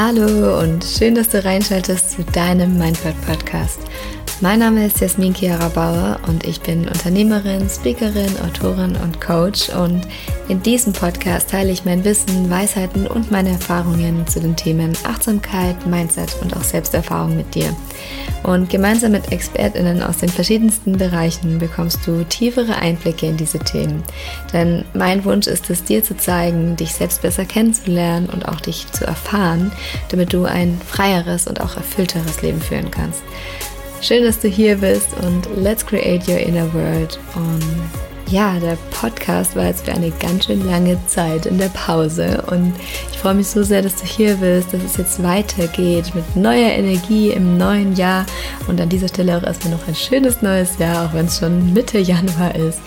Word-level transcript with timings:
Hallo 0.00 0.60
und 0.60 0.84
schön, 0.84 1.16
dass 1.16 1.28
du 1.28 1.44
reinschaltest 1.44 2.12
zu 2.12 2.22
deinem 2.22 2.78
Mindful 2.78 3.12
Podcast. 3.26 3.80
Mein 4.40 4.60
Name 4.60 4.86
ist 4.86 5.00
Jasmin 5.00 5.34
Chiara 5.34 5.68
Bauer 5.68 6.20
und 6.28 6.46
ich 6.46 6.60
bin 6.60 6.86
Unternehmerin, 6.86 7.68
Speakerin, 7.68 8.30
Autorin 8.46 8.94
und 9.02 9.20
Coach 9.20 9.68
und 9.70 10.06
in 10.48 10.62
diesem 10.62 10.92
Podcast 10.92 11.50
teile 11.50 11.72
ich 11.72 11.84
mein 11.84 12.04
Wissen, 12.04 12.48
Weisheiten 12.48 13.08
und 13.08 13.32
meine 13.32 13.50
Erfahrungen 13.50 14.24
zu 14.28 14.38
den 14.38 14.54
Themen 14.54 14.96
Achtsamkeit, 15.02 15.84
Mindset 15.88 16.36
und 16.40 16.56
auch 16.56 16.62
Selbsterfahrung 16.62 17.36
mit 17.36 17.52
dir. 17.52 17.74
Und 18.44 18.70
gemeinsam 18.70 19.10
mit 19.10 19.32
ExpertInnen 19.32 20.04
aus 20.04 20.18
den 20.18 20.28
verschiedensten 20.28 20.92
Bereichen 20.92 21.58
bekommst 21.58 22.06
du 22.06 22.22
tiefere 22.22 22.76
Einblicke 22.76 23.26
in 23.26 23.36
diese 23.36 23.58
Themen. 23.58 24.04
Denn 24.52 24.84
mein 24.94 25.24
Wunsch 25.24 25.48
ist 25.48 25.68
es, 25.68 25.82
dir 25.82 26.04
zu 26.04 26.16
zeigen, 26.16 26.76
dich 26.76 26.94
selbst 26.94 27.22
besser 27.22 27.44
kennenzulernen 27.44 28.28
und 28.30 28.46
auch 28.46 28.60
dich 28.60 28.86
zu 28.92 29.04
erfahren, 29.04 29.72
damit 30.10 30.32
du 30.32 30.44
ein 30.44 30.80
freieres 30.86 31.48
und 31.48 31.60
auch 31.60 31.76
erfüllteres 31.76 32.40
Leben 32.40 32.60
führen 32.60 32.92
kannst. 32.92 33.24
Schön, 34.00 34.22
dass 34.22 34.38
du 34.38 34.46
hier 34.48 34.76
bist 34.76 35.08
und 35.22 35.48
let's 35.56 35.84
create 35.84 36.28
your 36.28 36.38
inner 36.38 36.72
world. 36.72 37.18
Und 37.34 37.64
ja, 38.30 38.58
der 38.60 38.78
Podcast 38.92 39.56
war 39.56 39.66
jetzt 39.66 39.86
für 39.86 39.92
eine 39.92 40.12
ganz 40.12 40.46
schön 40.46 40.64
lange 40.66 40.96
Zeit 41.06 41.46
in 41.46 41.58
der 41.58 41.70
Pause 41.70 42.44
und 42.48 42.74
ich 43.10 43.18
freue 43.18 43.34
mich 43.34 43.48
so 43.48 43.62
sehr, 43.64 43.82
dass 43.82 43.96
du 43.96 44.06
hier 44.06 44.36
bist, 44.36 44.72
dass 44.72 44.84
es 44.84 44.96
jetzt 44.98 45.22
weitergeht 45.22 46.14
mit 46.14 46.36
neuer 46.36 46.70
Energie 46.70 47.30
im 47.30 47.58
neuen 47.58 47.96
Jahr 47.96 48.24
und 48.68 48.80
an 48.80 48.88
dieser 48.88 49.08
Stelle 49.08 49.36
auch 49.36 49.42
erstmal 49.42 49.74
noch 49.74 49.88
ein 49.88 49.96
schönes 49.96 50.42
neues 50.42 50.78
Jahr, 50.78 51.06
auch 51.06 51.14
wenn 51.14 51.26
es 51.26 51.38
schon 51.38 51.72
Mitte 51.72 51.98
Januar 51.98 52.54
ist 52.54 52.78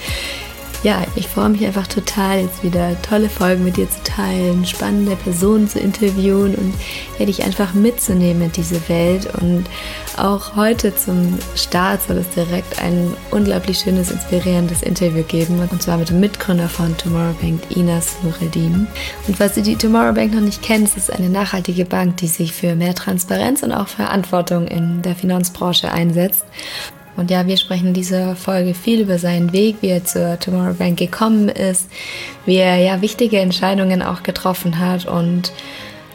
ja, 0.84 1.04
ich 1.16 1.28
freue 1.28 1.50
mich 1.50 1.64
einfach 1.66 1.86
total, 1.86 2.42
jetzt 2.42 2.64
wieder 2.64 3.00
tolle 3.04 3.30
Folgen 3.30 3.64
mit 3.64 3.78
dir 3.78 3.88
zu 3.88 4.02
teilen, 4.04 4.66
spannende 4.66 5.16
Personen 5.16 5.68
zu 5.68 5.80
interviewen 5.80 6.56
und 6.56 6.74
ja, 7.20 7.26
dich 7.26 7.44
einfach 7.44 7.76
mitzunehmen 7.76 8.44
in 8.44 8.52
diese 8.52 8.90
Welt. 8.90 9.28
Und 9.40 9.66
auch 10.18 10.56
heute 10.56 10.96
zum 10.96 11.38
Start 11.56 12.02
soll 12.02 12.18
es 12.18 12.30
direkt 12.30 12.82
ein 12.82 13.14
unglaublich 13.30 13.80
schönes, 13.80 14.10
inspirierendes 14.10 14.82
Interview 14.82 15.24
geben. 15.24 15.60
Und 15.70 15.84
zwar 15.84 15.98
mit 15.98 16.10
dem 16.10 16.20
Mitgründer 16.20 16.68
von 16.68 16.98
Tomorrow 16.98 17.36
Bank, 17.40 17.62
Inas 17.70 18.16
Nureddin. 18.24 18.88
Und 19.28 19.38
falls 19.38 19.54
du 19.54 19.62
die 19.62 19.76
Tomorrow 19.76 20.14
Bank 20.14 20.34
noch 20.34 20.42
nicht 20.42 20.64
kennst, 20.64 20.98
ist 20.98 21.14
eine 21.14 21.30
nachhaltige 21.30 21.86
Bank, 21.86 22.18
die 22.18 22.28
sich 22.28 22.54
für 22.54 22.76
mehr 22.76 22.96
Transparenz 22.96 23.62
und 23.62 23.72
auch 23.72 23.88
Verantwortung 23.88 24.68
in 24.68 25.04
der 25.04 25.16
Finanzbranche 25.16 25.92
einsetzt. 25.92 26.44
Und 27.18 27.30
ja, 27.30 27.46
wir 27.46 27.58
sprechen 27.58 27.88
in 27.88 27.94
dieser 27.94 28.36
Folge 28.36 28.74
viel 28.74 29.02
über 29.02 29.20
seinen 29.20 29.54
Weg, 29.54 29.78
wie 29.82 29.90
er 29.90 30.06
zur 30.06 30.40
Tomorrow 30.40 30.74
Bank 30.74 30.98
gekommen 30.98 31.50
ist, 31.50 31.90
wie 32.46 32.56
er 32.56 32.78
ja 32.78 33.02
wichtige 33.02 33.40
Entscheidungen 33.40 34.02
auch 34.02 34.24
getroffen 34.24 34.80
hat 34.80 35.06
und 35.06 35.52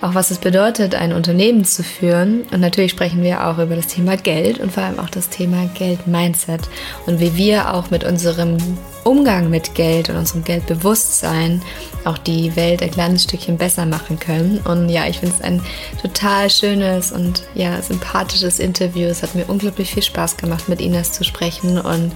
auch 0.01 0.15
was 0.15 0.31
es 0.31 0.39
bedeutet, 0.39 0.95
ein 0.95 1.13
Unternehmen 1.13 1.65
zu 1.65 1.83
führen. 1.83 2.43
Und 2.53 2.61
natürlich 2.61 2.91
sprechen 2.91 3.23
wir 3.23 3.47
auch 3.47 3.59
über 3.59 3.77
das 3.77 3.87
Thema 3.87 4.17
Geld 4.17 4.61
und 4.61 4.73
vor 4.73 4.83
allem 4.83 4.99
auch 4.99 5.11
das 5.11 5.29
Thema 5.29 5.69
Geld-Mindset 5.75 6.63
und 7.07 7.21
wie 7.21 7.35
wir 7.37 7.75
auch 7.75 7.91
mit 7.91 8.05
unserem 8.05 8.57
Umgang 9.05 9.51
mit 9.51 9.75
Geld 9.75 10.11
und 10.11 10.17
unserem 10.17 10.45
Geldbewusstsein 10.45 11.63
auch 12.07 12.19
die 12.19 12.55
Welt 12.57 12.83
ein 12.83 12.91
kleines 12.91 13.25
Stückchen 13.25 13.59
besser 13.59 13.87
machen 13.87 14.19
können. 14.19 14.59
Und 14.59 14.89
ja, 14.89 15.07
ich 15.07 15.19
finde 15.19 15.35
es 15.35 15.43
ein 15.43 15.61
total 16.01 16.51
schönes 16.51 17.13
und 17.13 17.43
ja, 17.55 17.81
sympathisches 17.83 18.59
Interview. 18.59 19.07
Es 19.09 19.23
hat 19.23 19.35
mir 19.35 19.45
unglaublich 19.47 19.93
viel 19.93 20.03
Spaß 20.03 20.37
gemacht, 20.37 20.69
mit 20.69 20.81
Ines 20.81 21.13
zu 21.13 21.25
sprechen 21.25 21.79
und 21.79 22.13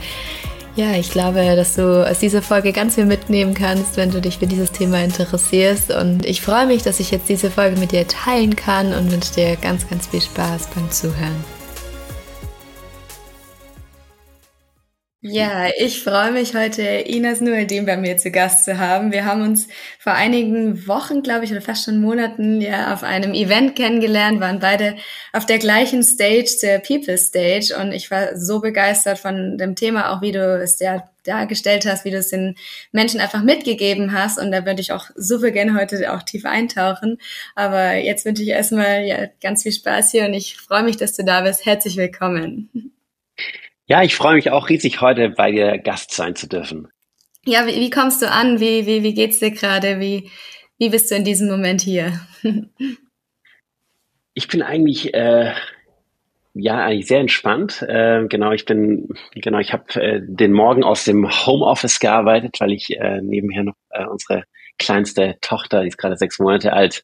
ja, 0.77 0.93
ich 0.93 1.11
glaube, 1.11 1.57
dass 1.57 1.75
du 1.75 2.09
aus 2.09 2.21
dieser 2.21 2.43
Folge 2.43 2.73
ganz 2.73 2.95
viel 2.95 3.05
mitnehmen 3.05 3.55
kannst, 3.55 3.97
wenn 3.97 4.11
du 4.11 4.21
dich 4.21 4.39
für 4.39 4.47
dieses 4.47 4.71
Thema 4.71 5.03
interessierst. 5.03 5.91
Und 5.91 6.25
ich 6.25 6.41
freue 6.41 6.67
mich, 6.67 6.83
dass 6.83 7.01
ich 7.01 7.11
jetzt 7.11 7.29
diese 7.29 7.51
Folge 7.51 7.79
mit 7.79 7.93
dir 7.93 8.07
teilen 8.07 8.55
kann 8.55 8.95
und 8.95 9.11
wünsche 9.11 9.35
dir 9.35 9.57
ganz, 9.57 9.89
ganz 9.89 10.07
viel 10.07 10.21
Spaß 10.21 10.69
beim 10.75 10.91
Zuhören. 10.91 11.60
Ja, 15.23 15.69
ich 15.77 16.03
freue 16.03 16.33
mich 16.33 16.55
heute, 16.55 16.81
Ines 16.83 17.43
Nueldin 17.43 17.85
bei 17.85 17.99
mir 17.99 18.17
zu 18.17 18.31
Gast 18.31 18.65
zu 18.65 18.79
haben. 18.79 19.13
Wir 19.13 19.27
haben 19.27 19.43
uns 19.43 19.69
vor 19.99 20.15
einigen 20.15 20.87
Wochen, 20.87 21.23
glaube 21.23 21.45
ich, 21.45 21.51
oder 21.51 21.61
fast 21.61 21.85
schon 21.85 22.01
Monaten 22.01 22.63
ja 22.63 22.95
auf 22.95 23.03
einem 23.03 23.35
Event 23.35 23.77
kennengelernt, 23.77 24.41
waren 24.41 24.61
beide 24.61 24.97
auf 25.35 25.45
der 25.45 25.59
gleichen 25.59 26.03
Stage, 26.03 26.57
der 26.63 26.79
People 26.79 27.19
Stage. 27.19 27.77
Und 27.79 27.93
ich 27.93 28.11
war 28.11 28.35
so 28.39 28.61
begeistert 28.61 29.19
von 29.19 29.59
dem 29.59 29.77
Thema, 29.77 30.11
auch 30.11 30.23
wie 30.23 30.33
du 30.33 30.59
es 30.59 30.79
ja 30.81 31.07
dargestellt 31.25 31.85
hast, 31.85 32.07
wie 32.07 32.13
du 32.13 32.17
es 32.17 32.29
den 32.29 32.57
Menschen 32.91 33.21
einfach 33.21 33.43
mitgegeben 33.43 34.15
hast. 34.15 34.39
Und 34.39 34.51
da 34.53 34.65
würde 34.65 34.81
ich 34.81 34.93
auch 34.93 35.11
super 35.17 35.51
gerne 35.51 35.79
heute 35.79 36.15
auch 36.15 36.23
tief 36.23 36.47
eintauchen. 36.47 37.19
Aber 37.55 37.93
jetzt 37.97 38.25
wünsche 38.25 38.43
ich 38.43 38.49
erstmal 38.49 39.05
ja, 39.05 39.27
ganz 39.43 39.65
viel 39.65 39.73
Spaß 39.73 40.13
hier 40.13 40.25
und 40.25 40.33
ich 40.33 40.57
freue 40.57 40.83
mich, 40.83 40.97
dass 40.97 41.15
du 41.15 41.25
da 41.25 41.43
bist. 41.43 41.67
Herzlich 41.67 41.99
willkommen. 41.99 42.71
Ja, 43.91 44.05
ich 44.05 44.15
freue 44.15 44.37
mich 44.37 44.53
auch 44.53 44.69
riesig, 44.69 45.01
heute 45.01 45.31
bei 45.31 45.51
dir 45.51 45.77
Gast 45.79 46.13
sein 46.13 46.37
zu 46.37 46.49
dürfen. 46.49 46.87
Ja, 47.45 47.67
wie, 47.67 47.75
wie 47.75 47.91
kommst 47.91 48.23
du 48.23 48.31
an? 48.31 48.61
Wie, 48.61 48.87
wie, 48.87 49.03
wie 49.03 49.15
geht's 49.15 49.41
dir 49.41 49.51
gerade? 49.51 49.99
Wie, 49.99 50.31
wie 50.79 50.91
bist 50.91 51.11
du 51.11 51.17
in 51.17 51.25
diesem 51.25 51.49
Moment 51.49 51.81
hier? 51.81 52.21
ich 54.35 54.47
bin 54.47 54.63
eigentlich 54.63 55.13
äh, 55.13 55.55
ja 56.55 56.85
eigentlich 56.85 57.09
sehr 57.09 57.19
entspannt. 57.19 57.83
Äh, 57.83 58.27
genau, 58.29 58.53
ich 58.53 58.65
bin 58.65 59.09
genau, 59.35 59.59
ich 59.59 59.73
habe 59.73 60.01
äh, 60.01 60.21
den 60.23 60.53
Morgen 60.53 60.85
aus 60.85 61.03
dem 61.03 61.29
Homeoffice 61.29 61.99
gearbeitet, 61.99 62.61
weil 62.61 62.71
ich 62.71 62.97
äh, 62.97 63.21
nebenher 63.21 63.65
noch 63.65 63.77
äh, 63.91 64.07
unsere 64.07 64.45
kleinste 64.79 65.35
Tochter, 65.41 65.83
die 65.83 65.89
ist 65.89 65.99
gerade 65.99 66.17
sechs 66.17 66.39
Monate 66.39 66.73
alt, 66.75 67.03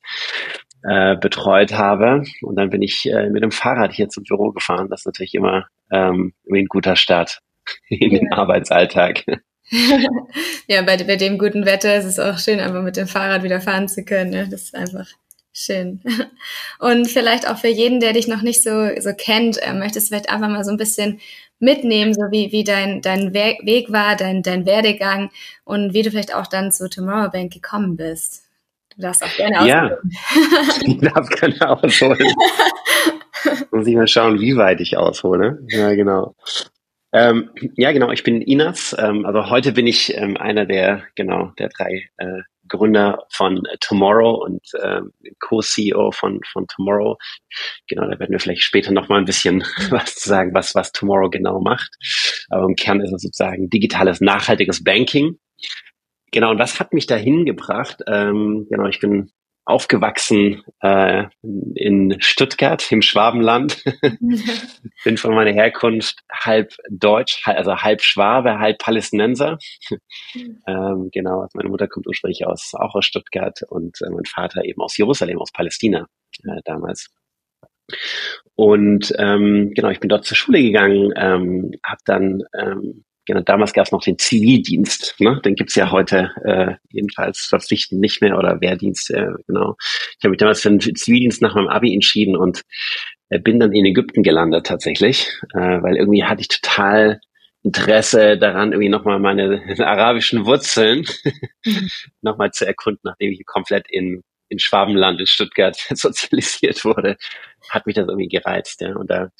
äh, 0.87 1.17
betreut 1.17 1.73
habe. 1.73 2.23
Und 2.43 2.57
dann 2.57 2.71
bin 2.71 2.83
ich 2.83 3.11
äh, 3.11 3.29
mit 3.29 3.43
dem 3.43 3.51
Fahrrad 3.51 3.93
hier 3.93 4.09
zum 4.09 4.25
Büro 4.25 4.53
gefahren. 4.53 4.89
Das 4.89 5.01
ist 5.01 5.07
natürlich 5.07 5.35
immer 5.35 5.67
ähm, 5.91 6.33
wie 6.45 6.61
ein 6.61 6.67
guter 6.67 6.97
Start 6.97 7.41
in 7.89 8.11
den 8.11 8.33
Arbeitsalltag. 8.33 9.25
ja, 10.69 10.83
bei, 10.83 10.97
bei 10.99 11.17
dem 11.17 11.39
guten 11.39 11.67
Wetter 11.67 11.97
ist 11.97 12.05
es 12.05 12.19
auch 12.19 12.39
schön, 12.39 12.61
einfach 12.61 12.83
mit 12.83 12.97
dem 12.97 13.09
Fahrrad 13.09 13.43
wieder 13.43 13.61
fahren 13.61 13.89
zu 13.89 14.05
können. 14.05 14.31
Ne? 14.31 14.49
Das 14.49 14.63
ist 14.63 14.75
einfach 14.75 15.09
schön. 15.53 16.03
Und 16.79 17.09
vielleicht 17.09 17.49
auch 17.49 17.59
für 17.59 17.69
jeden, 17.69 17.99
der 17.99 18.13
dich 18.13 18.29
noch 18.29 18.43
nicht 18.43 18.63
so, 18.63 18.91
so 19.01 19.13
kennt, 19.13 19.61
äh, 19.63 19.73
möchtest 19.73 20.07
du 20.07 20.09
vielleicht 20.11 20.31
einfach 20.31 20.49
mal 20.49 20.65
so 20.65 20.71
ein 20.71 20.77
bisschen 20.77 21.21
mitnehmen, 21.59 22.13
so 22.13 22.21
wie, 22.31 22.53
wie 22.53 22.65
dein, 22.65 23.01
dein 23.01 23.33
Weg 23.33 23.91
war, 23.91 24.15
dein, 24.15 24.43
dein 24.43 24.67
Werdegang 24.67 25.31
und 25.65 25.95
wie 25.95 26.03
du 26.03 26.11
vielleicht 26.11 26.35
auch 26.35 26.47
dann 26.47 26.71
zu 26.71 26.89
Tomorrow 26.89 27.31
Bank 27.31 27.53
gekommen 27.53 27.97
bist. 27.97 28.46
Du 28.97 29.03
darfst 29.03 29.23
auch 29.23 29.37
gerne 29.37 29.61
ausholen. 29.61 29.69
Ja, 29.69 29.99
ich 30.87 30.99
darf 30.99 31.29
gerne 31.29 31.71
ausholen. 31.71 32.34
Muss 33.71 33.87
ich 33.87 33.95
mal 33.95 34.09
schauen, 34.09 34.41
wie 34.41 34.57
weit 34.57 34.81
ich 34.81 34.97
aushole. 34.97 35.59
Ja, 35.69 35.95
genau. 35.95 36.34
Ähm, 37.12 37.51
ja, 37.77 37.93
genau, 37.93 38.11
ich 38.11 38.25
bin 38.25 38.41
Inas. 38.41 38.97
Ähm, 38.99 39.27
also 39.27 39.51
heute 39.51 39.73
bin 39.73 39.87
ich 39.87 40.17
ähm, 40.17 40.37
einer 40.37 40.65
der, 40.65 41.05
genau, 41.15 41.53
der 41.59 41.69
drei 41.69 42.09
äh, 42.17 42.43
Gründer 42.69 43.25
von 43.31 43.62
Tomorrow 43.81 44.45
und 44.45 44.62
ähm, 44.83 45.12
Co-CEO 45.41 46.11
von, 46.11 46.41
von 46.51 46.67
Tomorrow. 46.67 47.17
Genau, 47.89 48.03
da 48.03 48.19
werden 48.19 48.33
wir 48.33 48.41
vielleicht 48.41 48.62
später 48.62 48.93
nochmal 48.93 49.21
ein 49.21 49.25
bisschen 49.25 49.62
was 49.91 50.17
zu 50.17 50.29
sagen, 50.29 50.55
was, 50.55 50.75
was 50.75 50.93
Tomorrow 50.93 51.31
genau 51.31 51.61
macht. 51.61 51.91
Aber 52.49 52.65
im 52.67 52.75
Kern 52.75 53.01
ist 53.01 53.12
es 53.12 53.23
sozusagen 53.23 53.69
digitales, 53.71 54.21
nachhaltiges 54.21 54.83
Banking. 54.83 55.39
Genau, 56.32 56.50
und 56.50 56.59
was 56.59 56.81
hat 56.81 56.92
mich 56.92 57.06
dahin 57.06 57.44
gebracht? 57.44 58.03
Ähm, 58.06 58.66
genau, 58.69 58.87
ich 58.87 59.00
bin 59.00 59.31
aufgewachsen 59.66 60.62
äh, 60.81 61.25
in 61.75 62.16
Stuttgart 62.20 62.91
im 62.92 63.03
Schwabenland. 63.03 63.82
bin 65.04 65.16
von 65.16 65.34
meiner 65.34 65.53
Herkunft 65.53 66.20
halb 66.32 66.72
Deutsch, 66.88 67.42
also 67.44 67.76
halb 67.76 68.00
Schwabe, 68.00 68.59
halb 68.60 68.78
Palästinenser. 68.78 69.59
ähm, 70.34 71.10
genau, 71.12 71.41
also 71.41 71.50
meine 71.54 71.69
Mutter 71.69 71.88
kommt 71.88 72.06
ursprünglich 72.06 72.47
aus 72.47 72.72
auch 72.75 72.94
aus 72.94 73.05
Stuttgart 73.05 73.61
und 73.69 74.00
äh, 74.02 74.11
mein 74.11 74.25
Vater 74.25 74.64
eben 74.64 74.81
aus 74.81 74.96
Jerusalem, 74.96 75.40
aus 75.40 75.52
Palästina 75.52 76.06
äh, 76.44 76.61
damals. 76.64 77.11
Und 78.55 79.12
ähm, 79.19 79.72
genau, 79.75 79.90
ich 79.90 80.00
bin 80.00 80.08
dort 80.08 80.25
zur 80.25 80.37
Schule 80.37 80.62
gegangen, 80.62 81.12
ähm, 81.17 81.72
habe 81.84 82.00
dann 82.05 82.43
ähm, 82.56 83.05
Genau, 83.26 83.40
damals 83.40 83.73
gab 83.73 83.87
es 83.87 83.93
noch 83.93 84.02
den 84.02 84.19
Zivildienst, 84.19 85.17
ne? 85.19 85.40
den 85.44 85.56
gibt's 85.56 85.75
ja 85.75 85.90
heute 85.90 86.31
äh, 86.44 86.75
jedenfalls 86.90 87.40
verpflichtend 87.40 88.00
nicht 88.00 88.23
mehr 88.23 88.38
oder 88.38 88.61
Wehrdienst, 88.61 89.11
äh, 89.11 89.31
genau. 89.49 89.76
Ich 90.17 90.25
habe 90.25 90.31
mich 90.31 90.38
damals 90.38 90.61
für 90.61 90.70
den 90.70 90.81
Zivildienst 90.81 91.43
nach 91.43 91.56
meinem 91.56 91.69
Abi 91.69 91.93
entschieden 91.93 92.37
und 92.37 92.62
äh, 93.28 93.40
bin 93.40 93.58
dann 93.58 93.73
in 93.73 93.84
Ägypten 93.84 94.23
gelandet 94.23 94.67
tatsächlich, 94.67 95.28
äh, 95.55 95.58
weil 95.58 95.96
irgendwie 95.96 96.25
hatte 96.25 96.40
ich 96.40 96.49
total 96.49 97.20
Interesse 97.67 98.38
daran, 98.38 98.70
irgendwie 98.70 98.88
nochmal 98.88 99.19
meine 99.19 99.61
arabischen 99.84 100.46
Wurzeln 100.46 101.05
mhm. 101.64 101.88
nochmal 102.22 102.52
zu 102.52 102.64
erkunden, 102.64 103.00
nachdem 103.02 103.32
ich 103.32 103.44
komplett 103.44 103.87
in, 103.90 104.22
in 104.49 104.61
Schwabenland, 104.61 105.19
in 105.19 105.26
Stuttgart 105.26 105.76
sozialisiert 105.90 106.84
wurde, 106.84 107.17
hat 107.70 107.87
mich 107.87 107.96
das 107.96 108.06
irgendwie 108.06 108.29
gereizt. 108.29 108.82
Ja. 108.82 108.94
Und 108.94 109.11
da 109.11 109.31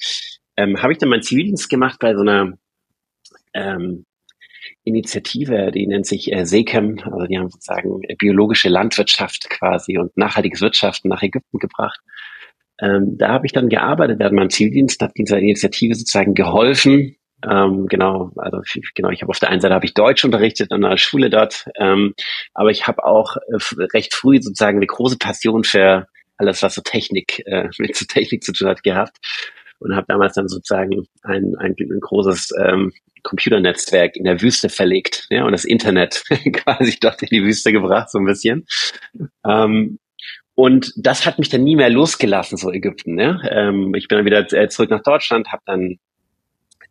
ähm, 0.57 0.81
habe 0.81 0.91
ich 0.91 0.99
dann 0.99 1.07
meinen 1.07 1.23
Zivildienst 1.23 1.69
gemacht 1.69 1.99
bei 2.01 2.13
so 2.13 2.21
einer 2.21 2.57
ähm, 3.57 4.05
Initiative, 4.83 5.71
die 5.71 5.87
nennt 5.87 6.05
sich 6.05 6.31
äh, 6.31 6.45
SECAM, 6.45 6.99
also 7.03 7.25
die 7.25 7.37
haben 7.37 7.49
sozusagen 7.49 8.01
biologische 8.17 8.69
Landwirtschaft 8.69 9.49
quasi 9.49 9.97
und 9.97 10.15
nachhaltiges 10.17 10.61
Wirtschaften 10.61 11.09
nach 11.09 11.21
Ägypten 11.21 11.59
gebracht. 11.59 11.99
Ähm, 12.79 13.17
da 13.17 13.29
habe 13.29 13.45
ich 13.45 13.53
dann 13.53 13.69
gearbeitet 13.69 14.19
während 14.19 14.35
meinem 14.35 14.49
Zieldienst, 14.49 15.01
habe 15.01 15.13
dieser 15.17 15.39
Initiative 15.39 15.95
sozusagen 15.95 16.33
geholfen. 16.33 17.15
Ähm, 17.47 17.87
genau, 17.87 18.31
also 18.37 18.61
genau, 18.95 19.09
ich 19.09 19.21
habe 19.21 19.29
auf 19.29 19.39
der 19.39 19.49
einen 19.49 19.61
Seite 19.61 19.73
habe 19.73 19.85
ich 19.85 19.93
Deutsch 19.93 20.25
unterrichtet 20.25 20.71
an 20.71 20.83
einer 20.83 20.97
Schule 20.97 21.29
dort, 21.29 21.65
ähm, 21.79 22.13
aber 22.53 22.71
ich 22.71 22.87
habe 22.87 23.03
auch 23.03 23.35
äh, 23.35 23.85
recht 23.93 24.13
früh 24.13 24.41
sozusagen 24.41 24.77
eine 24.77 24.87
große 24.87 25.17
Passion 25.17 25.63
für 25.63 26.07
alles, 26.37 26.63
was 26.63 26.75
so 26.75 26.81
Technik 26.81 27.43
äh, 27.45 27.69
mit 27.77 27.95
so 27.95 28.05
Technik 28.05 28.43
zu 28.43 28.53
tun 28.53 28.67
hat 28.67 28.83
gehabt 28.83 29.17
und 29.79 29.95
habe 29.95 30.07
damals 30.07 30.35
dann 30.35 30.47
sozusagen 30.47 31.05
ein, 31.23 31.55
ein, 31.57 31.75
ein 31.79 31.99
großes 31.99 32.51
ähm, 32.59 32.93
Computernetzwerk 33.23 34.15
in 34.15 34.23
der 34.23 34.41
Wüste 34.41 34.69
verlegt 34.69 35.27
ja, 35.29 35.43
und 35.45 35.51
das 35.51 35.65
Internet 35.65 36.23
quasi 36.53 36.97
dort 36.99 37.21
in 37.23 37.29
die 37.29 37.43
Wüste 37.43 37.71
gebracht, 37.71 38.09
so 38.09 38.19
ein 38.19 38.25
bisschen. 38.25 38.65
Ähm, 39.45 39.99
und 40.55 40.91
das 40.95 41.25
hat 41.25 41.37
mich 41.37 41.49
dann 41.49 41.63
nie 41.63 41.75
mehr 41.75 41.89
losgelassen, 41.89 42.57
so 42.57 42.71
Ägypten. 42.71 43.19
Ja? 43.19 43.39
Ähm, 43.49 43.93
ich 43.95 44.07
bin 44.07 44.17
dann 44.17 44.25
wieder 44.25 44.51
äh, 44.53 44.69
zurück 44.69 44.89
nach 44.89 45.03
Deutschland, 45.03 45.51
habe 45.51 45.61
dann 45.65 45.99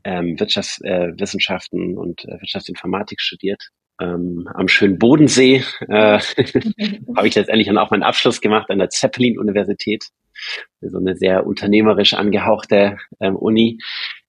ähm, 0.04 0.38
Wirtschaftswissenschaften 0.38 1.94
äh, 1.94 1.96
und 1.96 2.24
äh, 2.26 2.40
Wirtschaftsinformatik 2.40 3.20
studiert. 3.20 3.70
Ähm, 4.00 4.48
am 4.54 4.68
schönen 4.68 4.98
Bodensee 4.98 5.64
äh, 5.88 6.20
habe 7.16 7.26
ich 7.26 7.34
letztendlich 7.34 7.66
dann 7.66 7.78
auch 7.78 7.90
meinen 7.90 8.04
Abschluss 8.04 8.40
gemacht 8.40 8.70
an 8.70 8.78
der 8.78 8.90
Zeppelin-Universität. 8.90 10.10
So 10.80 10.98
eine 10.98 11.16
sehr 11.16 11.46
unternehmerisch 11.46 12.14
angehauchte 12.14 12.98
ähm, 13.20 13.36
Uni. 13.36 13.78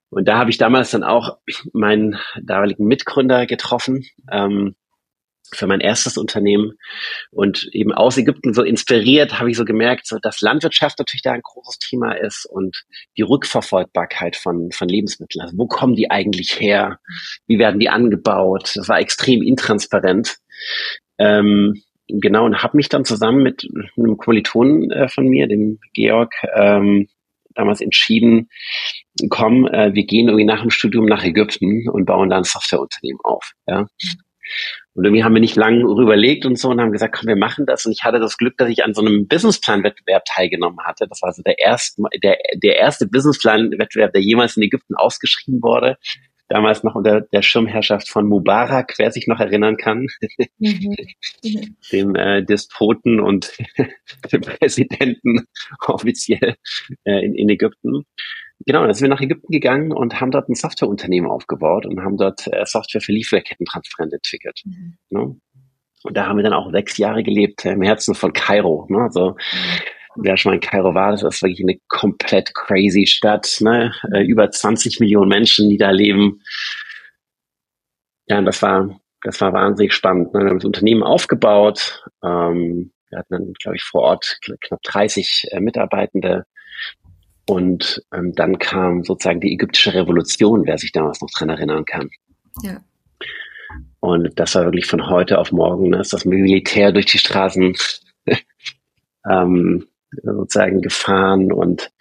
Und 0.09 0.27
da 0.27 0.37
habe 0.37 0.49
ich 0.49 0.57
damals 0.57 0.91
dann 0.91 1.03
auch 1.03 1.37
meinen 1.73 2.17
damaligen 2.41 2.85
Mitgründer 2.85 3.45
getroffen 3.45 4.05
ähm, 4.31 4.75
für 5.53 5.67
mein 5.67 5.79
erstes 5.79 6.17
Unternehmen. 6.17 6.73
Und 7.31 7.69
eben 7.71 7.93
aus 7.93 8.17
Ägypten 8.17 8.53
so 8.53 8.63
inspiriert 8.63 9.39
habe 9.39 9.49
ich 9.49 9.57
so 9.57 9.65
gemerkt, 9.65 10.07
so, 10.07 10.17
dass 10.21 10.41
Landwirtschaft 10.41 10.99
natürlich 10.99 11.21
da 11.21 11.31
ein 11.31 11.41
großes 11.41 11.79
Thema 11.79 12.13
ist 12.13 12.45
und 12.49 12.83
die 13.17 13.21
Rückverfolgbarkeit 13.21 14.35
von, 14.35 14.71
von 14.71 14.89
Lebensmitteln. 14.89 15.41
Also 15.41 15.57
wo 15.57 15.67
kommen 15.67 15.95
die 15.95 16.11
eigentlich 16.11 16.59
her? 16.59 16.99
Wie 17.47 17.59
werden 17.59 17.79
die 17.79 17.89
angebaut? 17.89 18.73
Das 18.75 18.89
war 18.89 18.99
extrem 18.99 19.41
intransparent. 19.41 20.37
Ähm, 21.17 21.81
genau, 22.07 22.45
und 22.45 22.63
habe 22.63 22.77
mich 22.77 22.89
dann 22.89 23.05
zusammen 23.05 23.43
mit 23.43 23.67
einem 23.97 24.17
Kommilitonen 24.17 24.91
äh, 24.91 25.07
von 25.09 25.27
mir, 25.27 25.47
dem 25.47 25.79
Georg, 25.93 26.33
ähm, 26.55 27.07
damals 27.53 27.81
entschieden, 27.81 28.49
komm, 29.29 29.67
äh, 29.67 29.93
wir 29.93 30.05
gehen 30.05 30.27
irgendwie 30.27 30.45
nach 30.45 30.61
dem 30.61 30.69
Studium 30.69 31.05
nach 31.05 31.23
Ägypten 31.23 31.89
und 31.89 32.05
bauen 32.05 32.29
da 32.29 32.37
ein 32.37 32.43
Softwareunternehmen 32.43 33.19
auf. 33.23 33.51
Ja. 33.67 33.87
Und 34.93 35.05
irgendwie 35.05 35.23
haben 35.23 35.33
wir 35.33 35.41
nicht 35.41 35.55
lange 35.55 35.81
überlegt 35.81 36.45
und 36.45 36.57
so 36.57 36.69
und 36.69 36.79
haben 36.79 36.91
gesagt, 36.91 37.15
komm, 37.17 37.27
wir 37.27 37.35
machen 37.35 37.65
das. 37.65 37.85
Und 37.85 37.91
ich 37.91 38.03
hatte 38.03 38.19
das 38.19 38.37
Glück, 38.37 38.57
dass 38.57 38.69
ich 38.69 38.83
an 38.83 38.93
so 38.93 39.01
einem 39.01 39.27
Businessplan-Wettbewerb 39.27 40.23
teilgenommen 40.25 40.79
hatte. 40.83 41.07
Das 41.07 41.21
war 41.21 41.29
also 41.29 41.43
der 41.43 41.59
erste, 41.59 42.01
der, 42.23 42.37
der 42.55 42.77
erste 42.77 43.07
Businessplan-Wettbewerb, 43.07 44.13
der 44.13 44.21
jemals 44.21 44.57
in 44.57 44.63
Ägypten 44.63 44.95
ausgeschrieben 44.95 45.61
wurde 45.61 45.97
damals 46.47 46.83
noch 46.83 46.95
unter 46.95 47.21
der 47.21 47.41
Schirmherrschaft 47.41 48.09
von 48.09 48.27
Mubarak, 48.27 48.95
wer 48.97 49.11
sich 49.11 49.27
noch 49.27 49.39
erinnern 49.39 49.77
kann, 49.77 50.07
mhm. 50.59 50.95
dem 51.91 52.15
äh, 52.15 52.43
Despoten 52.43 53.19
und 53.19 53.51
dem 54.31 54.41
Präsidenten 54.41 55.47
offiziell 55.85 56.55
äh, 57.03 57.25
in, 57.25 57.35
in 57.35 57.49
Ägypten. 57.49 58.05
Genau, 58.65 58.83
dann 58.83 58.93
sind 58.93 59.05
wir 59.05 59.13
nach 59.13 59.21
Ägypten 59.21 59.51
gegangen 59.51 59.91
und 59.91 60.19
haben 60.19 60.31
dort 60.31 60.49
ein 60.49 60.55
Softwareunternehmen 60.55 61.29
aufgebaut 61.29 61.85
und 61.85 62.01
haben 62.01 62.17
dort 62.17 62.47
äh, 62.47 62.65
Software 62.65 63.01
für 63.01 63.11
Lieferkettentransparent 63.11 64.13
entwickelt. 64.13 64.61
Mhm. 64.65 64.97
Ne? 65.09 65.35
Und 66.03 66.15
da 66.15 66.27
haben 66.27 66.37
wir 66.37 66.43
dann 66.43 66.53
auch 66.53 66.71
sechs 66.71 66.97
Jahre 66.97 67.23
gelebt 67.23 67.65
äh, 67.65 67.73
im 67.73 67.81
Herzen 67.81 68.15
von 68.15 68.33
Kairo. 68.33 68.87
Ne? 68.89 69.01
Also 69.01 69.31
mhm 69.31 69.96
wer 70.17 70.37
schon 70.37 70.51
mal 70.51 70.55
in 70.55 70.61
Kairo 70.61 70.93
war, 70.93 71.11
das 71.11 71.23
ist 71.23 71.41
wirklich 71.41 71.61
eine 71.61 71.79
komplett 71.87 72.53
crazy 72.53 73.05
Stadt, 73.05 73.57
ne? 73.61 73.93
Äh, 74.13 74.23
über 74.23 74.49
20 74.49 74.99
Millionen 74.99 75.29
Menschen, 75.29 75.69
die 75.69 75.77
da 75.77 75.91
leben. 75.91 76.41
Ja, 78.27 78.39
und 78.39 78.45
das 78.45 78.61
war, 78.61 78.99
das 79.23 79.39
war 79.41 79.53
wahnsinnig 79.53 79.93
spannend. 79.93 80.33
Ne? 80.33 80.41
Wir 80.41 80.49
haben 80.49 80.59
das 80.59 80.65
Unternehmen 80.65 81.03
aufgebaut. 81.03 82.03
Ähm, 82.23 82.91
wir 83.09 83.19
hatten 83.19 83.33
dann, 83.33 83.53
glaube 83.61 83.77
ich, 83.77 83.83
vor 83.83 84.01
Ort 84.01 84.39
knapp 84.61 84.81
30 84.83 85.47
äh, 85.51 85.59
Mitarbeitende. 85.59 86.45
Und 87.49 88.03
ähm, 88.13 88.33
dann 88.35 88.59
kam 88.59 89.03
sozusagen 89.03 89.39
die 89.39 89.53
ägyptische 89.53 89.93
Revolution, 89.93 90.65
wer 90.65 90.77
sich 90.77 90.91
damals 90.91 91.21
noch 91.21 91.29
dran 91.29 91.49
erinnern 91.49 91.85
kann. 91.85 92.09
Ja. 92.61 92.81
Und 94.01 94.37
das 94.37 94.55
war 94.55 94.65
wirklich 94.65 94.85
von 94.85 95.09
heute 95.09 95.37
auf 95.37 95.51
morgen, 95.51 95.89
ne, 95.89 96.01
ist 96.01 96.13
das 96.13 96.25
Militär 96.25 96.91
durch 96.91 97.05
die 97.05 97.17
Straßen 97.17 97.75
ähm, 99.29 99.87
sozusagen 100.11 100.81
gefahren 100.81 101.51
und 101.51 101.91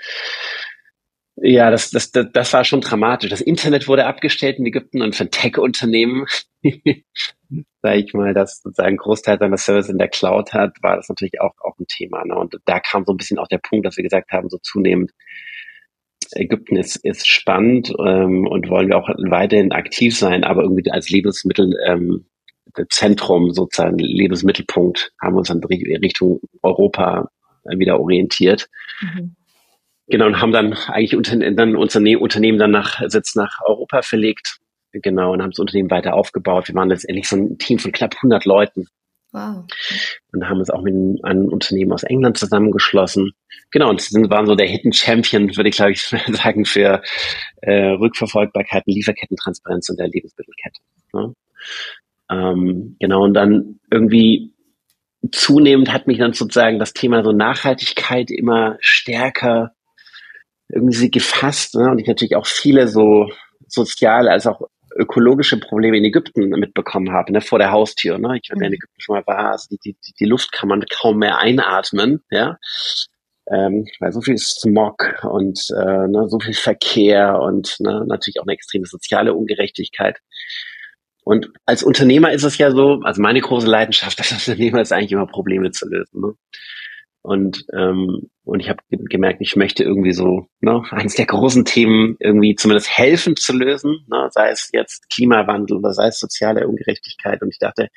ja, 1.39 1.71
das, 1.71 1.91
das, 1.91 2.11
das, 2.13 2.29
das 2.33 2.53
war 2.55 2.65
schon 2.65 2.81
dramatisch. 2.81 3.29
Das 3.29 3.43
Internet 3.43 3.89
wurde 3.89 4.07
abgestellt 4.07 4.59
in 4.59 4.65
Ägypten 4.65 5.03
und 5.03 5.15
für 5.15 5.29
Tech-Unternehmen, 5.29 6.25
sage 7.83 7.99
ich 7.99 8.15
mal, 8.15 8.33
das 8.33 8.63
sozusagen 8.63 8.97
Großteil 8.97 9.39
seiner 9.39 9.59
Service 9.59 9.91
in 9.91 9.99
der 9.99 10.09
Cloud 10.09 10.55
hat, 10.55 10.83
war 10.83 10.97
das 10.97 11.11
natürlich 11.11 11.39
auch, 11.43 11.53
auch 11.59 11.79
ein 11.79 11.87
Thema. 11.89 12.25
Ne? 12.25 12.35
Und 12.35 12.57
da 12.65 12.81
kam 12.81 13.05
so 13.05 13.13
ein 13.13 13.19
bisschen 13.19 13.39
auch 13.39 13.49
der 13.49 13.59
Punkt, 13.59 13.85
dass 13.85 13.99
wir 13.99 14.05
gesagt 14.05 14.33
haben, 14.33 14.49
so 14.49 14.57
zunehmend, 14.63 15.13
Ägypten 16.33 16.77
ist, 16.77 16.97
ist 17.05 17.29
spannend 17.29 17.93
ähm, 18.05 18.47
und 18.47 18.69
wollen 18.69 18.89
wir 18.89 18.97
auch 18.97 19.09
weiterhin 19.09 19.73
aktiv 19.73 20.17
sein, 20.17 20.43
aber 20.43 20.63
irgendwie 20.63 20.91
als 20.91 21.11
Lebensmittel 21.11 21.75
ähm, 21.87 22.27
Zentrum 22.91 23.53
sozusagen 23.53 23.99
Lebensmittelpunkt 23.99 25.13
haben 25.21 25.35
wir 25.35 25.39
uns 25.39 25.49
dann 25.49 25.63
Richtung 25.65 26.41
Europa 26.63 27.31
wieder 27.77 28.01
orientiert. 28.01 28.69
Mhm. 29.01 29.37
Genau, 30.09 30.27
und 30.27 30.41
haben 30.41 30.53
dann 30.53 30.73
eigentlich 30.73 31.17
unter, 31.17 31.37
dann 31.37 31.75
Unterne 31.75 32.19
Unternehmen 32.19 32.59
dann 32.59 32.71
nach, 32.71 33.03
Sitz 33.09 33.35
nach 33.35 33.61
Europa 33.65 34.03
verlegt. 34.03 34.59
Genau, 34.93 35.33
und 35.33 35.43
haben 35.43 35.51
das 35.51 35.59
Unternehmen 35.59 35.91
weiter 35.91 36.15
aufgebaut. 36.15 36.69
Wir 36.69 36.75
waren 36.75 36.89
letztendlich 36.89 37.29
so 37.29 37.37
ein 37.37 37.59
Team 37.59 37.79
von 37.79 37.93
knapp 37.93 38.15
100 38.15 38.45
Leuten. 38.45 38.87
Wow. 39.33 39.65
Und 40.33 40.49
haben 40.49 40.59
uns 40.59 40.71
auch 40.71 40.83
mit 40.83 40.95
einem 41.25 41.49
Unternehmen 41.49 41.93
aus 41.93 42.05
England 42.05 42.39
zusammengeschlossen. 42.39 43.33
Genau, 43.71 43.91
und 43.91 44.01
sind, 44.01 44.31
waren 44.31 44.47
so 44.47 44.55
der 44.55 44.69
Hidden 44.69 44.93
Champion, 44.93 45.57
würde 45.57 45.69
ich 45.69 45.77
glaube 45.77 45.93
ich 45.93 46.03
sagen, 46.29 46.65
für 46.65 47.03
äh, 47.63 47.89
Rückverfolgbarkeiten, 47.91 48.93
Lieferkettentransparenz 48.93 49.91
und 49.91 49.99
der 49.99 50.09
Lebensmittelkette. 50.09 50.81
Ne? 51.13 51.35
Ähm, 52.31 52.97
genau, 53.01 53.25
und 53.25 53.35
dann 53.35 53.81
irgendwie 53.91 54.53
zunehmend 55.33 55.93
hat 55.93 56.07
mich 56.07 56.19
dann 56.19 56.33
sozusagen 56.33 56.79
das 56.79 56.93
Thema 56.93 57.23
so 57.23 57.33
Nachhaltigkeit 57.33 58.31
immer 58.31 58.77
stärker 58.81 59.73
irgendwie 60.69 61.11
gefasst. 61.11 61.75
Ne? 61.75 61.91
Und 61.91 61.99
ich 61.99 62.07
natürlich 62.07 62.37
auch 62.37 62.47
viele 62.47 62.89
so 62.89 63.31
soziale 63.69 64.31
als 64.31 64.47
auch 64.47 64.63
ökologische 64.97 65.59
Probleme 65.59 65.99
in 65.99 66.05
Ägypten 66.05 66.49
mitbekommen 66.49 67.13
habe, 67.13 67.33
ne, 67.33 67.41
vor 67.41 67.59
der 67.59 67.71
Haustür. 67.71 68.19
Ne? 68.19 68.39
Ich, 68.43 68.51
wenn 68.51 68.61
in 68.61 68.69
mhm. 68.69 68.75
Ägypten 68.75 69.01
schon 69.01 69.17
mal 69.17 69.27
war, 69.27 69.53
also 69.53 69.69
die, 69.71 69.79
die, 69.95 70.13
die 70.19 70.25
Luft 70.25 70.53
kann 70.53 70.69
man 70.69 70.85
kaum 70.91 71.19
mehr 71.19 71.39
einatmen, 71.39 72.25
ja. 72.31 72.59
Ähm, 73.49 73.87
weil 74.01 74.11
so 74.11 74.21
viel 74.21 74.39
Smog 74.39 75.23
und 75.23 75.69
äh, 75.71 76.09
ne, 76.09 76.27
so 76.29 76.41
viel 76.41 76.55
Verkehr 76.55 77.39
und 77.41 77.77
ne, 77.79 78.05
natürlich 78.09 78.41
auch 78.41 78.45
eine 78.45 78.55
extreme 78.55 78.87
soziale 78.87 79.35
Ungerechtigkeit. 79.35 80.19
Und 81.27 81.51
als 81.65 81.83
Unternehmer 81.83 82.31
ist 82.31 82.45
es 82.45 82.57
ja 82.57 82.71
so, 82.71 83.01
also 83.03 83.21
meine 83.21 83.41
große 83.41 83.67
Leidenschaft 83.67 84.17
als 84.21 84.31
Unternehmer 84.49 84.81
ist 84.81 84.93
eigentlich 84.93 85.11
immer 85.11 85.27
Probleme 85.27 85.73
zu 85.73 85.89
lösen. 85.89 86.21
Ne? 86.21 86.35
Und, 87.21 87.65
ähm, 87.77 88.31
und 88.45 88.61
ich 88.61 88.69
habe 88.69 88.79
gemerkt, 88.89 89.41
ich 89.41 89.57
möchte 89.57 89.83
irgendwie 89.83 90.13
so 90.13 90.47
ne, 90.61 90.83
eines 90.93 91.17
der 91.17 91.27
großen 91.27 91.65
Themen 91.65 92.15
irgendwie 92.21 92.55
zumindest 92.55 92.97
helfen 92.97 93.35
zu 93.35 93.53
lösen, 93.55 94.07
ne, 94.09 94.29
sei 94.31 94.51
es 94.51 94.71
jetzt 94.73 95.11
Klimawandel 95.11 95.79
oder 95.79 95.93
sei 95.93 96.07
es 96.07 96.21
soziale 96.21 96.69
Ungerechtigkeit. 96.69 97.43
Und 97.43 97.49
ich 97.49 97.59
dachte, 97.59 97.89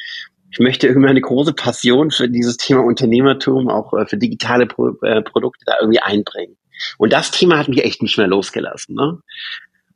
ich 0.50 0.58
möchte 0.58 0.88
irgendwie 0.88 1.10
eine 1.10 1.22
große 1.22 1.54
Passion 1.54 2.10
für 2.10 2.30
dieses 2.30 2.58
Thema 2.58 2.84
Unternehmertum, 2.84 3.70
auch 3.70 3.94
äh, 3.94 4.08
für 4.08 4.18
digitale 4.18 4.66
Pro 4.66 4.96
äh, 5.04 5.22
Produkte 5.22 5.66
da 5.68 5.76
irgendwie 5.80 6.00
einbringen. 6.00 6.58
Und 6.98 7.14
das 7.14 7.30
Thema 7.30 7.60
hat 7.60 7.68
mich 7.68 7.84
echt 7.84 8.02
nicht 8.02 8.18
mehr 8.18 8.28
losgelassen. 8.28 8.96
Ne? 8.96 9.20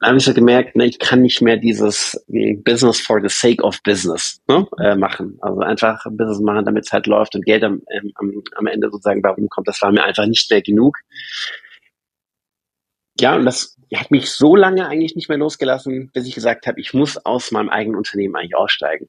Dann 0.03 0.09
habe 0.09 0.17
ich 0.17 0.25
so 0.25 0.33
gemerkt, 0.33 0.75
ne, 0.75 0.85
ich 0.85 0.99
kann 0.99 1.21
nicht 1.21 1.41
mehr 1.41 1.55
dieses 1.55 2.21
Business 2.27 2.99
for 2.99 3.21
the 3.21 3.29
sake 3.33 3.63
of 3.63 3.81
business 3.83 4.41
ne, 4.49 4.67
äh, 4.79 4.95
machen. 4.95 5.37
Also 5.39 5.61
einfach 5.61 6.03
Business 6.11 6.41
machen, 6.41 6.65
damit 6.65 6.83
es 6.83 6.91
halt 6.91 7.07
läuft 7.07 7.35
und 7.35 7.45
Geld 7.45 7.63
am, 7.63 7.81
ähm, 7.89 8.11
am, 8.15 8.43
am 8.57 8.67
Ende 8.67 8.89
sozusagen 8.91 9.21
bei 9.21 9.29
rumkommt. 9.29 9.65
Das 9.65 9.81
war 9.81 9.93
mir 9.93 10.03
einfach 10.03 10.25
nicht 10.25 10.51
mehr 10.51 10.61
genug. 10.61 10.97
Ja, 13.17 13.37
und 13.37 13.45
das 13.45 13.77
hat 13.95 14.11
mich 14.11 14.29
so 14.29 14.57
lange 14.57 14.89
eigentlich 14.89 15.15
nicht 15.15 15.29
mehr 15.29 15.37
losgelassen, 15.37 16.11
bis 16.11 16.27
ich 16.27 16.35
gesagt 16.35 16.67
habe, 16.67 16.81
ich 16.81 16.93
muss 16.93 17.15
aus 17.25 17.51
meinem 17.51 17.69
eigenen 17.69 17.95
Unternehmen 17.95 18.35
eigentlich 18.35 18.57
aussteigen. 18.57 19.07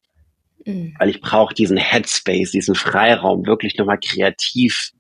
Mhm. 0.65 0.95
Weil 1.01 1.09
ich 1.09 1.21
brauche 1.21 1.55
diesen 1.55 1.77
Headspace, 1.77 2.53
diesen 2.53 2.77
Freiraum, 2.77 3.47
wirklich 3.47 3.77
nochmal 3.79 3.99
kreativ 3.99 4.93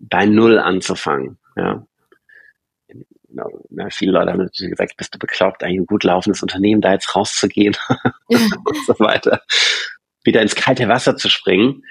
bei 0.00 0.26
Null 0.26 0.58
anzufangen. 0.58 1.38
Ja 1.54 1.86
genau, 3.34 3.64
na, 3.70 3.90
viele 3.90 4.12
Leute 4.12 4.30
haben 4.30 4.38
natürlich 4.38 4.70
gesagt, 4.70 4.96
bist 4.96 5.14
du 5.14 5.18
bekloppt, 5.18 5.62
eigentlich 5.62 5.80
ein 5.80 5.86
gut 5.86 6.04
laufendes 6.04 6.42
Unternehmen, 6.42 6.80
da 6.80 6.92
jetzt 6.92 7.14
rauszugehen 7.14 7.76
ja. 8.28 8.38
und 8.64 8.86
so 8.86 8.98
weiter. 8.98 9.42
Wieder 10.24 10.40
ins 10.40 10.54
kalte 10.54 10.88
Wasser 10.88 11.16
zu 11.16 11.28
springen. 11.28 11.82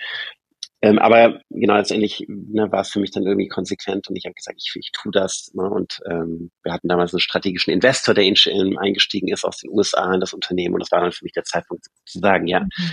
Ähm, 0.81 0.99
aber 0.99 1.39
genau, 1.49 1.75
letztendlich 1.75 2.25
ne, 2.27 2.69
war 2.71 2.81
es 2.81 2.89
für 2.89 2.99
mich 2.99 3.11
dann 3.11 3.23
irgendwie 3.23 3.47
konsequent 3.47 4.09
und 4.09 4.17
ich 4.17 4.25
habe 4.25 4.33
gesagt, 4.33 4.61
ich, 4.61 4.73
ich 4.75 4.91
tue 4.91 5.11
das. 5.11 5.51
Ne, 5.53 5.69
und 5.69 6.01
ähm, 6.09 6.51
wir 6.63 6.73
hatten 6.73 6.89
damals 6.89 7.13
einen 7.13 7.21
strategischen 7.21 7.73
Investor, 7.73 8.13
der 8.13 8.25
in, 8.25 8.35
in, 8.47 8.77
eingestiegen 8.77 9.29
ist 9.29 9.45
aus 9.45 9.59
den 9.59 9.69
USA 9.69 10.13
in 10.13 10.19
das 10.19 10.33
Unternehmen 10.33 10.73
und 10.73 10.81
das 10.81 10.91
war 10.91 10.99
dann 10.99 11.13
für 11.13 11.23
mich 11.23 11.33
der 11.33 11.45
Zeitpunkt 11.45 11.85
zu 12.05 12.19
sagen, 12.19 12.47
ja, 12.47 12.61
mhm. 12.61 12.91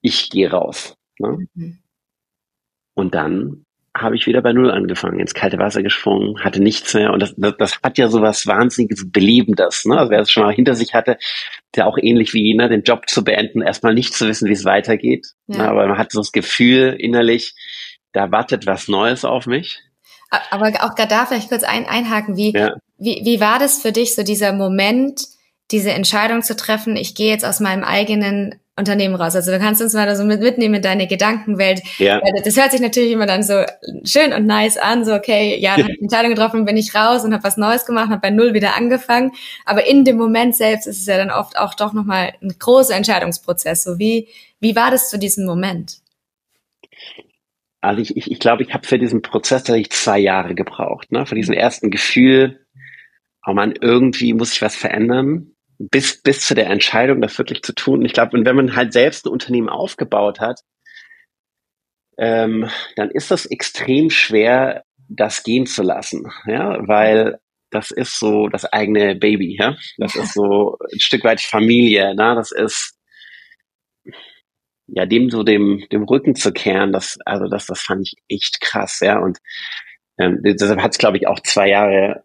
ich 0.00 0.30
gehe 0.30 0.50
raus. 0.50 0.94
Ne? 1.18 1.46
Mhm. 1.54 1.82
Und 2.94 3.14
dann 3.14 3.66
habe 4.00 4.16
ich 4.16 4.26
wieder 4.26 4.42
bei 4.42 4.52
Null 4.52 4.70
angefangen, 4.70 5.20
ins 5.20 5.34
kalte 5.34 5.58
Wasser 5.58 5.82
gesprungen, 5.82 6.42
hatte 6.42 6.62
nichts 6.62 6.94
mehr. 6.94 7.12
Und 7.12 7.20
das, 7.20 7.34
das, 7.36 7.54
das 7.58 7.78
hat 7.82 7.98
ja 7.98 8.08
so 8.08 8.22
was 8.22 8.46
Wahnsinniges 8.46 9.10
Belebendes. 9.10 9.84
Ne? 9.84 9.98
Also 9.98 10.10
wer 10.10 10.20
es 10.20 10.30
schon 10.30 10.44
mal 10.44 10.54
hinter 10.54 10.74
sich 10.74 10.94
hatte, 10.94 11.18
der 11.74 11.86
auch 11.86 11.98
ähnlich 12.00 12.34
wie 12.34 12.42
jener, 12.42 12.68
den 12.68 12.82
Job 12.82 13.08
zu 13.08 13.24
beenden, 13.24 13.62
erstmal 13.62 13.94
nicht 13.94 14.14
zu 14.14 14.26
wissen, 14.26 14.48
wie 14.48 14.54
es 14.54 14.64
weitergeht. 14.64 15.26
Ja. 15.46 15.58
Ne? 15.58 15.68
Aber 15.68 15.86
man 15.86 15.98
hat 15.98 16.12
so 16.12 16.20
das 16.20 16.32
Gefühl 16.32 16.96
innerlich, 16.98 17.54
da 18.12 18.30
wartet 18.30 18.66
was 18.66 18.88
Neues 18.88 19.24
auf 19.24 19.46
mich. 19.46 19.80
Aber 20.50 20.68
auch 20.80 20.94
gerade 20.94 21.08
da 21.08 21.26
vielleicht 21.26 21.48
kurz 21.48 21.62
ein, 21.62 21.86
einhaken, 21.86 22.36
wie, 22.36 22.52
ja. 22.52 22.74
wie, 22.98 23.22
wie 23.24 23.40
war 23.40 23.58
das 23.58 23.80
für 23.80 23.92
dich, 23.92 24.14
so 24.14 24.22
dieser 24.22 24.52
Moment, 24.52 25.22
diese 25.70 25.92
Entscheidung 25.92 26.42
zu 26.42 26.56
treffen, 26.56 26.96
ich 26.96 27.14
gehe 27.14 27.30
jetzt 27.30 27.44
aus 27.44 27.60
meinem 27.60 27.84
eigenen 27.84 28.60
Unternehmen 28.78 29.14
raus. 29.14 29.34
Also 29.34 29.50
du 29.50 29.58
kannst 29.58 29.82
uns 29.82 29.92
mal 29.92 30.14
so 30.16 30.24
mit 30.24 30.40
mitnehmen 30.40 30.76
in 30.76 30.82
deine 30.82 31.06
Gedankenwelt. 31.06 31.82
Ja. 31.98 32.20
Das 32.44 32.56
hört 32.56 32.72
sich 32.72 32.80
natürlich 32.80 33.12
immer 33.12 33.26
dann 33.26 33.42
so 33.42 33.64
schön 34.04 34.32
und 34.32 34.46
nice 34.46 34.76
an, 34.78 35.04
so 35.04 35.14
okay, 35.14 35.58
ja, 35.60 35.72
habe 35.72 35.90
ich 35.92 36.00
Entscheidung 36.00 36.30
getroffen, 36.30 36.64
bin 36.64 36.76
ich 36.76 36.94
raus 36.94 37.24
und 37.24 37.32
habe 37.32 37.44
was 37.44 37.56
Neues 37.56 37.84
gemacht, 37.84 38.10
habe 38.10 38.20
bei 38.20 38.30
Null 38.30 38.54
wieder 38.54 38.76
angefangen. 38.76 39.32
Aber 39.64 39.86
in 39.86 40.04
dem 40.04 40.16
Moment 40.16 40.56
selbst 40.56 40.86
ist 40.86 41.00
es 41.00 41.06
ja 41.06 41.16
dann 41.16 41.30
oft 41.30 41.58
auch 41.58 41.74
doch 41.74 41.92
nochmal 41.92 42.32
ein 42.42 42.54
großer 42.58 42.94
Entscheidungsprozess. 42.94 43.84
So 43.84 43.98
wie, 43.98 44.28
wie 44.60 44.76
war 44.76 44.90
das 44.90 45.10
zu 45.10 45.18
diesem 45.18 45.44
Moment? 45.44 45.98
Also 47.80 48.02
ich, 48.02 48.16
ich, 48.16 48.30
ich 48.30 48.40
glaube, 48.40 48.62
ich 48.62 48.74
habe 48.74 48.86
für 48.86 48.98
diesen 48.98 49.22
Prozess 49.22 49.62
tatsächlich 49.62 49.90
zwei 49.90 50.18
Jahre 50.18 50.54
gebraucht. 50.54 51.12
Ne? 51.12 51.26
Für 51.26 51.34
diesen 51.34 51.54
ersten 51.54 51.90
Gefühl, 51.90 52.64
oh 53.46 53.52
man, 53.52 53.74
irgendwie 53.80 54.34
muss 54.34 54.52
ich 54.52 54.62
was 54.62 54.74
verändern 54.74 55.52
bis, 55.78 56.20
bis 56.20 56.40
zu 56.40 56.54
der 56.54 56.68
Entscheidung, 56.68 57.20
das 57.20 57.38
wirklich 57.38 57.62
zu 57.62 57.74
tun. 57.74 58.04
Ich 58.04 58.12
glaube, 58.12 58.44
wenn 58.44 58.56
man 58.56 58.76
halt 58.76 58.92
selbst 58.92 59.26
ein 59.26 59.32
Unternehmen 59.32 59.68
aufgebaut 59.68 60.40
hat, 60.40 60.60
ähm, 62.18 62.68
dann 62.96 63.10
ist 63.10 63.30
das 63.30 63.46
extrem 63.46 64.10
schwer, 64.10 64.84
das 65.08 65.44
gehen 65.44 65.66
zu 65.66 65.82
lassen, 65.82 66.26
ja, 66.46 66.86
weil 66.86 67.38
das 67.70 67.90
ist 67.90 68.18
so 68.18 68.48
das 68.48 68.64
eigene 68.64 69.14
Baby, 69.14 69.56
ja, 69.58 69.76
das 69.98 70.16
ist 70.16 70.34
so 70.34 70.76
ein 70.92 70.98
Stück 70.98 71.24
weit 71.24 71.40
Familie, 71.40 72.14
na, 72.16 72.34
das 72.34 72.50
ist 72.50 72.98
ja 74.88 75.06
dem 75.06 75.30
so 75.30 75.44
dem 75.44 75.84
dem 75.92 76.02
Rücken 76.04 76.34
zu 76.34 76.52
kehren, 76.52 76.92
das 76.92 77.18
also 77.24 77.46
das 77.48 77.66
das 77.66 77.80
fand 77.80 78.02
ich 78.02 78.14
echt 78.28 78.60
krass, 78.60 79.00
ja, 79.00 79.18
und 79.18 79.38
ähm, 80.18 80.40
deshalb 80.42 80.82
hat 80.82 80.92
es 80.92 80.98
glaube 80.98 81.18
ich 81.18 81.28
auch 81.28 81.40
zwei 81.40 81.68
Jahre. 81.68 82.24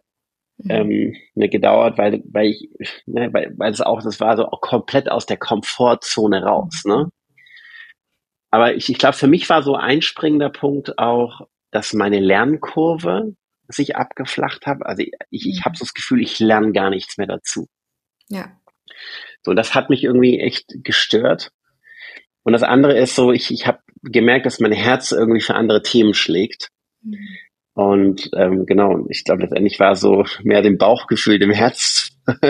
Ähm, 0.68 1.14
mir 1.34 1.48
gedauert, 1.48 1.98
weil, 1.98 2.22
weil 2.30 2.46
ich, 2.46 2.68
ne, 3.06 3.32
weil, 3.32 3.52
weil 3.56 3.72
es 3.72 3.80
auch, 3.80 4.02
das 4.02 4.20
war 4.20 4.36
so 4.36 4.44
komplett 4.44 5.10
aus 5.10 5.26
der 5.26 5.36
Komfortzone 5.36 6.44
raus, 6.44 6.82
ne? 6.84 7.10
Aber 8.50 8.74
ich, 8.74 8.88
ich 8.88 8.98
glaube, 8.98 9.16
für 9.16 9.26
mich 9.26 9.48
war 9.50 9.64
so 9.64 9.74
ein 9.74 10.00
springender 10.00 10.48
Punkt 10.48 10.98
auch, 10.98 11.40
dass 11.72 11.92
meine 11.92 12.20
Lernkurve 12.20 13.34
sich 13.66 13.96
abgeflacht 13.96 14.66
hat. 14.66 14.78
Also 14.82 15.02
ich, 15.02 15.10
ich, 15.30 15.46
ich 15.46 15.64
habe 15.64 15.76
so 15.76 15.84
das 15.84 15.92
Gefühl, 15.92 16.22
ich 16.22 16.38
lerne 16.38 16.70
gar 16.72 16.90
nichts 16.90 17.18
mehr 17.18 17.26
dazu. 17.26 17.66
Ja. 18.28 18.56
So, 19.42 19.54
das 19.54 19.74
hat 19.74 19.90
mich 19.90 20.04
irgendwie 20.04 20.38
echt 20.38 20.66
gestört. 20.84 21.50
Und 22.44 22.52
das 22.52 22.62
andere 22.62 22.96
ist 22.96 23.16
so, 23.16 23.32
ich, 23.32 23.50
ich 23.50 23.66
habe 23.66 23.80
gemerkt, 24.02 24.46
dass 24.46 24.60
mein 24.60 24.72
Herz 24.72 25.10
irgendwie 25.10 25.40
für 25.40 25.54
andere 25.54 25.82
Themen 25.82 26.14
schlägt. 26.14 26.70
Mhm. 27.02 27.18
Und 27.74 28.30
ähm, 28.36 28.66
genau, 28.66 29.04
ich 29.08 29.24
glaube, 29.24 29.42
letztendlich 29.42 29.80
war 29.80 29.96
so 29.96 30.24
mehr 30.42 30.62
dem 30.62 30.78
Bauchgefühl, 30.78 31.38
dem 31.38 31.50
Herz 31.50 32.10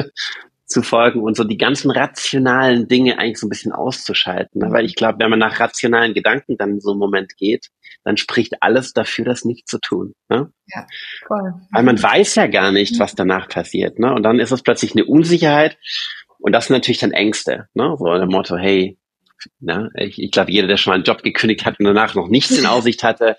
zu 0.66 0.82
folgen 0.82 1.20
und 1.20 1.36
so 1.36 1.44
die 1.44 1.56
ganzen 1.56 1.90
rationalen 1.90 2.88
Dinge 2.88 3.18
eigentlich 3.18 3.38
so 3.38 3.46
ein 3.46 3.50
bisschen 3.50 3.72
auszuschalten. 3.72 4.60
Ne? 4.60 4.70
Weil 4.70 4.84
ich 4.84 4.94
glaube, 4.94 5.18
wenn 5.20 5.30
man 5.30 5.38
nach 5.38 5.60
rationalen 5.60 6.14
Gedanken 6.14 6.56
dann 6.56 6.70
in 6.70 6.80
so 6.80 6.90
einen 6.90 6.98
Moment 6.98 7.36
geht, 7.36 7.68
dann 8.02 8.16
spricht 8.16 8.62
alles 8.62 8.92
dafür, 8.92 9.24
das 9.24 9.44
nicht 9.44 9.68
zu 9.68 9.78
tun. 9.78 10.12
Ne? 10.28 10.50
Ja, 10.66 10.86
voll. 11.26 11.54
Weil 11.70 11.82
man 11.82 12.02
weiß 12.02 12.34
ja 12.34 12.46
gar 12.46 12.72
nicht, 12.72 12.98
was 12.98 13.14
danach 13.14 13.48
passiert. 13.48 13.98
Ne? 13.98 14.12
Und 14.12 14.22
dann 14.22 14.38
ist 14.38 14.52
es 14.52 14.62
plötzlich 14.62 14.92
eine 14.92 15.04
Unsicherheit 15.04 15.78
und 16.38 16.52
das 16.52 16.66
sind 16.66 16.74
natürlich 16.74 16.98
dann 16.98 17.12
Ängste. 17.12 17.68
Ne? 17.74 17.94
So 17.98 18.04
der 18.04 18.26
Motto, 18.26 18.56
hey, 18.56 18.98
Ne? 19.60 19.90
Ich, 19.96 20.20
ich 20.20 20.30
glaube, 20.30 20.50
jeder, 20.50 20.68
der 20.68 20.76
schon 20.76 20.90
mal 20.90 20.96
einen 20.96 21.04
Job 21.04 21.22
gekündigt 21.22 21.64
hat 21.64 21.78
und 21.78 21.86
danach 21.86 22.14
noch 22.14 22.28
nichts 22.28 22.56
in 22.56 22.66
Aussicht 22.66 23.02
hatte, 23.02 23.36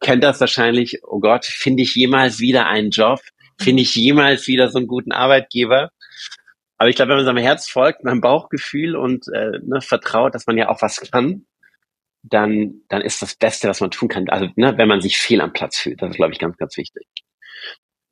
kennt 0.00 0.24
das 0.24 0.40
wahrscheinlich. 0.40 1.00
Oh 1.04 1.20
Gott, 1.20 1.44
finde 1.44 1.82
ich 1.82 1.94
jemals 1.94 2.38
wieder 2.40 2.66
einen 2.66 2.90
Job? 2.90 3.20
Finde 3.60 3.82
ich 3.82 3.94
jemals 3.94 4.46
wieder 4.48 4.68
so 4.68 4.78
einen 4.78 4.86
guten 4.86 5.12
Arbeitgeber? 5.12 5.90
Aber 6.76 6.88
ich 6.88 6.96
glaube, 6.96 7.10
wenn 7.10 7.18
man 7.18 7.26
seinem 7.26 7.42
Herz 7.42 7.68
folgt, 7.68 8.02
seinem 8.02 8.20
Bauchgefühl 8.20 8.96
und 8.96 9.26
äh, 9.28 9.58
ne, 9.62 9.80
vertraut, 9.80 10.34
dass 10.34 10.46
man 10.46 10.58
ja 10.58 10.68
auch 10.68 10.82
was 10.82 11.00
kann, 11.00 11.46
dann, 12.22 12.82
dann 12.88 13.02
ist 13.02 13.22
das 13.22 13.36
Beste, 13.36 13.68
was 13.68 13.80
man 13.80 13.90
tun 13.90 14.08
kann. 14.08 14.28
Also, 14.28 14.48
ne, 14.56 14.76
wenn 14.76 14.88
man 14.88 15.00
sich 15.00 15.18
fehl 15.18 15.40
am 15.40 15.52
Platz 15.52 15.78
fühlt, 15.78 16.02
das 16.02 16.10
ist, 16.10 16.16
glaube 16.16 16.32
ich, 16.32 16.38
ganz, 16.38 16.56
ganz 16.56 16.76
wichtig. 16.76 17.06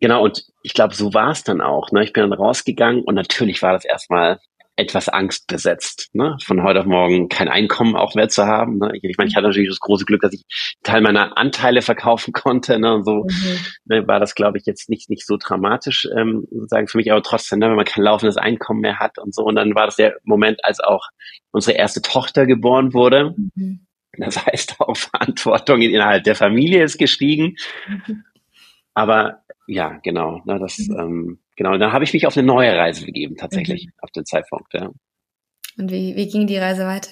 Genau, 0.00 0.22
und 0.24 0.44
ich 0.62 0.74
glaube, 0.74 0.94
so 0.94 1.14
war 1.14 1.30
es 1.30 1.44
dann 1.44 1.60
auch. 1.60 1.92
Ne? 1.92 2.02
Ich 2.02 2.12
bin 2.12 2.28
dann 2.28 2.32
rausgegangen 2.32 3.04
und 3.04 3.14
natürlich 3.14 3.62
war 3.62 3.72
das 3.72 3.84
erstmal 3.84 4.40
etwas 4.76 5.08
Angst 5.08 5.46
besetzt, 5.48 6.08
ne? 6.14 6.36
von 6.42 6.62
heute 6.62 6.80
auf 6.80 6.86
morgen 6.86 7.28
kein 7.28 7.48
Einkommen 7.48 7.94
auch 7.94 8.14
mehr 8.14 8.28
zu 8.28 8.46
haben. 8.46 8.78
Ne? 8.78 8.92
Ich, 9.02 9.16
meine, 9.18 9.28
ich 9.28 9.36
hatte 9.36 9.46
natürlich 9.46 9.68
das 9.68 9.80
große 9.80 10.06
Glück, 10.06 10.22
dass 10.22 10.32
ich 10.32 10.44
Teil 10.82 11.02
meiner 11.02 11.36
Anteile 11.36 11.82
verkaufen 11.82 12.32
konnte. 12.32 12.78
Ne? 12.78 12.94
Und 12.94 13.04
so 13.04 13.24
mhm. 13.24 13.58
ne, 13.84 14.06
war 14.06 14.18
das, 14.18 14.34
glaube 14.34 14.58
ich, 14.58 14.64
jetzt 14.64 14.88
nicht, 14.88 15.10
nicht 15.10 15.26
so 15.26 15.36
dramatisch 15.36 16.08
ähm, 16.16 16.46
sozusagen 16.50 16.88
für 16.88 16.96
mich, 16.96 17.12
aber 17.12 17.22
trotzdem, 17.22 17.58
ne, 17.58 17.68
wenn 17.68 17.76
man 17.76 17.84
kein 17.84 18.04
laufendes 18.04 18.38
Einkommen 18.38 18.80
mehr 18.80 18.98
hat 18.98 19.18
und 19.18 19.34
so. 19.34 19.42
Und 19.42 19.56
dann 19.56 19.74
war 19.74 19.86
das 19.86 19.96
der 19.96 20.16
Moment, 20.24 20.64
als 20.64 20.80
auch 20.80 21.06
unsere 21.50 21.76
erste 21.76 22.00
Tochter 22.00 22.46
geboren 22.46 22.94
wurde. 22.94 23.34
Mhm. 23.54 23.86
Das 24.16 24.44
heißt, 24.44 24.80
auch 24.80 24.96
Verantwortung 24.96 25.82
innerhalb 25.82 26.24
der 26.24 26.34
Familie 26.34 26.82
ist 26.82 26.98
gestiegen. 26.98 27.56
Mhm. 27.88 28.24
Aber 28.94 29.42
ja, 29.66 29.98
genau. 30.02 30.42
Ne, 30.44 30.58
das, 30.58 30.78
mhm. 30.78 30.98
ähm, 30.98 31.38
genau. 31.56 31.76
Dann 31.78 31.92
habe 31.92 32.04
ich 32.04 32.12
mich 32.12 32.26
auf 32.26 32.36
eine 32.36 32.46
neue 32.46 32.76
Reise 32.76 33.06
begeben, 33.06 33.36
tatsächlich, 33.36 33.86
mhm. 33.86 33.92
auf 33.98 34.10
den 34.10 34.24
Zeitpunkt. 34.24 34.72
Ja. 34.74 34.90
Und 35.78 35.90
wie, 35.90 36.14
wie 36.16 36.28
ging 36.28 36.46
die 36.46 36.58
Reise 36.58 36.86
weiter? 36.86 37.10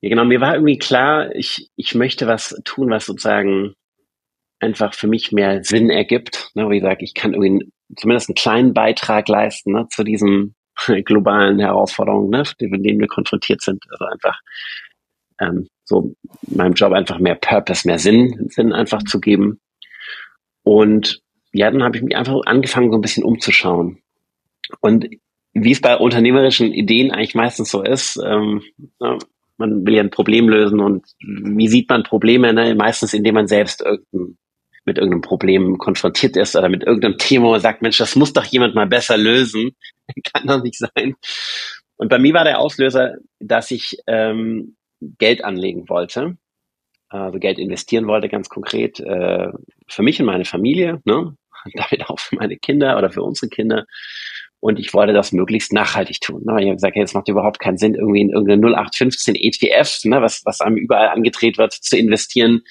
Ja, 0.00 0.10
genau. 0.10 0.24
Mir 0.24 0.40
war 0.40 0.54
irgendwie 0.54 0.78
klar, 0.78 1.34
ich, 1.34 1.70
ich 1.76 1.94
möchte 1.94 2.26
was 2.26 2.60
tun, 2.64 2.90
was 2.90 3.06
sozusagen 3.06 3.74
einfach 4.60 4.94
für 4.94 5.08
mich 5.08 5.32
mehr 5.32 5.64
Sinn 5.64 5.90
ergibt. 5.90 6.50
Ne, 6.54 6.68
wie 6.70 6.80
gesagt, 6.80 7.02
ich 7.02 7.14
kann 7.14 7.34
irgendwie 7.34 7.70
zumindest 7.96 8.28
einen 8.28 8.36
kleinen 8.36 8.74
Beitrag 8.74 9.28
leisten 9.28 9.72
ne, 9.72 9.86
zu 9.90 10.04
diesen 10.04 10.54
globalen 11.04 11.58
Herausforderungen, 11.58 12.30
ne, 12.30 12.44
mit 12.60 12.84
denen 12.84 13.00
wir 13.00 13.08
konfrontiert 13.08 13.62
sind. 13.62 13.82
Also 13.90 14.04
einfach 14.06 14.38
ähm, 15.40 15.68
so 15.84 16.14
meinem 16.46 16.74
Job 16.74 16.92
einfach 16.92 17.18
mehr 17.18 17.34
Purpose, 17.34 17.86
mehr 17.86 17.98
Sinn, 17.98 18.46
Sinn 18.48 18.72
einfach 18.72 19.02
zu 19.02 19.20
geben. 19.20 19.60
Und 20.62 21.22
ja, 21.52 21.70
dann 21.70 21.82
habe 21.82 21.96
ich 21.96 22.02
mich 22.02 22.16
einfach 22.16 22.40
angefangen, 22.46 22.90
so 22.90 22.98
ein 22.98 23.02
bisschen 23.02 23.24
umzuschauen. 23.24 23.98
Und 24.80 25.08
wie 25.52 25.72
es 25.72 25.80
bei 25.80 25.96
unternehmerischen 25.96 26.72
Ideen 26.72 27.12
eigentlich 27.12 27.34
meistens 27.34 27.70
so 27.70 27.82
ist, 27.82 28.18
ähm, 28.24 28.62
ja, 29.00 29.18
man 29.56 29.86
will 29.86 29.94
ja 29.94 30.02
ein 30.02 30.10
Problem 30.10 30.48
lösen 30.48 30.80
und 30.80 31.06
wie 31.20 31.68
sieht 31.68 31.88
man 31.88 32.02
Probleme? 32.02 32.52
Ne? 32.52 32.74
Meistens, 32.74 33.14
indem 33.14 33.34
man 33.34 33.46
selbst 33.46 33.82
irgendein, 33.82 34.36
mit 34.84 34.98
irgendeinem 34.98 35.22
Problem 35.22 35.78
konfrontiert 35.78 36.36
ist 36.36 36.56
oder 36.56 36.68
mit 36.68 36.82
irgendeinem 36.82 37.18
Thema 37.18 37.52
und 37.52 37.60
sagt, 37.60 37.82
Mensch, 37.82 37.98
das 37.98 38.16
muss 38.16 38.32
doch 38.32 38.44
jemand 38.44 38.74
mal 38.74 38.86
besser 38.86 39.16
lösen. 39.16 39.76
Kann 40.34 40.46
doch 40.46 40.62
nicht 40.62 40.76
sein. 40.76 41.14
Und 41.96 42.08
bei 42.08 42.18
mir 42.18 42.34
war 42.34 42.44
der 42.44 42.58
Auslöser, 42.58 43.14
dass 43.38 43.70
ich 43.70 43.96
ähm, 44.06 44.76
Geld 45.18 45.44
anlegen 45.44 45.88
wollte, 45.88 46.36
also 47.08 47.38
Geld 47.38 47.58
investieren 47.58 48.06
wollte, 48.06 48.28
ganz 48.28 48.48
konkret, 48.48 48.98
äh, 49.00 49.48
für 49.88 50.02
mich 50.02 50.20
und 50.20 50.26
meine 50.26 50.44
Familie, 50.44 51.00
ne? 51.04 51.36
damit 51.74 52.08
auch 52.08 52.18
für 52.18 52.36
meine 52.36 52.56
Kinder 52.56 52.98
oder 52.98 53.10
für 53.10 53.22
unsere 53.22 53.48
Kinder. 53.48 53.86
Und 54.60 54.78
ich 54.78 54.94
wollte 54.94 55.12
das 55.12 55.32
möglichst 55.32 55.72
nachhaltig 55.72 56.20
tun. 56.20 56.42
Ne? 56.44 56.54
Ich 56.58 56.66
habe 56.66 56.76
gesagt, 56.76 56.96
hey, 56.96 57.02
es 57.02 57.12
macht 57.12 57.28
überhaupt 57.28 57.58
keinen 57.58 57.76
Sinn, 57.76 57.94
irgendwie 57.94 58.22
in 58.22 58.30
irgendeine 58.30 58.74
0815 58.74 59.34
ETF, 59.34 60.04
ne, 60.04 60.22
was, 60.22 60.42
was 60.46 60.60
einem 60.62 60.76
überall 60.76 61.08
angedreht 61.08 61.58
wird, 61.58 61.74
zu 61.74 61.98
investieren, 61.98 62.62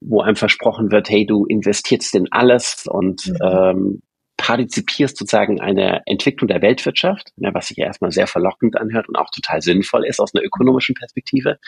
wo 0.00 0.22
einem 0.22 0.36
versprochen 0.36 0.90
wird, 0.90 1.10
hey, 1.10 1.26
du 1.26 1.44
investierst 1.44 2.14
in 2.14 2.32
alles 2.32 2.86
und 2.88 3.26
mhm. 3.26 3.36
ähm, 3.42 4.02
partizipierst 4.36 5.16
sozusagen 5.16 5.60
eine 5.60 6.02
Entwicklung 6.06 6.48
der 6.48 6.62
Weltwirtschaft, 6.62 7.32
ne, 7.36 7.50
was 7.52 7.68
sich 7.68 7.78
erstmal 7.78 8.12
sehr 8.12 8.26
verlockend 8.26 8.78
anhört 8.78 9.08
und 9.08 9.16
auch 9.16 9.30
total 9.30 9.62
sinnvoll 9.62 10.04
ist 10.04 10.20
aus 10.20 10.34
einer 10.34 10.44
ökonomischen 10.44 10.94
Perspektive. 10.94 11.58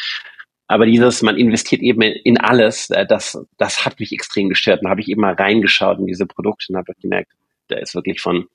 Aber 0.67 0.85
dieses, 0.85 1.23
man 1.23 1.39
investiert 1.39 1.81
eben 1.81 2.03
in 2.03 2.39
alles, 2.39 2.91
äh, 2.91 3.07
das, 3.07 3.39
das 3.57 3.87
hat 3.87 3.99
mich 3.99 4.13
extrem 4.13 4.51
gestört. 4.51 4.81
Da 4.85 4.91
habe 4.91 5.01
ich 5.01 5.09
eben 5.09 5.23
mal 5.23 5.35
reingeschaut 5.35 5.99
in 5.99 6.07
diese 6.07 6.27
Produkte 6.27 6.67
und 6.69 6.77
habe 6.77 6.93
gemerkt, 7.01 7.33
da 7.69 7.77
ist 7.77 7.95
wirklich 7.95 8.21
von, 8.21 8.47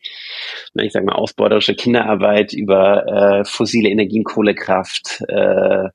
ich 0.76 0.92
sag 0.92 1.06
mal, 1.06 1.14
ausbeuterische 1.14 1.76
Kinderarbeit 1.76 2.54
über 2.54 3.06
äh, 3.08 3.46
fossile 3.46 3.90
Energien, 3.90 4.24
Kohlekraft, 4.24 5.22
äh, 5.28 5.90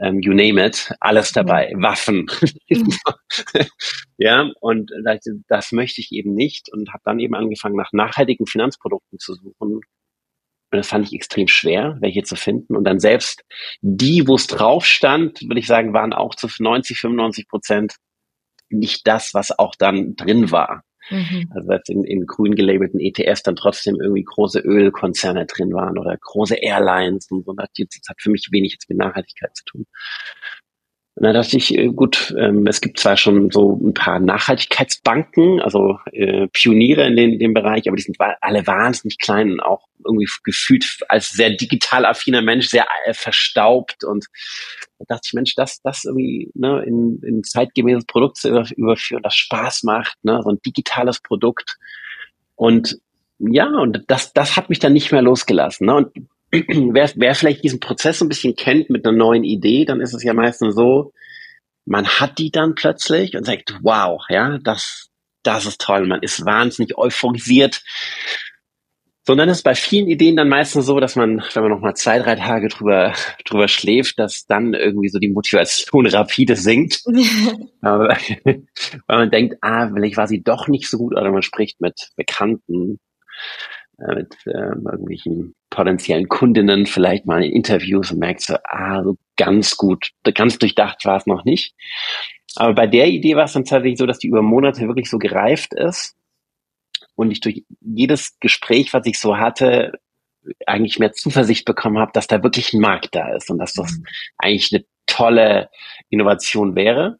ähm, 0.00 0.20
you 0.20 0.32
name 0.32 0.64
it, 0.64 0.92
alles 1.00 1.32
dabei. 1.32 1.72
Waffen. 1.76 2.26
ja, 4.18 4.50
und 4.60 4.90
das 5.48 5.72
möchte 5.72 6.00
ich 6.00 6.12
eben 6.12 6.34
nicht 6.34 6.72
und 6.72 6.92
habe 6.92 7.02
dann 7.04 7.20
eben 7.20 7.34
angefangen, 7.34 7.76
nach 7.76 7.92
nachhaltigen 7.92 8.46
Finanzprodukten 8.46 9.18
zu 9.18 9.34
suchen. 9.34 9.82
Und 10.70 10.78
das 10.78 10.88
fand 10.88 11.06
ich 11.06 11.14
extrem 11.14 11.46
schwer, 11.46 11.96
welche 12.00 12.22
zu 12.22 12.36
finden. 12.36 12.76
Und 12.76 12.84
dann 12.84 12.98
selbst 12.98 13.44
die, 13.80 14.26
wo 14.26 14.34
es 14.34 14.46
drauf 14.46 14.84
stand, 14.84 15.42
würde 15.42 15.60
ich 15.60 15.66
sagen, 15.66 15.92
waren 15.92 16.12
auch 16.12 16.34
zu 16.34 16.48
90, 16.58 16.98
95 16.98 17.48
Prozent 17.48 17.94
nicht 18.70 19.06
das, 19.06 19.34
was 19.34 19.56
auch 19.56 19.74
dann 19.76 20.16
drin 20.16 20.50
war. 20.50 20.82
Mhm. 21.10 21.50
Also 21.54 21.68
dass 21.68 21.88
in, 21.88 22.04
in 22.04 22.26
grün 22.26 22.54
gelabelten 22.54 23.00
ETFs 23.00 23.42
dann 23.42 23.56
trotzdem 23.56 24.00
irgendwie 24.00 24.24
große 24.24 24.60
Ölkonzerne 24.60 25.46
drin 25.46 25.72
waren 25.72 25.98
oder 25.98 26.16
große 26.16 26.56
Airlines 26.56 27.30
und 27.30 27.44
so. 27.44 27.52
Das 27.52 27.68
hat 28.08 28.20
für 28.20 28.30
mich 28.30 28.48
wenig 28.50 28.72
jetzt 28.72 28.88
mit 28.88 28.98
Nachhaltigkeit 28.98 29.54
zu 29.54 29.64
tun. 29.64 29.86
Und 31.16 31.22
dann 31.22 31.34
dachte 31.34 31.56
ich, 31.56 31.76
äh, 31.76 31.86
gut, 31.88 32.34
ähm, 32.36 32.66
es 32.66 32.80
gibt 32.80 32.98
zwar 32.98 33.16
schon 33.16 33.50
so 33.50 33.78
ein 33.80 33.94
paar 33.94 34.18
Nachhaltigkeitsbanken, 34.18 35.60
also 35.60 35.98
äh, 36.10 36.48
Pioniere 36.48 37.06
in, 37.06 37.14
den, 37.14 37.32
in 37.34 37.38
dem 37.38 37.54
Bereich, 37.54 37.86
aber 37.86 37.96
die 37.96 38.02
sind 38.02 38.16
alle 38.40 38.66
wahnsinnig 38.66 39.18
klein 39.18 39.52
und 39.52 39.60
auch 39.60 39.86
irgendwie 40.04 40.28
gefühlt 40.42 40.84
als 41.08 41.30
sehr 41.30 41.50
digital 41.50 42.04
affiner 42.04 42.42
Mensch 42.42 42.66
sehr 42.66 42.86
äh, 43.06 43.14
verstaubt. 43.14 44.02
Und 44.02 44.26
da 44.98 45.04
dachte 45.14 45.28
ich, 45.28 45.34
Mensch, 45.34 45.54
das, 45.54 45.80
das 45.82 46.04
irgendwie 46.04 46.50
ne, 46.54 46.82
in, 46.84 47.20
in 47.22 47.44
zeitgemäßes 47.44 48.06
Produkt 48.06 48.38
zu 48.38 48.48
überführen, 48.48 49.22
das 49.22 49.36
Spaß 49.36 49.84
macht, 49.84 50.16
ne, 50.24 50.40
so 50.42 50.50
ein 50.50 50.60
digitales 50.66 51.20
Produkt. 51.20 51.76
Und 52.56 52.98
ja, 53.38 53.68
und 53.68 54.04
das, 54.08 54.32
das 54.32 54.56
hat 54.56 54.68
mich 54.68 54.80
dann 54.80 54.92
nicht 54.92 55.12
mehr 55.12 55.22
losgelassen. 55.22 55.86
Ne? 55.86 55.94
Und 55.94 56.12
wer, 56.92 57.10
wer 57.16 57.34
vielleicht 57.34 57.64
diesen 57.64 57.80
Prozess 57.80 58.22
ein 58.22 58.28
bisschen 58.28 58.56
kennt 58.56 58.90
mit 58.90 59.06
einer 59.06 59.16
neuen 59.16 59.44
Idee, 59.44 59.84
dann 59.84 60.00
ist 60.00 60.14
es 60.14 60.22
ja 60.22 60.34
meistens 60.34 60.74
so, 60.74 61.12
man 61.86 62.06
hat 62.06 62.38
die 62.38 62.50
dann 62.50 62.74
plötzlich 62.74 63.36
und 63.36 63.44
sagt, 63.44 63.78
wow, 63.82 64.22
ja, 64.28 64.58
das, 64.62 65.10
das 65.42 65.66
ist 65.66 65.80
toll. 65.80 66.06
Man 66.06 66.22
ist 66.22 66.44
wahnsinnig 66.44 66.96
euphorisiert. 66.96 67.82
Sondern 69.26 69.48
es 69.48 69.58
ist 69.58 69.62
bei 69.62 69.74
vielen 69.74 70.06
Ideen 70.08 70.36
dann 70.36 70.50
meistens 70.50 70.84
so, 70.84 71.00
dass 71.00 71.16
man, 71.16 71.42
wenn 71.54 71.62
man 71.62 71.72
noch 71.72 71.80
mal 71.80 71.94
zwei, 71.94 72.18
drei 72.18 72.36
Tage 72.36 72.68
drüber, 72.68 73.14
drüber 73.46 73.68
schläft, 73.68 74.18
dass 74.18 74.44
dann 74.44 74.74
irgendwie 74.74 75.08
so 75.08 75.18
die 75.18 75.30
Motivation 75.30 76.06
rapide 76.10 76.56
sinkt. 76.56 77.02
weil 77.80 78.18
man 79.08 79.30
denkt, 79.30 79.56
ah, 79.62 79.88
vielleicht 79.92 80.18
war 80.18 80.26
sie 80.26 80.42
doch 80.42 80.68
nicht 80.68 80.90
so 80.90 80.98
gut 80.98 81.14
oder 81.14 81.30
man 81.30 81.42
spricht 81.42 81.80
mit 81.80 82.10
Bekannten 82.16 82.98
äh, 83.98 84.14
mit 84.14 84.36
äh, 84.46 84.50
irgendwelchen 84.50 85.54
potenziellen 85.70 86.28
Kundinnen 86.28 86.86
vielleicht 86.86 87.26
mal 87.26 87.42
in 87.44 87.52
Interviews 87.52 88.10
und 88.10 88.18
merkt 88.18 88.42
so, 88.42 88.56
ah, 88.64 89.02
so 89.02 89.16
ganz 89.36 89.76
gut, 89.76 90.10
ganz 90.34 90.58
durchdacht 90.58 91.04
war 91.04 91.16
es 91.16 91.26
noch 91.26 91.44
nicht. 91.44 91.74
Aber 92.56 92.74
bei 92.74 92.86
der 92.86 93.08
Idee 93.08 93.36
war 93.36 93.44
es 93.44 93.52
dann 93.52 93.64
tatsächlich 93.64 93.98
so, 93.98 94.06
dass 94.06 94.18
die 94.18 94.28
über 94.28 94.42
Monate 94.42 94.86
wirklich 94.86 95.10
so 95.10 95.18
gereift 95.18 95.74
ist 95.74 96.16
und 97.16 97.30
ich 97.30 97.40
durch 97.40 97.64
jedes 97.80 98.38
Gespräch, 98.38 98.92
was 98.92 99.06
ich 99.06 99.18
so 99.18 99.36
hatte, 99.36 99.92
eigentlich 100.66 100.98
mehr 100.98 101.12
Zuversicht 101.12 101.64
bekommen 101.64 101.98
habe, 101.98 102.12
dass 102.12 102.26
da 102.26 102.42
wirklich 102.42 102.72
ein 102.72 102.80
Markt 102.80 103.14
da 103.14 103.34
ist 103.34 103.50
und 103.50 103.58
dass 103.58 103.74
das 103.74 103.92
mhm. 103.92 104.04
eigentlich 104.38 104.72
eine 104.72 104.84
tolle 105.06 105.70
Innovation 106.10 106.76
wäre. 106.76 107.18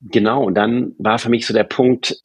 Genau, 0.00 0.44
und 0.44 0.54
dann 0.54 0.94
war 0.98 1.18
für 1.18 1.30
mich 1.30 1.46
so 1.46 1.54
der 1.54 1.64
Punkt, 1.64 2.22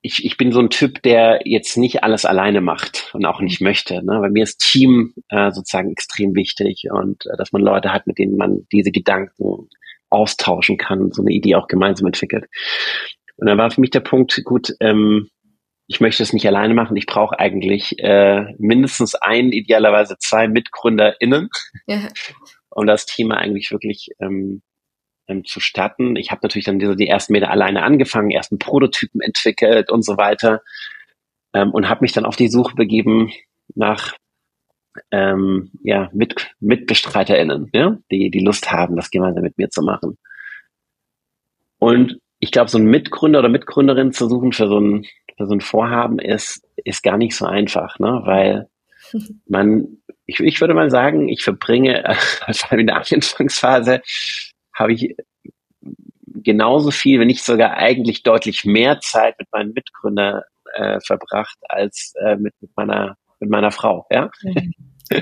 ich, 0.00 0.24
ich 0.24 0.36
bin 0.36 0.52
so 0.52 0.60
ein 0.60 0.70
Typ, 0.70 1.02
der 1.02 1.40
jetzt 1.44 1.76
nicht 1.76 2.04
alles 2.04 2.24
alleine 2.24 2.60
macht 2.60 3.10
und 3.14 3.26
auch 3.26 3.40
nicht 3.40 3.60
möchte. 3.60 3.94
Ne? 4.04 4.18
Bei 4.20 4.30
mir 4.30 4.44
ist 4.44 4.58
Team 4.58 5.14
äh, 5.28 5.50
sozusagen 5.50 5.90
extrem 5.90 6.34
wichtig 6.34 6.84
und 6.90 7.26
äh, 7.26 7.36
dass 7.36 7.52
man 7.52 7.62
Leute 7.62 7.92
hat, 7.92 8.06
mit 8.06 8.18
denen 8.18 8.36
man 8.36 8.66
diese 8.72 8.92
Gedanken 8.92 9.68
austauschen 10.10 10.76
kann 10.76 11.00
und 11.00 11.14
so 11.14 11.22
eine 11.22 11.32
Idee 11.32 11.56
auch 11.56 11.66
gemeinsam 11.66 12.06
entwickelt. 12.06 12.46
Und 13.36 13.48
dann 13.48 13.58
war 13.58 13.70
für 13.70 13.80
mich 13.80 13.90
der 13.90 14.00
Punkt, 14.00 14.40
gut, 14.44 14.74
ähm, 14.80 15.28
ich 15.88 16.00
möchte 16.00 16.22
es 16.22 16.32
nicht 16.32 16.46
alleine 16.46 16.74
machen. 16.74 16.96
Ich 16.96 17.06
brauche 17.06 17.38
eigentlich 17.38 17.98
äh, 17.98 18.44
mindestens 18.58 19.14
ein, 19.14 19.52
idealerweise 19.52 20.16
zwei 20.18 20.46
MitgründerInnen, 20.46 21.48
ja. 21.86 22.08
um 22.70 22.86
das 22.86 23.06
Thema 23.06 23.38
eigentlich 23.38 23.70
wirklich 23.70 24.10
ähm, 24.20 24.62
ähm, 25.28 25.44
zu 25.44 25.60
starten. 25.60 26.16
Ich 26.16 26.30
habe 26.30 26.40
natürlich 26.42 26.64
dann 26.64 26.78
die, 26.78 26.96
die 26.96 27.08
ersten 27.08 27.32
Meter 27.32 27.50
alleine 27.50 27.82
angefangen, 27.82 28.30
ersten 28.30 28.58
Prototypen 28.58 29.20
entwickelt 29.20 29.90
und 29.90 30.04
so 30.04 30.16
weiter 30.16 30.62
ähm, 31.52 31.70
und 31.70 31.88
habe 31.88 32.02
mich 32.02 32.12
dann 32.12 32.26
auf 32.26 32.36
die 32.36 32.48
Suche 32.48 32.74
begeben 32.74 33.30
nach 33.74 34.14
ähm, 35.12 35.70
ja, 35.82 36.10
mit, 36.12 36.50
MitbestreiterInnen, 36.60 37.70
ja, 37.72 37.98
die, 38.10 38.30
die 38.30 38.40
Lust 38.40 38.72
haben, 38.72 38.96
das 38.96 39.10
gemeinsam 39.10 39.42
mit 39.42 39.58
mir 39.58 39.70
zu 39.70 39.82
machen. 39.82 40.18
Und 41.78 42.18
ich 42.40 42.50
glaube, 42.50 42.70
so 42.70 42.78
ein 42.78 42.84
Mitgründer 42.84 43.40
oder 43.40 43.48
Mitgründerin 43.48 44.12
zu 44.12 44.28
suchen 44.28 44.52
für 44.52 44.68
so 44.68 44.78
ein, 44.78 45.06
für 45.36 45.46
so 45.46 45.54
ein 45.54 45.60
Vorhaben 45.60 46.18
ist, 46.18 46.66
ist 46.76 47.02
gar 47.02 47.16
nicht 47.16 47.36
so 47.36 47.46
einfach, 47.46 47.98
ne? 47.98 48.22
weil 48.24 48.68
man, 49.46 49.98
ich, 50.26 50.40
ich 50.40 50.60
würde 50.60 50.74
mal 50.74 50.90
sagen, 50.90 51.28
ich 51.28 51.42
verbringe, 51.42 52.16
vor 52.52 52.70
allem 52.70 52.80
in 52.80 52.86
der 52.88 52.96
Anfangsphase, 52.96 54.02
habe 54.78 54.92
ich 54.92 55.16
genauso 56.26 56.90
viel, 56.90 57.20
wenn 57.20 57.26
nicht 57.26 57.44
sogar 57.44 57.76
eigentlich 57.76 58.22
deutlich 58.22 58.64
mehr 58.64 59.00
Zeit 59.00 59.38
mit 59.38 59.48
meinen 59.52 59.72
Mitgründern 59.72 60.42
äh, 60.74 61.00
verbracht 61.00 61.58
als 61.68 62.14
äh, 62.20 62.36
mit, 62.36 62.54
mit 62.60 62.70
meiner 62.76 63.16
mit 63.40 63.50
meiner 63.50 63.70
Frau, 63.70 64.06
ja. 64.10 64.30
Mhm. 64.42 64.74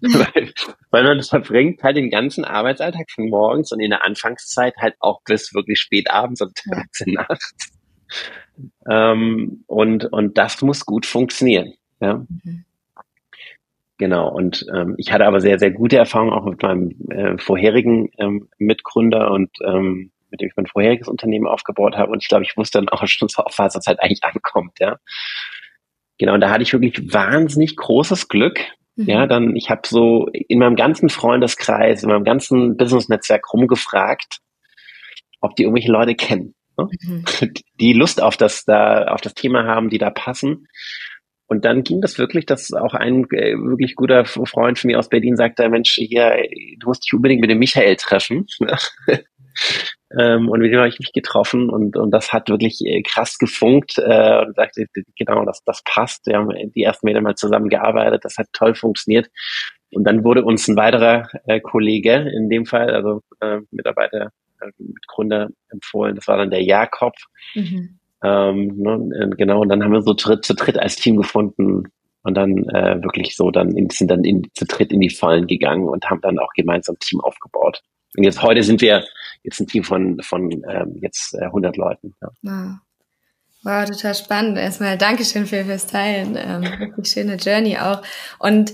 weil, 0.00 0.52
weil 0.90 1.04
man 1.04 1.22
verbringt 1.22 1.82
halt 1.82 1.96
den 1.96 2.10
ganzen 2.10 2.44
Arbeitsalltag 2.44 3.10
von 3.10 3.28
morgens 3.28 3.72
und 3.72 3.80
in 3.80 3.90
der 3.90 4.04
Anfangszeit 4.04 4.74
halt 4.78 4.94
auch 5.00 5.20
bis 5.24 5.52
wirklich 5.52 5.80
spät 5.80 6.10
abends 6.10 6.40
und 6.40 6.54
tags 6.54 7.00
und 7.02 7.12
nachts. 7.14 7.72
Ähm, 8.88 9.64
und, 9.66 10.06
und 10.06 10.38
das 10.38 10.62
muss 10.62 10.86
gut 10.86 11.04
funktionieren. 11.04 11.74
Ja. 12.00 12.24
Mhm. 12.28 12.65
Genau, 13.98 14.28
und 14.28 14.66
ähm, 14.74 14.94
ich 14.98 15.10
hatte 15.10 15.26
aber 15.26 15.40
sehr, 15.40 15.58
sehr 15.58 15.70
gute 15.70 15.96
Erfahrungen 15.96 16.32
auch 16.32 16.44
mit 16.44 16.62
meinem 16.62 16.90
äh, 17.10 17.38
vorherigen 17.38 18.10
ähm, 18.18 18.48
Mitgründer 18.58 19.30
und 19.30 19.50
ähm, 19.64 20.12
mit 20.30 20.40
dem 20.40 20.48
ich 20.48 20.56
mein 20.56 20.66
vorheriges 20.66 21.08
Unternehmen 21.08 21.46
aufgebaut 21.46 21.96
habe. 21.96 22.12
Und 22.12 22.22
ich 22.22 22.28
glaube, 22.28 22.44
ich 22.44 22.56
wusste 22.56 22.78
dann 22.78 22.88
auch 22.88 23.06
schon 23.06 23.28
so, 23.28 23.42
auf 23.42 23.58
was 23.58 23.74
es 23.74 23.86
halt 23.86 24.02
eigentlich 24.02 24.24
ankommt, 24.24 24.78
ja. 24.80 24.98
Genau, 26.18 26.34
und 26.34 26.40
da 26.40 26.50
hatte 26.50 26.62
ich 26.62 26.72
wirklich 26.72 27.12
wahnsinnig 27.12 27.76
großes 27.76 28.28
Glück. 28.28 28.60
Mhm. 28.96 29.04
Ja, 29.04 29.26
dann, 29.26 29.56
ich 29.56 29.70
habe 29.70 29.82
so 29.86 30.28
in 30.32 30.58
meinem 30.58 30.76
ganzen 30.76 31.08
Freundeskreis, 31.08 32.02
in 32.02 32.08
meinem 32.10 32.24
ganzen 32.24 32.76
Business-Netzwerk 32.76 33.52
rumgefragt, 33.52 34.38
ob 35.40 35.54
die 35.56 35.64
irgendwelche 35.64 35.92
Leute 35.92 36.14
kennen, 36.14 36.54
ne? 36.78 36.88
mhm. 37.02 37.24
die 37.80 37.92
Lust 37.92 38.22
auf 38.22 38.36
das 38.36 38.64
da, 38.64 39.06
auf 39.08 39.20
das 39.20 39.34
Thema 39.34 39.64
haben, 39.64 39.90
die 39.90 39.98
da 39.98 40.10
passen. 40.10 40.66
Und 41.48 41.64
dann 41.64 41.84
ging 41.84 42.00
das 42.00 42.18
wirklich, 42.18 42.44
dass 42.46 42.72
auch 42.72 42.94
ein 42.94 43.24
äh, 43.30 43.54
wirklich 43.54 43.94
guter 43.94 44.24
Freund 44.24 44.78
von 44.78 44.88
mir 44.88 44.98
aus 44.98 45.08
Berlin 45.08 45.36
sagte, 45.36 45.68
Mensch, 45.68 45.94
hier, 45.94 46.36
du 46.78 46.88
musst 46.88 47.04
dich 47.04 47.14
unbedingt 47.14 47.40
mit 47.40 47.50
dem 47.50 47.58
Michael 47.58 47.96
treffen. 47.96 48.46
ähm, 50.18 50.48
und 50.48 50.60
mit 50.60 50.72
dem 50.72 50.78
habe 50.78 50.88
ich 50.88 50.98
mich 50.98 51.12
getroffen 51.12 51.70
und, 51.70 51.96
und 51.96 52.10
das 52.10 52.32
hat 52.32 52.48
wirklich 52.48 52.80
äh, 52.84 53.00
krass 53.02 53.38
gefunkt 53.38 53.96
äh, 53.98 54.44
und 54.44 54.56
sagte, 54.56 54.86
genau, 55.16 55.44
das, 55.44 55.62
das 55.64 55.82
passt. 55.84 56.26
Wir 56.26 56.36
haben 56.36 56.50
die 56.74 56.82
ersten 56.82 57.06
Meter 57.06 57.20
mal 57.20 57.36
zusammen 57.36 57.68
gearbeitet, 57.68 58.24
das 58.24 58.38
hat 58.38 58.48
toll 58.52 58.74
funktioniert. 58.74 59.28
Und 59.92 60.04
dann 60.04 60.24
wurde 60.24 60.44
uns 60.44 60.66
ein 60.66 60.76
weiterer 60.76 61.28
äh, 61.46 61.60
Kollege, 61.60 62.28
in 62.36 62.48
dem 62.48 62.66
Fall, 62.66 62.90
also 62.90 63.20
äh, 63.40 63.60
Mitarbeiter, 63.70 64.32
äh, 64.60 64.70
Mitgründer 64.78 65.48
empfohlen, 65.70 66.16
das 66.16 66.26
war 66.26 66.38
dann 66.38 66.50
der 66.50 66.64
Jakob. 66.64 67.14
Mhm 67.54 68.00
ähm, 68.26 68.76
ne, 68.76 69.30
genau, 69.36 69.60
und 69.60 69.68
dann 69.68 69.84
haben 69.84 69.92
wir 69.92 70.02
so 70.02 70.14
dritt, 70.14 70.44
zu 70.44 70.54
dritt 70.54 70.78
als 70.78 70.96
Team 70.96 71.16
gefunden 71.16 71.84
und 72.22 72.34
dann 72.34 72.68
äh, 72.70 73.00
wirklich 73.02 73.36
so 73.36 73.50
dann 73.52 73.76
in, 73.76 73.88
sind 73.90 74.10
dann 74.10 74.24
in, 74.24 74.48
zu 74.54 74.64
dritt 74.64 74.92
in 74.92 75.00
die 75.00 75.10
Fallen 75.10 75.46
gegangen 75.46 75.88
und 75.88 76.10
haben 76.10 76.20
dann 76.22 76.38
auch 76.38 76.52
gemeinsam 76.54 76.98
Team 76.98 77.20
aufgebaut. 77.20 77.82
Und 78.16 78.24
jetzt 78.24 78.42
heute 78.42 78.62
sind 78.64 78.80
wir 78.80 79.04
jetzt 79.44 79.60
ein 79.60 79.68
Team 79.68 79.84
von 79.84 80.20
von 80.22 80.50
ähm, 80.68 80.96
jetzt 81.00 81.34
äh, 81.34 81.44
100 81.44 81.76
Leuten. 81.76 82.14
Ja. 82.20 82.30
Wow. 82.42 82.78
wow, 83.62 83.84
total 83.84 84.14
spannend. 84.14 84.58
Erstmal 84.58 84.98
Dankeschön 84.98 85.46
für 85.46 85.64
fürs 85.64 85.86
Teilen. 85.86 86.36
Ähm, 86.36 86.62
wirklich 86.80 87.08
schöne 87.08 87.36
Journey 87.36 87.78
auch. 87.78 88.02
Und 88.40 88.72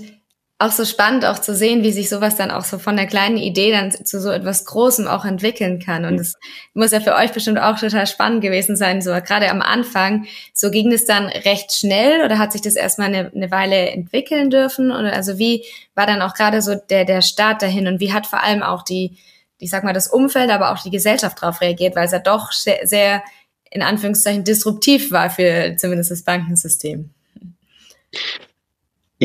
auch 0.59 0.71
so 0.71 0.85
spannend, 0.85 1.25
auch 1.25 1.39
zu 1.39 1.53
sehen, 1.55 1.83
wie 1.83 1.91
sich 1.91 2.07
sowas 2.07 2.37
dann 2.37 2.51
auch 2.51 2.63
so 2.63 2.79
von 2.79 2.95
der 2.95 3.07
kleinen 3.07 3.37
Idee 3.37 3.71
dann 3.71 3.91
zu 3.91 4.21
so 4.21 4.29
etwas 4.29 4.65
Großem 4.65 5.07
auch 5.07 5.25
entwickeln 5.25 5.79
kann. 5.79 6.05
Und 6.05 6.19
es 6.19 6.35
muss 6.73 6.91
ja 6.91 7.01
für 7.01 7.15
euch 7.15 7.33
bestimmt 7.33 7.59
auch 7.59 7.77
total 7.77 8.07
spannend 8.07 8.41
gewesen 8.41 8.75
sein, 8.75 9.01
so 9.01 9.11
gerade 9.11 9.49
am 9.49 9.61
Anfang. 9.61 10.25
So 10.53 10.71
ging 10.71 10.91
es 10.93 11.05
dann 11.05 11.25
recht 11.25 11.75
schnell 11.75 12.23
oder 12.23 12.37
hat 12.37 12.53
sich 12.53 12.61
das 12.61 12.75
erstmal 12.75 13.07
eine, 13.07 13.31
eine 13.35 13.51
Weile 13.51 13.89
entwickeln 13.89 14.49
dürfen? 14.49 14.91
Oder 14.91 15.13
also 15.13 15.37
wie 15.37 15.65
war 15.95 16.07
dann 16.07 16.21
auch 16.21 16.33
gerade 16.33 16.61
so 16.61 16.75
der, 16.75 17.03
der 17.03 17.21
Start 17.21 17.61
dahin 17.61 17.87
und 17.87 17.99
wie 17.99 18.13
hat 18.13 18.25
vor 18.25 18.41
allem 18.41 18.63
auch 18.63 18.83
die, 18.83 19.17
ich 19.57 19.69
sag 19.69 19.83
mal, 19.83 19.93
das 19.93 20.07
Umfeld, 20.07 20.49
aber 20.49 20.71
auch 20.71 20.79
die 20.79 20.91
Gesellschaft 20.91 21.41
darauf 21.41 21.59
reagiert, 21.59 21.95
weil 21.95 22.05
es 22.05 22.11
ja 22.13 22.19
doch 22.19 22.51
sehr, 22.51 22.87
sehr 22.87 23.23
in 23.69 23.81
Anführungszeichen 23.81 24.43
disruptiv 24.43 25.11
war 25.11 25.29
für 25.29 25.75
zumindest 25.77 26.11
das 26.11 26.23
Bankensystem. 26.23 27.09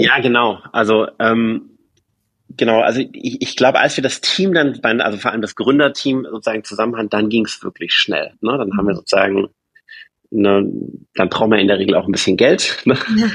Ja, 0.03 0.21
genau. 0.21 0.59
Also 0.73 1.09
ähm, 1.19 1.79
genau, 2.57 2.81
also 2.81 3.01
ich, 3.01 3.43
ich 3.43 3.57
glaube, 3.57 3.81
als 3.81 3.97
wir 3.97 4.03
das 4.03 4.21
Team 4.21 4.53
dann, 4.53 5.01
also 5.01 5.19
vor 5.19 5.33
allem 5.33 5.43
das 5.43 5.55
Gründerteam 5.55 6.27
sozusagen 6.31 6.65
zusammen 6.65 6.97
haben, 6.97 7.09
dann 7.09 7.29
ging 7.29 7.45
es 7.45 7.63
wirklich 7.63 7.93
schnell. 7.93 8.35
Ne? 8.41 8.57
Dann 8.59 8.77
haben 8.77 8.87
wir 8.87 8.95
sozusagen, 8.95 9.49
ne, 10.31 10.71
dann 11.15 11.29
brauchen 11.29 11.51
wir 11.51 11.59
in 11.59 11.69
der 11.69 11.79
Regel 11.79 11.95
auch 11.95 12.07
ein 12.07 12.13
bisschen 12.13 12.37
Geld. 12.37 12.83
Ne? 12.85 12.97
Ja. 13.17 13.29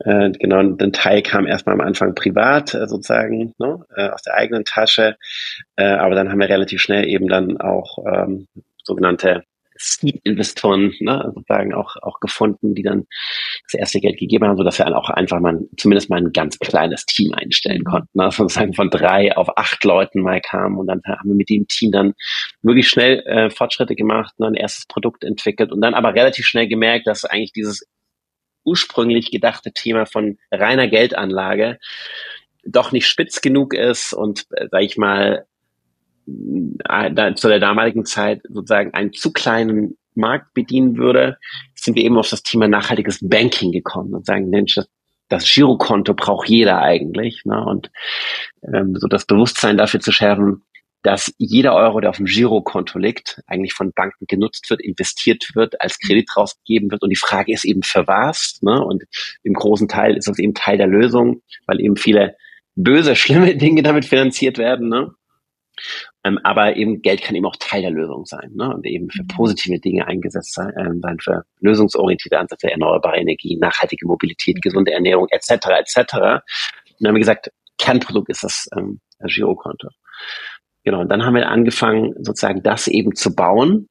Äh, 0.00 0.32
genau, 0.32 0.58
ein 0.58 0.92
Teil 0.92 1.22
kam 1.22 1.46
erstmal 1.46 1.74
am 1.74 1.80
Anfang 1.80 2.16
privat 2.16 2.74
äh, 2.74 2.88
sozusagen 2.88 3.54
ne, 3.58 3.78
äh, 3.96 4.08
aus 4.08 4.22
der 4.22 4.34
eigenen 4.34 4.64
Tasche, 4.64 5.16
äh, 5.76 5.84
aber 5.84 6.16
dann 6.16 6.30
haben 6.30 6.40
wir 6.40 6.48
relativ 6.48 6.82
schnell 6.82 7.06
eben 7.06 7.28
dann 7.28 7.58
auch 7.58 7.98
ähm, 8.04 8.48
sogenannte 8.82 9.44
Seed-Investoren 9.84 10.92
ne, 11.00 11.32
sozusagen 11.34 11.74
auch, 11.74 11.96
auch 12.02 12.20
gefunden, 12.20 12.74
die 12.74 12.82
dann 12.82 13.06
das 13.70 13.78
erste 13.78 14.00
Geld 14.00 14.18
gegeben 14.18 14.46
haben, 14.46 14.56
sodass 14.56 14.78
wir 14.78 14.86
dann 14.86 14.94
auch 14.94 15.10
einfach 15.10 15.40
mal 15.40 15.60
zumindest 15.76 16.10
mal 16.10 16.18
ein 16.18 16.32
ganz 16.32 16.58
kleines 16.58 17.06
Team 17.06 17.34
einstellen 17.34 17.82
mhm. 17.84 17.90
konnten. 17.90 18.08
Ne, 18.14 18.30
sozusagen 18.30 18.74
von 18.74 18.90
drei 18.90 19.36
auf 19.36 19.56
acht 19.56 19.84
Leuten 19.84 20.20
mal 20.20 20.40
kamen 20.40 20.78
und 20.78 20.86
dann 20.86 21.00
haben 21.06 21.28
wir 21.28 21.36
mit 21.36 21.50
dem 21.50 21.66
Team 21.68 21.92
dann 21.92 22.14
wirklich 22.62 22.88
schnell 22.88 23.20
äh, 23.26 23.50
Fortschritte 23.50 23.94
gemacht, 23.94 24.38
ne, 24.38 24.46
ein 24.46 24.54
erstes 24.54 24.86
Produkt 24.86 25.24
entwickelt 25.24 25.72
und 25.72 25.80
dann 25.80 25.94
aber 25.94 26.14
relativ 26.14 26.46
schnell 26.46 26.68
gemerkt, 26.68 27.06
dass 27.06 27.24
eigentlich 27.24 27.52
dieses 27.52 27.86
ursprünglich 28.64 29.30
gedachte 29.30 29.72
Thema 29.72 30.06
von 30.06 30.38
reiner 30.50 30.88
Geldanlage 30.88 31.78
doch 32.66 32.92
nicht 32.92 33.06
spitz 33.06 33.40
genug 33.40 33.74
ist 33.74 34.12
und, 34.12 34.46
äh, 34.52 34.68
sag 34.70 34.82
ich 34.82 34.96
mal, 34.96 35.46
da, 36.26 37.34
zu 37.34 37.48
der 37.48 37.60
damaligen 37.60 38.04
Zeit 38.04 38.42
sozusagen 38.48 38.94
einen 38.94 39.12
zu 39.12 39.32
kleinen 39.32 39.96
Markt 40.14 40.54
bedienen 40.54 40.96
würde, 40.96 41.38
sind 41.74 41.96
wir 41.96 42.04
eben 42.04 42.18
auf 42.18 42.30
das 42.30 42.42
Thema 42.42 42.68
nachhaltiges 42.68 43.18
Banking 43.20 43.72
gekommen 43.72 44.14
und 44.14 44.26
sagen, 44.26 44.48
Mensch, 44.48 44.74
das, 44.74 44.88
das 45.28 45.52
Girokonto 45.52 46.14
braucht 46.14 46.48
jeder 46.48 46.80
eigentlich. 46.80 47.42
Ne? 47.44 47.62
Und 47.64 47.90
ähm, 48.62 48.94
so 48.96 49.08
das 49.08 49.26
Bewusstsein 49.26 49.76
dafür 49.76 50.00
zu 50.00 50.12
schärfen, 50.12 50.62
dass 51.02 51.34
jeder 51.36 51.74
Euro, 51.74 52.00
der 52.00 52.10
auf 52.10 52.16
dem 52.16 52.24
Girokonto 52.24 52.98
liegt, 52.98 53.42
eigentlich 53.46 53.74
von 53.74 53.92
Banken 53.92 54.24
genutzt 54.26 54.70
wird, 54.70 54.80
investiert 54.80 55.44
wird, 55.54 55.80
als 55.82 55.98
Kredit 55.98 56.34
rausgegeben 56.34 56.90
wird. 56.90 57.02
Und 57.02 57.10
die 57.10 57.16
Frage 57.16 57.52
ist 57.52 57.66
eben 57.66 57.82
für 57.82 58.06
was. 58.06 58.58
Ne? 58.62 58.82
Und 58.82 59.04
im 59.42 59.52
großen 59.52 59.86
Teil 59.86 60.16
ist 60.16 60.28
das 60.28 60.38
eben 60.38 60.54
Teil 60.54 60.78
der 60.78 60.86
Lösung, 60.86 61.42
weil 61.66 61.80
eben 61.80 61.96
viele 61.96 62.36
böse, 62.74 63.16
schlimme 63.16 63.56
Dinge 63.56 63.82
damit 63.82 64.06
finanziert 64.06 64.56
werden. 64.56 64.88
Ne? 64.88 65.10
Ähm, 66.24 66.38
aber 66.42 66.76
eben 66.76 67.02
Geld 67.02 67.22
kann 67.22 67.36
eben 67.36 67.46
auch 67.46 67.56
Teil 67.60 67.82
der 67.82 67.90
Lösung 67.90 68.24
sein 68.24 68.50
ne? 68.54 68.74
und 68.74 68.86
eben 68.86 69.10
für 69.10 69.22
mhm. 69.22 69.28
positive 69.28 69.78
Dinge 69.78 70.06
eingesetzt 70.06 70.54
sein, 70.54 70.70
äh, 70.70 70.98
sein 71.00 71.18
für 71.20 71.44
lösungsorientierte 71.60 72.38
Ansätze, 72.38 72.70
erneuerbare 72.70 73.18
Energie, 73.18 73.56
nachhaltige 73.56 74.06
Mobilität, 74.06 74.62
gesunde 74.62 74.92
Ernährung 74.92 75.28
etc. 75.30 75.50
etc. 75.50 75.98
Und 75.98 76.12
dann 76.14 77.08
haben 77.08 77.14
wir 77.14 77.20
gesagt, 77.20 77.50
Kernprodukt 77.78 78.30
ist 78.30 78.42
das, 78.42 78.66
ähm, 78.76 79.00
Girokonto. 79.26 79.88
Genau, 80.84 81.00
und 81.00 81.08
dann 81.08 81.24
haben 81.24 81.34
wir 81.34 81.48
angefangen, 81.48 82.12
sozusagen 82.22 82.62
das 82.62 82.88
eben 82.88 83.14
zu 83.14 83.34
bauen 83.34 83.88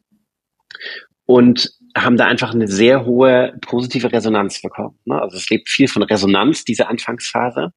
und 1.25 1.71
haben 1.95 2.17
da 2.17 2.25
einfach 2.25 2.53
eine 2.53 2.67
sehr 2.67 3.05
hohe 3.05 3.57
positive 3.61 4.11
Resonanz 4.11 4.61
bekommen. 4.61 4.99
Ne? 5.05 5.19
Also 5.21 5.37
es 5.37 5.49
lebt 5.49 5.69
viel 5.69 5.87
von 5.87 6.03
Resonanz, 6.03 6.63
diese 6.63 6.87
Anfangsphase. 6.87 7.71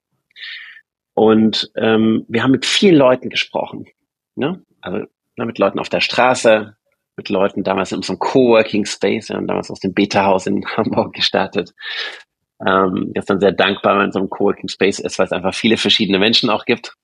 Und 1.15 1.71
ähm, 1.77 2.25
wir 2.29 2.43
haben 2.43 2.51
mit 2.51 2.67
vielen 2.67 2.97
Leuten 2.97 3.31
gesprochen. 3.31 3.87
Ne? 4.37 4.63
Also 4.81 5.07
ne, 5.37 5.47
mit 5.47 5.59
Leuten 5.59 5.79
auf 5.79 5.89
der 5.89 6.01
Straße, 6.01 6.77
mit 7.17 7.29
Leuten 7.29 7.65
damals 7.65 7.93
in 7.93 7.99
unserem 7.99 8.19
Coworking 8.19 8.85
Space, 8.85 9.29
wir 9.29 9.37
haben 9.37 9.47
damals 9.47 9.71
aus 9.71 9.81
dem 9.81 9.95
Beta-Haus 9.95 10.47
in 10.47 10.65
Hamburg 10.77 11.15
gestartet. 11.15 11.73
Ähm, 12.67 13.11
ist 13.15 13.29
dann 13.29 13.41
sehr 13.41 13.53
dankbar, 13.53 13.99
wenn 13.99 14.13
so 14.13 14.21
ein 14.21 14.31
Coworking 14.31 14.69
Space 14.69 14.99
ist, 14.99 15.19
weil 15.19 15.27
es 15.27 15.33
einfach 15.33 15.55
viele 15.55 15.77
verschiedene 15.77 16.19
Menschen 16.19 16.49
auch 16.49 16.65
gibt. 16.65 16.95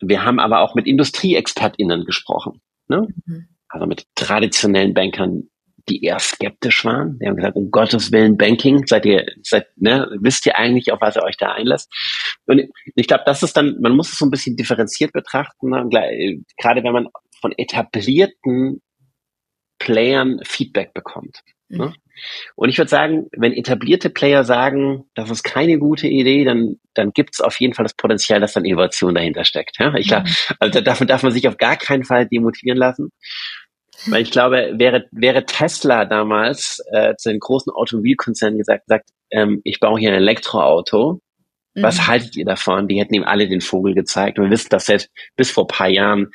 Wir 0.00 0.24
haben 0.24 0.38
aber 0.38 0.60
auch 0.60 0.74
mit 0.74 0.86
IndustrieexpertInnen 0.86 2.04
gesprochen. 2.04 2.60
Ne? 2.88 3.06
Mhm. 3.26 3.48
Also 3.68 3.86
mit 3.86 4.06
traditionellen 4.14 4.94
Bankern, 4.94 5.48
die 5.88 6.04
eher 6.04 6.18
skeptisch 6.18 6.84
waren. 6.84 7.18
Die 7.18 7.26
haben 7.26 7.36
gesagt, 7.36 7.56
um 7.56 7.70
Gottes 7.70 8.12
Willen 8.12 8.36
Banking, 8.36 8.86
seid 8.86 9.06
ihr, 9.06 9.26
seid, 9.42 9.66
ne, 9.76 10.08
wisst 10.20 10.46
ihr 10.46 10.56
eigentlich, 10.56 10.92
auf 10.92 11.00
was 11.00 11.16
ihr 11.16 11.22
euch 11.22 11.36
da 11.36 11.52
einlässt? 11.52 11.90
Und 12.46 12.62
ich 12.94 13.08
glaube, 13.08 13.24
das 13.26 13.42
ist 13.42 13.56
dann, 13.56 13.76
man 13.80 13.96
muss 13.96 14.12
es 14.12 14.18
so 14.18 14.26
ein 14.26 14.30
bisschen 14.30 14.56
differenziert 14.56 15.12
betrachten, 15.12 15.70
ne? 15.70 15.88
gerade 16.56 16.82
wenn 16.82 16.92
man 16.92 17.08
von 17.40 17.52
etablierten 17.56 18.80
Playern 19.78 20.40
Feedback 20.44 20.92
bekommt. 20.92 21.42
Ne? 21.68 21.86
Mhm. 21.86 21.94
Und 22.56 22.68
ich 22.68 22.78
würde 22.78 22.88
sagen, 22.88 23.28
wenn 23.36 23.52
etablierte 23.52 24.10
Player 24.10 24.42
sagen, 24.42 25.04
das 25.14 25.30
ist 25.30 25.44
keine 25.44 25.78
gute 25.78 26.08
Idee, 26.08 26.44
dann, 26.44 26.76
dann 26.94 27.12
gibt 27.12 27.34
es 27.34 27.40
auf 27.40 27.60
jeden 27.60 27.74
Fall 27.74 27.84
das 27.84 27.94
Potenzial, 27.94 28.40
dass 28.40 28.54
dann 28.54 28.64
Innovation 28.64 29.14
dahinter 29.14 29.44
steckt. 29.44 29.78
Ja? 29.78 29.94
Ich, 29.94 30.10
mhm. 30.10 30.24
Also 30.58 30.80
davon 30.80 31.06
darf 31.06 31.22
man 31.22 31.32
sich 31.32 31.46
auf 31.46 31.56
gar 31.56 31.76
keinen 31.76 32.04
Fall 32.04 32.26
demotivieren 32.26 32.78
lassen. 32.78 33.10
Weil 34.06 34.22
ich 34.22 34.30
glaube, 34.30 34.74
wäre, 34.74 35.06
wäre 35.10 35.44
Tesla 35.44 36.04
damals 36.04 36.80
äh, 36.92 37.16
zu 37.16 37.30
den 37.30 37.40
großen 37.40 37.72
Automobilkonzernen 37.72 38.58
gesagt, 38.58 38.84
sagt, 38.86 39.10
ähm, 39.30 39.60
ich 39.64 39.80
baue 39.80 39.98
hier 39.98 40.10
ein 40.10 40.16
Elektroauto, 40.16 41.20
mhm. 41.74 41.82
was 41.82 42.06
haltet 42.06 42.36
ihr 42.36 42.44
davon? 42.44 42.88
Die 42.88 43.00
hätten 43.00 43.14
ihm 43.14 43.24
alle 43.24 43.48
den 43.48 43.60
Vogel 43.60 43.94
gezeigt. 43.94 44.38
Und 44.38 44.44
wir 44.44 44.50
wissen, 44.50 44.70
dass 44.70 44.86
selbst 44.86 45.10
bis 45.36 45.50
vor 45.50 45.66
paar 45.66 45.88
Jahren 45.88 46.30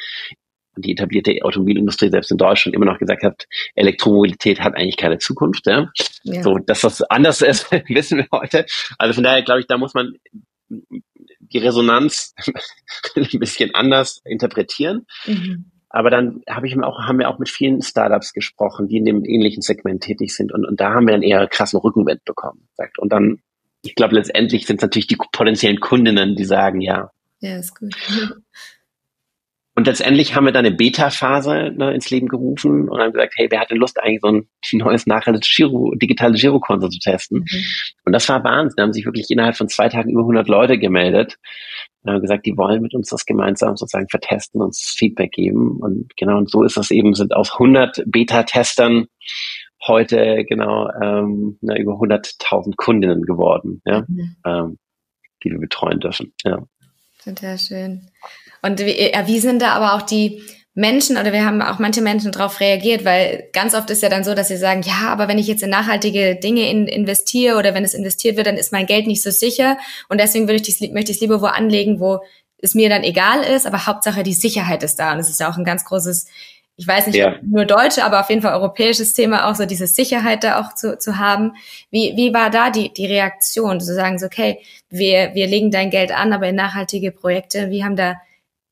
die 0.76 0.92
etablierte 0.94 1.38
Automobilindustrie 1.44 2.10
selbst 2.10 2.32
in 2.32 2.38
Deutschland 2.38 2.76
immer 2.76 2.86
noch 2.86 2.98
gesagt 2.98 3.24
hat, 3.24 3.46
Elektromobilität 3.76 4.60
hat 4.60 4.76
eigentlich 4.76 4.98
keine 4.98 5.20
Zukunft. 5.20 5.68
Ja? 5.68 5.92
ja. 6.24 6.42
So, 6.42 6.58
dass 6.58 6.82
das 6.82 7.02
anders 7.04 7.42
ist, 7.42 7.72
wissen 7.88 8.20
wir 8.20 8.28
heute. 8.32 8.66
Also 8.98 9.14
von 9.14 9.24
daher 9.24 9.44
glaube 9.44 9.62
ich, 9.62 9.68
da 9.68 9.78
muss 9.78 9.94
man 9.94 10.14
die 10.70 11.58
Resonanz 11.60 12.34
ein 13.16 13.40
bisschen 13.40 13.76
anders 13.76 14.22
interpretieren. 14.26 15.06
Mhm. 15.26 15.72
Aber 15.94 16.10
dann 16.10 16.42
habe 16.50 16.68
ich 16.68 16.76
auch, 16.82 17.04
haben 17.04 17.20
wir 17.20 17.30
auch 17.30 17.38
mit 17.38 17.50
vielen 17.50 17.84
Startups 17.84 18.34
gesprochen, 18.34 18.88
die 18.88 18.98
in 18.98 19.06
dem 19.06 19.24
ähnlichen 19.24 19.62
Segment 19.62 20.02
tätig 20.02 20.36
sind. 20.36 20.52
Und, 20.52 20.66
und 20.66 20.82
da 20.82 20.96
haben 20.96 21.06
wir 21.06 21.14
dann 21.14 21.22
eher 21.22 21.48
krassen 21.48 21.80
Rückenwind 21.80 22.26
bekommen. 22.26 22.68
Und 22.98 23.14
dann, 23.14 23.42
ich 23.84 23.94
glaube, 23.94 24.16
letztendlich 24.16 24.66
sind 24.66 24.78
es 24.78 24.82
natürlich 24.82 25.06
die 25.06 25.20
potenziellen 25.32 25.80
Kundinnen, 25.80 26.36
die 26.36 26.46
sagen, 26.46 26.82
ja. 26.82 27.12
Ja, 27.42 27.58
ist 27.58 27.80
gut. 27.80 27.96
Und 29.76 29.88
letztendlich 29.88 30.36
haben 30.36 30.46
wir 30.46 30.52
dann 30.52 30.68
eine 30.68 30.76
Beta-Phase 30.76 31.74
ne, 31.76 31.96
ins 31.96 32.12
Leben 32.12 32.28
gerufen 32.28 32.88
und 32.90 33.02
haben 33.02 33.12
gesagt, 33.12 33.34
hey, 33.38 33.48
wer 33.50 33.60
hat 33.60 33.72
denn 33.72 33.80
Lust, 33.80 34.00
eigentlich 34.00 34.22
so 34.22 34.28
ein 34.28 34.48
neues 34.74 35.08
nachhaltiges 35.08 35.52
Giro, 35.56 35.96
digitales 35.96 36.40
Girokonto 36.40 36.90
zu 36.90 37.00
testen? 37.00 37.40
Mhm. 37.40 37.66
Und 38.06 38.14
das 38.14 38.30
war 38.30 38.44
Wahnsinn. 38.44 38.76
Da 38.78 38.84
haben 38.84 38.94
sich 38.94 39.06
wirklich 39.06 39.32
innerhalb 39.32 39.58
von 39.58 39.70
zwei 39.70 39.90
Tagen 39.90 40.12
über 40.12 40.22
100 40.22 40.48
Leute 40.48 40.78
gemeldet 40.78 41.40
und 42.04 42.12
haben 42.12 42.22
gesagt, 42.22 42.46
die 42.46 42.58
wollen 42.58 42.82
mit 42.82 42.94
uns 42.94 43.10
das 43.10 43.26
gemeinsam 43.26 43.78
sozusagen 43.78 44.10
vertesten, 44.10 44.62
uns 44.62 44.94
Feedback 44.98 45.32
geben. 45.32 45.78
Und 45.80 46.16
genau, 46.18 46.38
und 46.38 46.50
so 46.50 46.64
ist 46.64 46.78
das 46.78 46.92
eben, 46.92 47.14
sind 47.14 47.34
aus 47.36 47.54
100 47.54 48.04
Beta-Testern 48.06 49.08
heute 49.88 50.46
genau 50.46 50.90
ähm, 51.02 51.58
na, 51.62 51.78
über 51.78 51.94
100.000 51.94 52.76
Kundinnen 52.76 53.24
geworden, 53.24 53.82
ja, 53.86 54.06
mhm. 54.08 54.36
ähm, 54.46 54.78
die 55.44 55.52
wir 55.52 55.60
betreuen 55.60 56.00
dürfen. 56.00 56.34
Ja. 56.44 56.64
Total 57.24 57.58
schön. 57.58 58.10
Und 58.62 58.80
wie, 58.80 58.98
äh, 58.98 59.28
wie 59.28 59.40
sind 59.40 59.62
da 59.62 59.74
aber 59.74 59.94
auch 59.94 60.02
die 60.02 60.42
Menschen 60.76 61.18
oder 61.18 61.32
wir 61.32 61.46
haben 61.46 61.62
auch 61.62 61.78
manche 61.78 62.02
Menschen 62.02 62.32
darauf 62.32 62.60
reagiert, 62.60 63.06
weil 63.06 63.48
ganz 63.54 63.76
oft 63.76 63.90
ist 63.92 64.02
ja 64.02 64.10
dann 64.10 64.24
so, 64.24 64.34
dass 64.34 64.48
sie 64.48 64.58
sagen, 64.58 64.82
ja, 64.82 65.10
aber 65.10 65.28
wenn 65.28 65.38
ich 65.38 65.48
jetzt 65.48 65.62
in 65.62 65.70
nachhaltige 65.70 66.36
Dinge 66.36 66.68
in, 66.70 66.88
investiere 66.88 67.58
oder 67.58 67.76
wenn 67.76 67.84
es 67.84 67.94
investiert 67.94 68.38
wird, 68.38 68.48
dann 68.48 68.58
ist 68.58 68.72
mein 68.72 68.88
Geld 68.88 69.06
nicht 69.06 69.22
so 69.22 69.30
sicher 69.30 69.78
und 70.10 70.20
deswegen 70.20 70.48
würde 70.48 70.56
ich 70.56 70.64
dies, 70.64 70.82
möchte 70.92 71.12
ich 71.12 71.18
es 71.18 71.22
lieber 71.22 71.42
wo 71.42 71.46
anlegen, 71.46 72.00
wo 72.00 72.22
es 72.58 72.74
mir 72.74 72.90
dann 72.90 73.04
egal 73.04 73.44
ist, 73.44 73.68
aber 73.68 73.86
Hauptsache 73.86 74.24
die 74.24 74.34
Sicherheit 74.34 74.82
ist 74.82 74.96
da 74.96 75.12
und 75.12 75.20
das 75.20 75.30
ist 75.30 75.40
ja 75.40 75.52
auch 75.52 75.58
ein 75.58 75.66
ganz 75.66 75.86
großes, 75.86 76.26
ich 76.76 76.88
weiß 76.88 77.06
nicht, 77.06 77.18
ja. 77.18 77.36
nur 77.44 77.66
deutsche, 77.66 78.04
aber 78.04 78.20
auf 78.22 78.30
jeden 78.30 78.42
Fall 78.42 78.54
europäisches 78.54 79.14
Thema 79.14 79.48
auch 79.48 79.56
so 79.56 79.68
diese 79.68 79.86
Sicherheit 79.86 80.44
da 80.44 80.60
auch 80.60 80.74
zu, 80.74 80.98
zu 80.98 81.20
haben. 81.20 81.54
Wie, 81.92 82.14
wie 82.16 82.34
war 82.34 82.50
da 82.50 82.72
die, 82.72 82.92
die 82.92 83.06
Reaktion, 83.06 83.80
zu 83.80 83.94
sagen 83.94 84.18
so, 84.18 84.26
okay, 84.26 84.58
wir, 84.90 85.36
wir 85.36 85.46
legen 85.46 85.70
dein 85.70 85.92
Geld 85.92 86.12
an, 86.12 86.34
aber 86.34 86.48
in 86.48 86.56
nachhaltige 86.56 87.12
Projekte, 87.12 87.70
wie 87.70 87.84
haben 87.84 87.96
da 87.96 88.16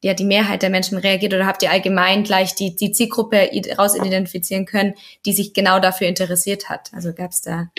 ja, 0.04 0.14
die 0.14 0.26
Mehrheit 0.26 0.64
der 0.64 0.70
Menschen 0.70 0.98
reagiert 0.98 1.34
oder 1.34 1.46
habt 1.46 1.64
ihr 1.64 1.72
allgemein 1.72 2.24
gleich 2.24 2.56
die, 2.56 2.76
die 2.76 2.92
Zielgruppe 2.92 3.50
rausidentifizieren 3.78 4.66
können, 4.66 4.96
die 5.26 5.34
sich 5.34 5.54
genau 5.54 5.80
dafür 5.80 6.08
interessiert 6.08 6.70
hat? 6.70 6.90
Also 6.94 7.14
gab 7.14 7.32
es 7.32 7.42
da? 7.42 7.70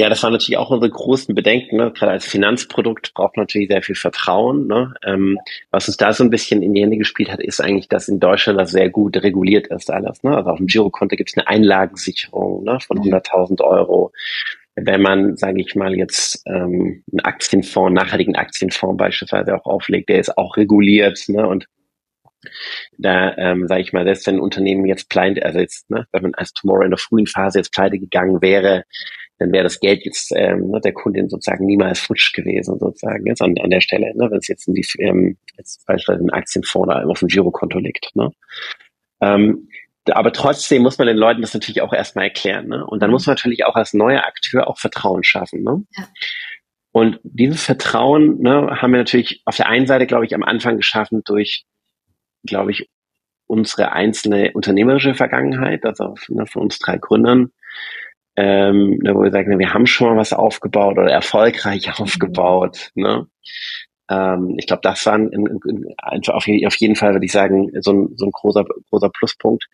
Ja, 0.00 0.08
das 0.08 0.22
waren 0.22 0.32
natürlich 0.32 0.56
auch 0.56 0.70
unsere 0.70 0.90
großen 0.90 1.34
Bedenken. 1.34 1.76
Ne? 1.76 1.92
Gerade 1.92 2.12
als 2.12 2.24
Finanzprodukt 2.24 3.12
braucht 3.12 3.36
man 3.36 3.42
natürlich 3.42 3.68
sehr 3.68 3.82
viel 3.82 3.96
Vertrauen. 3.96 4.66
Ne? 4.66 4.94
Ähm, 5.04 5.36
was 5.70 5.88
uns 5.88 5.98
da 5.98 6.14
so 6.14 6.24
ein 6.24 6.30
bisschen 6.30 6.62
in 6.62 6.72
die 6.72 6.80
Hände 6.80 6.96
gespielt 6.96 7.30
hat, 7.30 7.40
ist 7.40 7.60
eigentlich, 7.60 7.88
dass 7.88 8.08
in 8.08 8.18
Deutschland 8.18 8.58
das 8.58 8.70
sehr 8.70 8.88
gut 8.88 9.18
reguliert 9.18 9.66
ist 9.66 9.90
alles. 9.90 10.22
Ne? 10.22 10.34
Also 10.34 10.48
auf 10.48 10.56
dem 10.56 10.68
Girokonto 10.68 11.16
gibt 11.16 11.28
es 11.28 11.36
eine 11.36 11.48
Einlagensicherung 11.48 12.64
ne? 12.64 12.78
von 12.80 12.98
100.000 12.98 13.60
Euro. 13.62 14.12
Wenn 14.82 15.02
man, 15.02 15.36
sage 15.36 15.60
ich 15.60 15.74
mal, 15.74 15.94
jetzt 15.94 16.42
ähm, 16.46 17.02
einen 17.10 17.20
Aktienfonds, 17.20 17.86
einen 17.86 17.94
nachhaltigen 17.94 18.36
Aktienfonds 18.36 18.96
beispielsweise 18.96 19.54
auch 19.54 19.66
auflegt, 19.66 20.08
der 20.08 20.20
ist 20.20 20.36
auch 20.36 20.56
reguliert 20.56 21.24
ne? 21.28 21.46
und 21.46 21.66
da 22.96 23.36
ähm, 23.36 23.68
sage 23.68 23.82
ich 23.82 23.92
mal, 23.92 24.04
selbst 24.04 24.26
wenn 24.26 24.36
ein 24.36 24.40
Unternehmen 24.40 24.86
jetzt 24.86 25.10
pleite, 25.10 25.44
also 25.44 25.58
jetzt, 25.58 25.90
ne, 25.90 26.06
wenn 26.12 26.22
man 26.22 26.34
als 26.34 26.52
Tomorrow 26.52 26.84
in 26.84 26.90
der 26.90 26.98
frühen 26.98 27.26
Phase 27.26 27.58
jetzt 27.58 27.72
pleite 27.72 27.98
gegangen 27.98 28.40
wäre, 28.40 28.84
dann 29.38 29.52
wäre 29.52 29.64
das 29.64 29.80
Geld 29.80 30.04
jetzt 30.04 30.32
ähm, 30.34 30.70
ne, 30.70 30.80
der 30.80 30.92
Kundin 30.92 31.28
sozusagen 31.28 31.66
niemals 31.66 32.00
futsch 32.00 32.32
gewesen, 32.32 32.78
sozusagen, 32.78 33.26
jetzt 33.26 33.42
an, 33.42 33.54
an 33.58 33.70
der 33.70 33.80
Stelle, 33.80 34.14
ne, 34.14 34.30
wenn 34.30 34.38
es 34.38 34.48
jetzt 34.48 34.68
in 34.68 34.74
die 34.74 34.86
ähm, 34.98 35.36
jetzt 35.56 35.84
beispielsweise 35.86 36.24
ein 36.24 36.30
Aktienfonds 36.30 36.88
oder 36.88 37.06
auf 37.08 37.18
dem 37.18 37.28
Girokonto 37.28 37.78
liegt. 37.78 38.10
Ne. 38.14 38.30
Ähm, 39.20 39.68
aber 40.06 40.32
trotzdem 40.32 40.82
muss 40.82 40.98
man 40.98 41.06
den 41.06 41.16
Leuten 41.16 41.42
das 41.42 41.54
natürlich 41.54 41.82
auch 41.82 41.92
erstmal 41.92 42.24
erklären. 42.26 42.68
Ne? 42.68 42.84
Und 42.86 43.02
dann 43.02 43.10
muss 43.10 43.26
man 43.26 43.34
natürlich 43.34 43.64
auch 43.64 43.74
als 43.74 43.92
neuer 43.92 44.24
Akteur 44.24 44.68
auch 44.68 44.78
Vertrauen 44.78 45.24
schaffen. 45.24 45.62
Ne? 45.62 45.82
Ja. 45.96 46.08
Und 46.92 47.20
dieses 47.22 47.64
Vertrauen 47.64 48.40
ne, 48.40 48.80
haben 48.80 48.92
wir 48.92 48.98
natürlich 48.98 49.42
auf 49.44 49.56
der 49.56 49.68
einen 49.68 49.86
Seite, 49.86 50.06
glaube 50.06 50.24
ich, 50.24 50.34
am 50.34 50.42
Anfang 50.42 50.76
geschaffen 50.76 51.22
durch 51.24 51.66
glaube 52.44 52.70
ich, 52.70 52.88
unsere 53.46 53.92
einzelne 53.92 54.52
unternehmerische 54.52 55.14
Vergangenheit, 55.14 55.84
also 55.84 56.14
ne, 56.28 56.46
von 56.46 56.62
uns 56.62 56.78
drei 56.78 56.98
Gründern, 56.98 57.50
ähm, 58.36 58.98
ne, 59.02 59.14
wo 59.14 59.22
wir 59.22 59.32
sagen, 59.32 59.58
wir 59.58 59.74
haben 59.74 59.86
schon 59.86 60.10
mal 60.10 60.16
was 60.16 60.32
aufgebaut 60.32 60.98
oder 60.98 61.10
erfolgreich 61.10 61.86
mhm. 61.86 62.04
aufgebaut. 62.04 62.90
Ne? 62.94 63.26
Ähm, 64.10 64.56
ich 64.58 64.66
glaube, 64.66 64.82
das 64.82 65.06
war 65.06 65.14
ein, 65.14 65.30
ein, 65.32 65.94
ein, 65.98 66.20
auf, 66.28 66.46
jeden 66.46 66.96
Fall, 66.96 67.12
würde 67.12 67.24
ich 67.24 67.32
sagen, 67.32 67.70
so 67.80 67.92
ein, 67.92 68.08
so 68.16 68.26
ein 68.26 68.32
großer, 68.32 68.64
großer 68.90 69.08
Pluspunkt. 69.10 69.66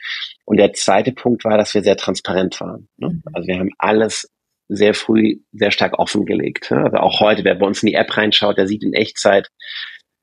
Und 0.44 0.58
der 0.58 0.72
zweite 0.74 1.12
Punkt 1.12 1.44
war, 1.44 1.56
dass 1.56 1.74
wir 1.74 1.82
sehr 1.82 1.96
transparent 1.96 2.60
waren. 2.60 2.88
Ne? 2.98 3.08
Mhm. 3.08 3.22
Also 3.32 3.48
wir 3.48 3.58
haben 3.58 3.72
alles 3.78 4.30
sehr 4.68 4.94
früh 4.94 5.38
sehr 5.52 5.70
stark 5.70 5.98
offengelegt. 5.98 6.70
Ne? 6.70 6.84
Also 6.84 6.98
auch 6.98 7.20
heute, 7.20 7.44
wer 7.44 7.54
bei 7.54 7.66
uns 7.66 7.82
in 7.82 7.88
die 7.88 7.94
App 7.94 8.14
reinschaut, 8.16 8.58
der 8.58 8.66
sieht 8.66 8.84
in 8.84 8.92
Echtzeit, 8.92 9.48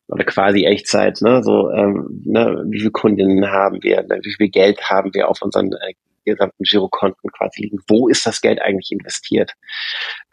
oder 0.10 0.26
quasi 0.26 0.66
Echtzeit, 0.66 1.22
ne, 1.22 1.42
so 1.44 1.72
ähm, 1.72 2.22
ne, 2.26 2.66
wie 2.68 2.80
viele 2.80 2.92
Kundinnen 2.92 3.50
haben 3.50 3.82
wir, 3.82 4.04
ne, 4.04 4.20
wie 4.22 4.34
viel 4.34 4.50
Geld 4.50 4.82
haben 4.90 5.14
wir 5.14 5.30
auf 5.30 5.42
unseren 5.42 5.72
äh, 5.72 5.94
gesamten 6.26 6.64
Girokonten 6.64 7.32
quasi 7.32 7.64
liegen, 7.64 7.80
wo 7.88 8.10
ist 8.10 8.26
das 8.26 8.42
Geld 8.42 8.62
eigentlich 8.62 8.92
investiert, 8.92 9.54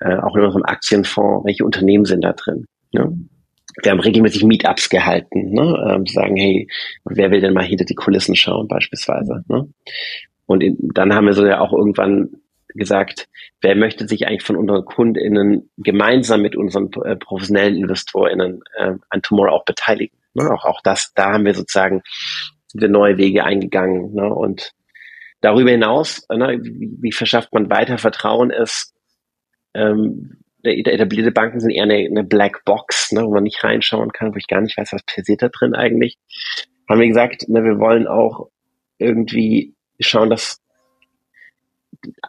äh, 0.01 0.17
auch 0.17 0.37
in 0.37 0.43
unserem 0.43 0.65
Aktienfonds, 0.65 1.47
welche 1.47 1.65
Unternehmen 1.65 2.05
sind 2.05 2.23
da 2.23 2.33
drin. 2.33 2.67
Ne? 2.93 3.17
Wir 3.83 3.93
haben 3.93 4.01
regelmäßig 4.01 4.45
Meetups 4.45 4.89
gehalten, 4.89 5.53
ne, 5.53 5.91
ähm, 5.91 6.07
sagen, 6.07 6.37
hey, 6.37 6.69
wer 7.05 7.31
will 7.31 7.41
denn 7.41 7.55
mal 7.55 7.65
hinter 7.65 7.85
die 7.85 7.95
Kulissen 7.95 8.37
schauen 8.37 8.69
beispielsweise. 8.69 9.45
Ne? 9.49 9.69
Und 10.47 10.63
in, 10.63 10.77
dann 10.95 11.15
haben 11.15 11.27
wir 11.27 11.33
so 11.33 11.47
ja 11.47 11.61
auch 11.61 11.73
irgendwann 11.73 12.31
gesagt, 12.75 13.29
wer 13.61 13.77
möchte 13.77 14.07
sich 14.07 14.27
eigentlich 14.27 14.43
von 14.43 14.57
unseren 14.57 14.85
KundInnen 14.85 15.71
gemeinsam 15.77 16.43
mit 16.43 16.57
unseren 16.57 16.91
äh, 17.05 17.17
professionellen 17.17 17.77
InvestorInnen 17.77 18.63
äh, 18.77 18.95
an 19.09 19.23
Tomorrow 19.23 19.55
auch 19.55 19.65
beteiligen. 19.65 20.17
Ne? 20.35 20.51
Auch, 20.51 20.65
auch 20.65 20.81
das, 20.83 21.13
da 21.15 21.33
haben 21.33 21.45
wir 21.45 21.55
sozusagen 21.55 22.03
wir 22.73 22.89
neue 22.89 23.19
Wege 23.19 23.45
eingegangen. 23.45 24.15
Ne? 24.15 24.33
Und 24.33 24.73
darüber 25.41 25.71
hinaus, 25.71 26.27
ne, 26.31 26.59
wie, 26.63 26.97
wie 27.01 27.13
verschafft 27.13 27.53
man 27.53 27.71
weiter 27.71 27.99
Vertrauen 27.99 28.51
ist, 28.51 28.95
ähm, 29.75 30.40
etablierte 30.63 31.33
Banken 31.33 31.61
sind 31.61 31.71
eher 31.71 31.85
eine, 31.85 31.97
eine 31.97 32.25
Black 32.25 32.65
Box, 32.65 33.13
ne, 33.13 33.25
wo 33.25 33.35
man 33.35 33.45
nicht 33.45 33.63
reinschauen 33.63 34.13
kann, 34.13 34.33
wo 34.33 34.37
ich 34.37 34.47
gar 34.47 34.61
nicht 34.61 34.77
weiß, 34.77 34.93
was 34.93 35.03
passiert 35.03 35.43
da 35.43 35.49
drin 35.49 35.75
eigentlich. 35.75 36.19
Haben 36.89 37.01
wir 37.01 37.09
gesagt, 37.09 37.49
ne, 37.49 37.63
wir 37.65 37.79
wollen 37.79 38.07
auch 38.07 38.49
irgendwie 38.99 39.75
schauen, 40.01 40.31
dass 40.31 40.61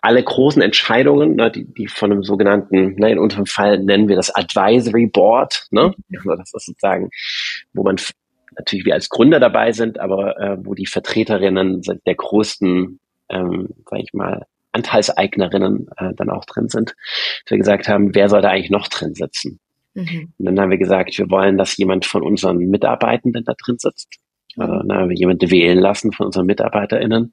alle 0.01 0.23
großen 0.23 0.61
Entscheidungen, 0.61 1.35
ne, 1.35 1.51
die, 1.51 1.65
die 1.65 1.87
von 1.87 2.11
einem 2.11 2.23
sogenannten, 2.23 2.95
ne, 2.95 3.11
in 3.11 3.19
unserem 3.19 3.45
Fall 3.45 3.79
nennen 3.79 4.07
wir 4.07 4.15
das 4.15 4.33
Advisory 4.33 5.07
Board, 5.07 5.67
ne, 5.71 5.93
also 6.13 6.35
das 6.35 6.53
ist 6.53 6.65
sozusagen, 6.65 7.09
wo 7.73 7.83
man 7.83 7.97
natürlich 8.57 8.85
wir 8.85 8.93
als 8.93 9.09
Gründer 9.09 9.39
dabei 9.39 9.71
sind, 9.71 9.99
aber 9.99 10.39
äh, 10.39 10.57
wo 10.65 10.73
die 10.73 10.85
Vertreterinnen 10.85 11.81
der 12.05 12.15
größten, 12.15 12.99
ähm, 13.29 13.69
sage 13.89 14.03
ich 14.03 14.13
mal, 14.13 14.45
Anteilseignerinnen 14.71 15.87
äh, 15.97 16.13
dann 16.15 16.29
auch 16.29 16.45
drin 16.45 16.69
sind, 16.69 16.95
dass 17.45 17.51
wir 17.51 17.57
gesagt 17.57 17.87
haben, 17.87 18.15
wer 18.15 18.29
soll 18.29 18.41
da 18.41 18.49
eigentlich 18.49 18.71
noch 18.71 18.87
drin 18.87 19.13
sitzen? 19.13 19.59
Mhm. 19.93 20.33
Und 20.37 20.45
dann 20.45 20.59
haben 20.59 20.71
wir 20.71 20.77
gesagt, 20.77 21.17
wir 21.17 21.29
wollen, 21.29 21.57
dass 21.57 21.77
jemand 21.77 22.05
von 22.05 22.23
unseren 22.23 22.57
Mitarbeitenden 22.57 23.43
da 23.43 23.53
drin 23.53 23.77
sitzt. 23.77 24.15
Also, 24.57 24.81
na, 24.85 25.07
wir 25.07 25.15
jemanden 25.15 25.49
wählen 25.49 25.79
lassen 25.79 26.11
von 26.11 26.27
unseren 26.27 26.45
MitarbeiterInnen 26.45 27.31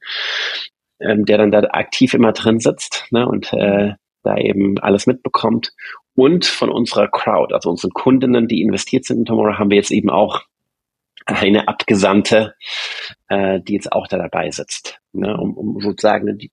ähm, 1.01 1.25
der 1.25 1.39
dann 1.39 1.51
da 1.51 1.61
aktiv 1.61 2.15
immer 2.15 2.33
drin 2.33 2.61
sitzt 2.61 3.07
ne, 3.11 3.27
und 3.27 3.53
äh, 3.53 3.95
da 4.23 4.37
eben 4.37 4.79
alles 4.79 5.07
mitbekommt. 5.07 5.73
Und 6.15 6.45
von 6.47 6.71
unserer 6.71 7.09
Crowd, 7.09 7.55
also 7.55 7.71
unseren 7.71 7.93
Kundinnen, 7.93 8.49
die 8.49 8.63
investiert 8.63 9.05
sind 9.05 9.19
in 9.19 9.25
Tomorrow, 9.25 9.59
haben 9.59 9.71
wir 9.71 9.77
jetzt 9.77 9.93
eben 9.93 10.11
auch 10.11 10.43
eine 11.27 11.69
Abgesandte, 11.69 12.55
äh, 13.29 13.61
die 13.61 13.75
jetzt 13.75 13.93
auch 13.93 14.09
da 14.09 14.19
dabei 14.19 14.51
sitzt, 14.51 14.99
ne, 15.13 15.37
um, 15.37 15.57
um 15.57 15.81
sozusagen 15.81 16.39
die, 16.39 16.51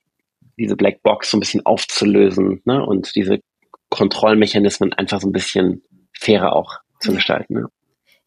diese 0.58 0.76
Blackbox 0.76 1.32
so 1.32 1.38
ein 1.38 1.40
bisschen 1.40 1.66
aufzulösen 1.66 2.62
ne, 2.66 2.86
und 2.86 3.16
diese 3.16 3.40
Kontrollmechanismen 3.90 4.94
einfach 4.94 5.22
so 5.22 5.28
ein 5.28 5.34
bisschen 5.34 5.84
fairer 6.18 6.56
auch 6.56 6.80
zu 7.00 7.14
gestalten. 7.14 7.56
Ne. 7.56 7.68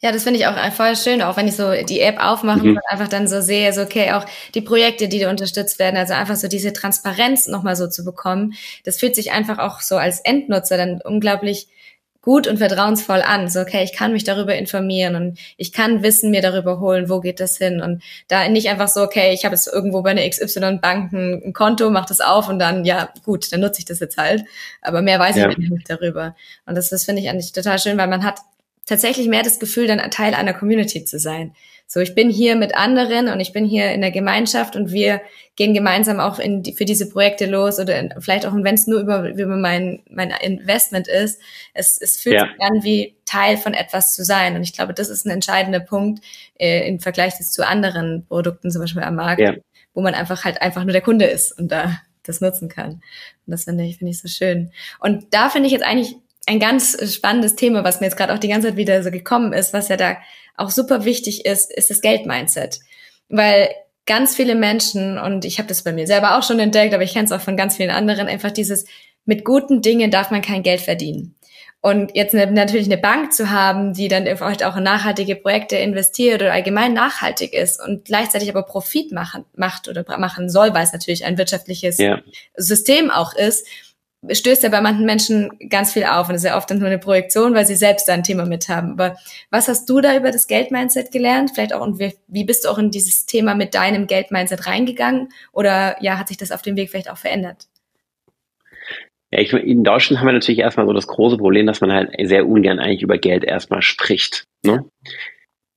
Ja, 0.00 0.12
das 0.12 0.22
finde 0.22 0.38
ich 0.38 0.46
auch 0.46 0.72
voll 0.72 0.94
schön, 0.94 1.22
auch 1.22 1.36
wenn 1.36 1.48
ich 1.48 1.56
so 1.56 1.72
die 1.82 2.00
App 2.00 2.18
aufmache 2.20 2.60
mhm. 2.60 2.76
und 2.76 2.80
einfach 2.88 3.08
dann 3.08 3.26
so 3.26 3.40
sehe, 3.40 3.72
so 3.72 3.82
okay, 3.82 4.12
auch 4.12 4.24
die 4.54 4.60
Projekte, 4.60 5.08
die 5.08 5.18
da 5.18 5.28
unterstützt 5.28 5.80
werden, 5.80 5.96
also 5.96 6.14
einfach 6.14 6.36
so 6.36 6.46
diese 6.46 6.72
Transparenz 6.72 7.48
nochmal 7.48 7.74
so 7.74 7.88
zu 7.88 8.04
bekommen, 8.04 8.54
das 8.84 8.98
fühlt 8.98 9.16
sich 9.16 9.32
einfach 9.32 9.58
auch 9.58 9.80
so 9.80 9.96
als 9.96 10.20
Endnutzer 10.20 10.76
dann 10.76 11.00
unglaublich 11.02 11.68
gut 12.28 12.46
und 12.46 12.58
vertrauensvoll 12.58 13.22
an. 13.22 13.48
So, 13.48 13.60
okay, 13.60 13.82
ich 13.82 13.94
kann 13.94 14.12
mich 14.12 14.22
darüber 14.22 14.54
informieren 14.54 15.14
und 15.14 15.38
ich 15.56 15.72
kann 15.72 16.02
Wissen 16.02 16.30
mir 16.30 16.42
darüber 16.42 16.78
holen, 16.78 17.08
wo 17.08 17.20
geht 17.20 17.40
das 17.40 17.56
hin 17.56 17.80
und 17.80 18.02
da 18.28 18.46
nicht 18.50 18.68
einfach 18.68 18.88
so, 18.88 19.00
okay, 19.00 19.32
ich 19.32 19.46
habe 19.46 19.54
jetzt 19.54 19.66
irgendwo 19.66 20.02
bei 20.02 20.10
einer 20.10 20.28
XY-Bank 20.28 21.10
ein, 21.14 21.42
ein, 21.42 21.52
Konto, 21.54 21.88
mach 21.88 22.04
das 22.04 22.20
auf 22.20 22.50
und 22.50 22.58
dann, 22.58 22.84
ja, 22.84 23.08
gut, 23.24 23.50
dann 23.50 23.60
nutze 23.60 23.78
ich 23.78 23.86
das 23.86 24.00
jetzt 24.00 24.18
halt. 24.18 24.44
Aber 24.82 25.00
mehr 25.00 25.18
weiß 25.18 25.36
ja. 25.36 25.48
ich 25.48 25.56
nicht 25.56 25.88
darüber. 25.88 26.36
Und 26.66 26.76
das, 26.76 26.90
das 26.90 27.04
finde 27.04 27.22
ich 27.22 27.30
eigentlich 27.30 27.52
total 27.52 27.78
schön, 27.78 27.96
weil 27.96 28.08
man 28.08 28.22
hat 28.22 28.40
tatsächlich 28.84 29.26
mehr 29.28 29.42
das 29.42 29.58
Gefühl, 29.58 29.86
dann 29.86 29.98
Teil 30.10 30.34
einer 30.34 30.52
Community 30.52 31.06
zu 31.06 31.18
sein. 31.18 31.54
So, 31.90 32.00
ich 32.00 32.14
bin 32.14 32.28
hier 32.28 32.54
mit 32.54 32.74
anderen 32.74 33.28
und 33.28 33.40
ich 33.40 33.54
bin 33.54 33.64
hier 33.64 33.92
in 33.92 34.02
der 34.02 34.10
Gemeinschaft 34.10 34.76
und 34.76 34.92
wir 34.92 35.22
gehen 35.56 35.72
gemeinsam 35.72 36.20
auch 36.20 36.38
in 36.38 36.62
die, 36.62 36.74
für 36.74 36.84
diese 36.84 37.08
Projekte 37.08 37.46
los 37.46 37.80
oder 37.80 37.98
in, 37.98 38.12
vielleicht 38.18 38.44
auch, 38.44 38.52
wenn 38.54 38.74
es 38.74 38.86
nur 38.86 39.00
über, 39.00 39.30
über 39.30 39.56
mein, 39.56 40.02
mein 40.10 40.30
Investment 40.30 41.08
ist. 41.08 41.40
Es, 41.72 41.98
es 41.98 42.20
fühlt 42.20 42.34
ja. 42.34 42.46
sich 42.46 42.60
an, 42.60 42.84
wie 42.84 43.16
Teil 43.24 43.56
von 43.56 43.72
etwas 43.72 44.14
zu 44.14 44.22
sein. 44.22 44.54
Und 44.54 44.64
ich 44.64 44.74
glaube, 44.74 44.92
das 44.92 45.08
ist 45.08 45.24
ein 45.24 45.30
entscheidender 45.30 45.80
Punkt 45.80 46.22
äh, 46.58 46.86
im 46.86 47.00
Vergleich 47.00 47.36
zu 47.36 47.66
anderen 47.66 48.26
Produkten, 48.28 48.70
zum 48.70 48.82
Beispiel 48.82 49.02
am 49.02 49.16
Markt, 49.16 49.40
ja. 49.40 49.54
wo 49.94 50.02
man 50.02 50.12
einfach 50.12 50.44
halt 50.44 50.60
einfach 50.60 50.84
nur 50.84 50.92
der 50.92 51.00
Kunde 51.00 51.24
ist 51.24 51.58
und 51.58 51.72
da 51.72 51.98
das 52.22 52.42
nutzen 52.42 52.68
kann. 52.68 52.90
Und 52.90 53.00
das 53.46 53.64
finde 53.64 53.84
ich, 53.84 53.96
finde 53.96 54.10
ich 54.10 54.20
so 54.20 54.28
schön. 54.28 54.72
Und 55.00 55.32
da 55.32 55.48
finde 55.48 55.68
ich 55.68 55.72
jetzt 55.72 55.86
eigentlich 55.86 56.16
ein 56.48 56.60
ganz 56.60 56.96
spannendes 57.14 57.56
Thema, 57.56 57.84
was 57.84 58.00
mir 58.00 58.06
jetzt 58.06 58.16
gerade 58.16 58.32
auch 58.32 58.38
die 58.38 58.48
ganze 58.48 58.68
Zeit 58.68 58.76
wieder 58.76 59.02
so 59.02 59.10
gekommen 59.10 59.52
ist, 59.52 59.72
was 59.72 59.88
ja 59.88 59.96
da 59.96 60.16
auch 60.56 60.70
super 60.70 61.04
wichtig 61.04 61.44
ist, 61.46 61.72
ist 61.72 61.90
das 61.90 62.00
Geldmindset. 62.00 62.80
Weil 63.28 63.68
ganz 64.06 64.34
viele 64.34 64.54
Menschen, 64.54 65.18
und 65.18 65.44
ich 65.44 65.58
habe 65.58 65.68
das 65.68 65.82
bei 65.82 65.92
mir 65.92 66.06
selber 66.06 66.38
auch 66.38 66.42
schon 66.42 66.58
entdeckt, 66.58 66.94
aber 66.94 67.02
ich 67.02 67.12
kenne 67.12 67.26
es 67.26 67.32
auch 67.32 67.40
von 67.40 67.56
ganz 67.56 67.76
vielen 67.76 67.90
anderen, 67.90 68.26
einfach 68.26 68.50
dieses, 68.50 68.86
mit 69.24 69.44
guten 69.44 69.82
Dingen 69.82 70.10
darf 70.10 70.30
man 70.30 70.40
kein 70.40 70.62
Geld 70.62 70.80
verdienen. 70.80 71.36
Und 71.80 72.16
jetzt 72.16 72.34
ne, 72.34 72.50
natürlich 72.50 72.86
eine 72.86 72.98
Bank 72.98 73.32
zu 73.32 73.50
haben, 73.50 73.92
die 73.92 74.08
dann 74.08 74.24
vielleicht 74.24 74.64
auch 74.64 74.76
in 74.76 74.82
nachhaltige 74.82 75.36
Projekte 75.36 75.76
investiert 75.76 76.42
oder 76.42 76.52
allgemein 76.52 76.92
nachhaltig 76.92 77.52
ist 77.52 77.80
und 77.80 78.06
gleichzeitig 78.06 78.48
aber 78.48 78.64
Profit 78.64 79.12
machen, 79.12 79.44
macht 79.54 79.86
oder 79.86 80.04
machen 80.18 80.48
soll, 80.48 80.74
weil 80.74 80.82
es 80.82 80.92
natürlich 80.92 81.24
ein 81.24 81.38
wirtschaftliches 81.38 82.00
yeah. 82.00 82.20
System 82.56 83.10
auch 83.10 83.32
ist, 83.32 83.64
stößt 84.28 84.64
ja 84.64 84.68
bei 84.68 84.80
manchen 84.80 85.06
Menschen 85.06 85.50
ganz 85.68 85.92
viel 85.92 86.04
auf 86.04 86.28
und 86.28 86.34
ist 86.34 86.44
ja 86.44 86.56
oft 86.56 86.70
nur 86.70 86.86
eine 86.86 86.98
Projektion, 86.98 87.54
weil 87.54 87.66
sie 87.66 87.76
selbst 87.76 88.08
da 88.08 88.14
ein 88.14 88.24
Thema 88.24 88.46
mit 88.46 88.68
haben. 88.68 88.92
Aber 88.92 89.16
was 89.50 89.68
hast 89.68 89.88
du 89.88 90.00
da 90.00 90.16
über 90.16 90.32
das 90.32 90.48
Geldmindset 90.48 91.12
gelernt? 91.12 91.52
Vielleicht 91.54 91.72
auch 91.72 91.86
und 91.86 91.98
wie, 91.98 92.14
wie 92.26 92.44
bist 92.44 92.64
du 92.64 92.68
auch 92.68 92.78
in 92.78 92.90
dieses 92.90 93.26
Thema 93.26 93.54
mit 93.54 93.74
deinem 93.74 94.06
Geldmindset 94.06 94.66
reingegangen? 94.66 95.28
Oder 95.52 96.02
ja, 96.02 96.18
hat 96.18 96.28
sich 96.28 96.36
das 96.36 96.50
auf 96.50 96.62
dem 96.62 96.76
Weg 96.76 96.90
vielleicht 96.90 97.10
auch 97.10 97.18
verändert? 97.18 97.68
Ja, 99.30 99.40
ich, 99.40 99.52
in 99.52 99.84
Deutschland 99.84 100.20
haben 100.20 100.28
wir 100.28 100.32
natürlich 100.32 100.60
erstmal 100.60 100.86
so 100.86 100.92
das 100.92 101.06
große 101.06 101.36
Problem, 101.36 101.66
dass 101.66 101.80
man 101.80 101.92
halt 101.92 102.10
sehr 102.28 102.46
ungern 102.46 102.78
eigentlich 102.80 103.02
über 103.02 103.18
Geld 103.18 103.44
erstmal 103.44 103.82
spricht. 103.82 104.44
Ne? 104.64 104.84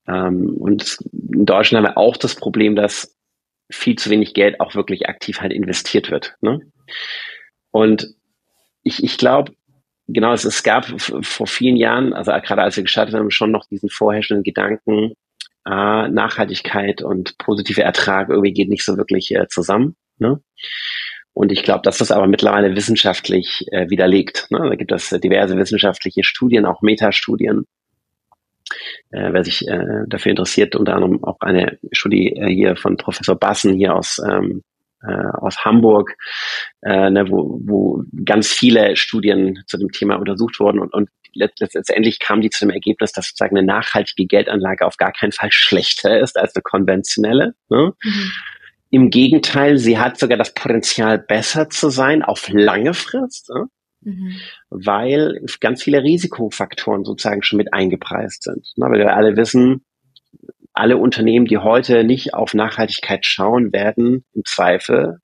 Ähm, 0.08 0.56
und 0.58 0.98
in 1.32 1.46
Deutschland 1.46 1.86
haben 1.86 1.94
wir 1.94 1.98
auch 1.98 2.18
das 2.18 2.36
Problem, 2.36 2.76
dass 2.76 3.16
viel 3.70 3.98
zu 3.98 4.10
wenig 4.10 4.34
Geld 4.34 4.60
auch 4.60 4.74
wirklich 4.74 5.08
aktiv 5.08 5.42
halt 5.42 5.54
investiert 5.54 6.12
wird. 6.12 6.36
Ne? 6.42 6.62
Und 7.72 8.16
ich, 8.84 9.04
ich 9.04 9.18
glaube, 9.18 9.54
genau, 10.08 10.34
es, 10.34 10.46
es 10.46 10.64
gab 10.64 10.86
vor 11.00 11.48
vielen 11.48 11.78
Jahren, 11.78 12.14
also 12.14 12.32
gerade 12.32 12.62
als 12.62 12.76
wir 12.76 12.84
gestartet 12.84 13.16
haben, 13.16 13.32
schon 13.32 13.52
noch 13.52 13.66
diesen 13.68 13.90
vorherrschenden 13.90 14.44
Gedanken, 14.44 15.14
äh, 15.66 16.08
Nachhaltigkeit 16.08 17.02
und 17.02 17.38
positive 17.38 17.84
Ertrag 17.84 18.30
irgendwie 18.30 18.54
geht 18.54 18.70
nicht 18.70 18.84
so 18.86 18.98
wirklich 18.98 19.32
äh, 19.32 19.48
zusammen. 19.48 19.96
Ne? 20.18 20.42
Und 21.34 21.52
ich 21.52 21.64
glaube, 21.64 21.82
dass 21.84 22.00
das 22.00 22.12
aber 22.12 22.28
mittlerweile 22.28 22.76
wissenschaftlich 22.76 23.66
äh, 23.72 23.90
widerlegt. 23.90 24.48
Ne? 24.50 24.60
Da 24.60 24.76
gibt 24.76 24.92
es 24.92 25.10
diverse 25.10 25.58
wissenschaftliche 25.58 26.24
Studien, 26.24 26.66
auch 26.66 26.82
Metastudien. 26.82 27.66
Äh, 29.12 29.34
wer 29.34 29.44
sich 29.44 29.68
äh, 29.68 30.06
dafür 30.08 30.32
interessiert, 30.32 30.76
unter 30.76 30.96
anderem 30.96 31.24
auch 31.24 31.38
eine 31.42 31.78
Studie 31.92 32.34
äh, 32.36 32.48
hier 32.48 32.76
von 32.76 32.98
Professor 32.98 33.36
Bassen 33.36 33.76
hier 33.76 33.96
aus 33.96 34.20
ähm, 34.30 34.64
äh, 35.08 35.38
aus 35.40 35.66
Hamburg, 35.66 36.16
äh, 36.82 37.10
ne, 37.10 37.30
wo, 37.30 37.60
wo 37.64 38.04
ganz 38.26 38.48
viele 38.48 38.96
Studien 38.96 39.64
zu 39.68 39.78
dem 39.78 39.92
Thema 39.92 40.16
untersucht 40.16 40.60
wurden 40.60 40.80
und, 40.80 40.94
und 40.94 41.10
letztendlich 41.34 42.20
kam 42.20 42.42
die 42.42 42.50
zu 42.50 42.66
dem 42.66 42.72
Ergebnis, 42.72 43.12
dass 43.12 43.28
sozusagen 43.28 43.58
eine 43.58 43.66
nachhaltige 43.66 44.28
Geldanlage 44.28 44.86
auf 44.86 44.98
gar 44.98 45.12
keinen 45.12 45.32
Fall 45.32 45.50
schlechter 45.52 46.20
ist 46.20 46.38
als 46.38 46.56
eine 46.56 46.64
konventionelle. 46.64 47.56
Ne? 47.70 47.94
Mhm. 48.04 48.32
Im 48.90 49.10
Gegenteil, 49.10 49.78
sie 49.78 49.98
hat 49.98 50.20
sogar 50.20 50.38
das 50.38 50.54
Potenzial, 50.54 51.18
besser 51.18 51.70
zu 51.70 51.90
sein 51.90 52.24
auf 52.24 52.50
lange 52.50 52.94
Frist, 52.94 53.50
ne? 53.50 53.68
mhm. 54.02 54.36
weil 54.70 55.40
ganz 55.62 55.82
viele 55.82 56.04
Risikofaktoren 56.04 57.06
sozusagen 57.06 57.44
schon 57.44 57.58
mit 57.58 57.74
eingepreist 57.74 58.44
sind. 58.44 58.68
Ne? 58.76 58.88
Weil 58.90 59.00
wir 59.00 59.16
alle 59.16 59.38
wissen, 59.38 59.86
alle 60.74 60.98
Unternehmen, 60.98 61.46
die 61.46 61.58
heute 61.58 62.04
nicht 62.04 62.34
auf 62.34 62.54
Nachhaltigkeit 62.54 63.26
schauen, 63.26 63.74
werden 63.74 64.26
im 64.34 64.44
Zweifel 64.46 65.18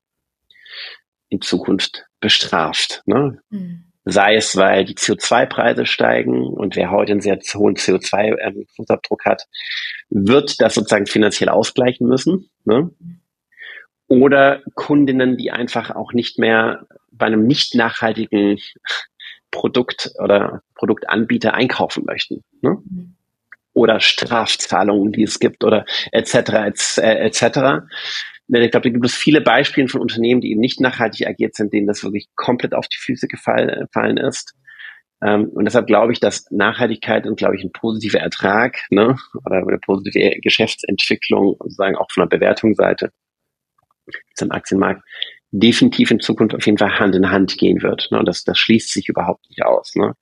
in 1.30 1.42
Zukunft 1.42 2.06
bestraft. 2.20 3.04
Ne? 3.06 3.40
Mhm. 3.50 3.86
Sei 4.06 4.36
es, 4.36 4.56
weil 4.56 4.86
die 4.86 4.96
CO2-Preise 4.96 5.86
steigen 5.86 6.42
und 6.42 6.76
wer 6.76 6.92
heute 6.92 7.12
einen 7.12 7.22
sehr 7.22 7.40
hohen 7.56 7.76
CO2-Fußabdruck 7.76 9.26
hat, 9.26 9.44
wird 10.10 10.62
das 10.62 10.76
sozusagen 10.76 11.08
finanziell 11.08 11.50
ausgleichen 11.50 12.08
müssen. 12.08 12.50
Ne? 12.64 12.90
Oder 14.08 14.62
Kundinnen, 14.76 15.36
die 15.36 15.52
einfach 15.52 15.92
auch 15.92 16.14
nicht 16.14 16.40
mehr 16.40 16.88
bei 17.12 17.26
einem 17.26 17.46
nicht 17.46 17.76
nachhaltigen 17.76 18.60
Produkt 19.52 20.12
oder 20.24 20.62
Produktanbieter 20.76 21.54
einkaufen 21.54 22.06
möchten. 22.06 22.44
Ne? 22.62 22.78
Mhm 22.90 23.17
oder 23.78 24.00
Strafzahlungen, 24.00 25.12
die 25.12 25.22
es 25.22 25.40
gibt 25.40 25.64
oder 25.64 25.86
etc. 26.12 26.34
etc. 26.34 26.98
Et 26.98 26.98
äh, 26.98 27.28
ich 27.28 28.72
glaube, 28.72 28.90
da 28.90 28.90
gibt 28.90 29.06
es 29.06 29.16
viele 29.16 29.40
Beispiele 29.40 29.88
von 29.88 30.02
Unternehmen, 30.02 30.42
die 30.42 30.50
eben 30.50 30.62
nicht 30.62 30.82
nachhaltig 30.82 31.28
agiert 31.28 31.54
sind, 31.56 31.72
denen 31.74 31.86
das 31.86 32.04
wirklich 32.04 32.28
komplett 32.36 32.74
auf 32.74 32.88
die 32.88 32.98
Füße 32.98 33.28
gefallen 33.28 34.18
ist. 34.18 34.56
Ähm, 35.22 35.50
und 35.50 35.66
deshalb 35.66 35.86
glaube 35.86 36.12
ich, 36.12 36.20
dass 36.20 36.50
Nachhaltigkeit 36.50 37.28
und 37.28 37.38
glaube 37.38 37.56
ich 37.56 37.64
ein 37.64 37.72
positiver 37.72 38.20
Ertrag 38.20 38.80
ne, 38.90 39.16
oder 39.46 39.58
eine 39.58 39.78
positive 39.78 40.40
Geschäftsentwicklung 40.42 41.56
sozusagen 41.60 41.98
auch 41.98 42.08
von 42.12 42.28
der 42.28 42.36
Bewertungsseite 42.36 43.12
zum 44.34 44.52
Aktienmarkt 44.52 45.04
definitiv 45.52 46.10
in 46.10 46.20
Zukunft 46.20 46.56
auf 46.56 46.66
jeden 46.66 46.80
Fall 46.80 46.98
Hand 46.98 47.16
in 47.16 47.30
Hand 47.30 47.58
gehen 47.60 47.84
wird. 47.84 48.08
Ne? 48.12 48.18
Und 48.18 48.28
das, 48.28 48.44
das 48.44 48.58
schließt 48.58 48.92
sich 48.92 49.08
überhaupt 49.08 49.48
nicht 49.50 49.64
aus. 49.64 49.94
Ne? 49.96 50.16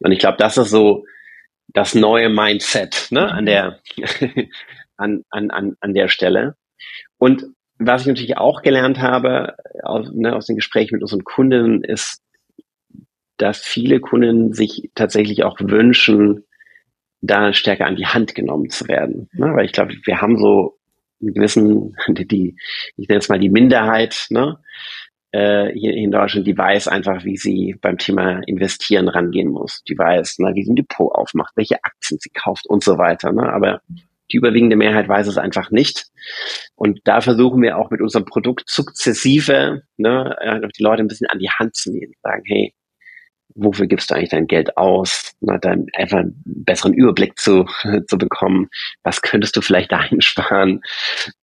Und 0.00 0.12
ich 0.12 0.18
glaube, 0.18 0.36
das 0.38 0.58
ist 0.58 0.70
so 0.70 1.06
das 1.72 1.94
neue 1.94 2.28
Mindset 2.28 3.08
ne, 3.10 3.30
an 3.30 3.46
der 3.46 3.80
an, 4.96 5.24
an, 5.30 5.50
an, 5.50 5.76
an 5.80 5.94
der 5.94 6.08
Stelle. 6.08 6.56
Und 7.18 7.46
was 7.78 8.02
ich 8.02 8.08
natürlich 8.08 8.36
auch 8.36 8.62
gelernt 8.62 9.00
habe 9.00 9.56
aus, 9.82 10.10
ne, 10.12 10.36
aus 10.36 10.46
den 10.46 10.56
Gesprächen 10.56 10.96
mit 10.96 11.02
unseren 11.02 11.24
Kunden 11.24 11.82
ist, 11.82 12.22
dass 13.38 13.60
viele 13.60 14.00
Kunden 14.00 14.52
sich 14.52 14.90
tatsächlich 14.94 15.44
auch 15.44 15.56
wünschen, 15.60 16.44
da 17.22 17.52
stärker 17.52 17.86
an 17.86 17.96
die 17.96 18.06
Hand 18.06 18.34
genommen 18.34 18.68
zu 18.70 18.86
werden. 18.88 19.28
Ne? 19.32 19.52
Weil 19.54 19.64
ich 19.64 19.72
glaube, 19.72 19.94
wir 20.04 20.20
haben 20.20 20.38
so 20.38 20.78
einen 21.20 21.34
gewissen, 21.34 21.96
die, 22.08 22.26
die 22.26 22.56
ich 22.96 23.08
nenne 23.08 23.18
es 23.18 23.28
mal 23.28 23.38
die 23.38 23.50
Minderheit, 23.50 24.26
ne? 24.30 24.58
Äh, 25.32 25.72
hier 25.72 25.94
in 25.94 26.10
Deutschland, 26.10 26.46
die 26.46 26.56
weiß 26.56 26.88
einfach, 26.88 27.24
wie 27.24 27.36
sie 27.36 27.76
beim 27.80 27.98
Thema 27.98 28.40
Investieren 28.46 29.08
rangehen 29.08 29.48
muss. 29.48 29.82
Die 29.84 29.96
weiß, 29.96 30.38
ne, 30.40 30.52
wie 30.54 30.64
sie 30.64 30.72
ein 30.72 30.76
Depot 30.76 31.12
aufmacht, 31.14 31.52
welche 31.56 31.82
Aktien 31.84 32.18
sie 32.20 32.30
kauft 32.30 32.66
und 32.66 32.82
so 32.82 32.98
weiter. 32.98 33.32
Ne? 33.32 33.52
Aber 33.52 33.80
die 34.32 34.36
überwiegende 34.36 34.76
Mehrheit 34.76 35.08
weiß 35.08 35.26
es 35.26 35.38
einfach 35.38 35.70
nicht. 35.70 36.06
Und 36.74 37.00
da 37.04 37.20
versuchen 37.20 37.62
wir 37.62 37.78
auch 37.78 37.90
mit 37.90 38.00
unserem 38.00 38.24
Produkt 38.24 38.68
sukzessive 38.68 39.82
ne, 39.96 40.36
äh, 40.40 40.68
die 40.76 40.82
Leute 40.82 41.02
ein 41.02 41.08
bisschen 41.08 41.28
an 41.28 41.38
die 41.38 41.50
Hand 41.50 41.74
zu 41.74 41.92
nehmen. 41.92 42.12
Sagen, 42.22 42.42
hey, 42.46 42.74
wofür 43.54 43.86
gibst 43.86 44.10
du 44.10 44.14
eigentlich 44.14 44.30
dein 44.30 44.46
Geld 44.46 44.76
aus, 44.76 45.32
na, 45.40 45.58
dann 45.58 45.86
einfach 45.94 46.18
einen 46.18 46.42
besseren 46.44 46.94
Überblick 46.94 47.38
zu, 47.38 47.66
zu 48.08 48.18
bekommen, 48.18 48.68
was 49.02 49.22
könntest 49.22 49.56
du 49.56 49.60
vielleicht 49.60 49.92
da 49.92 49.98
einsparen 50.10 50.82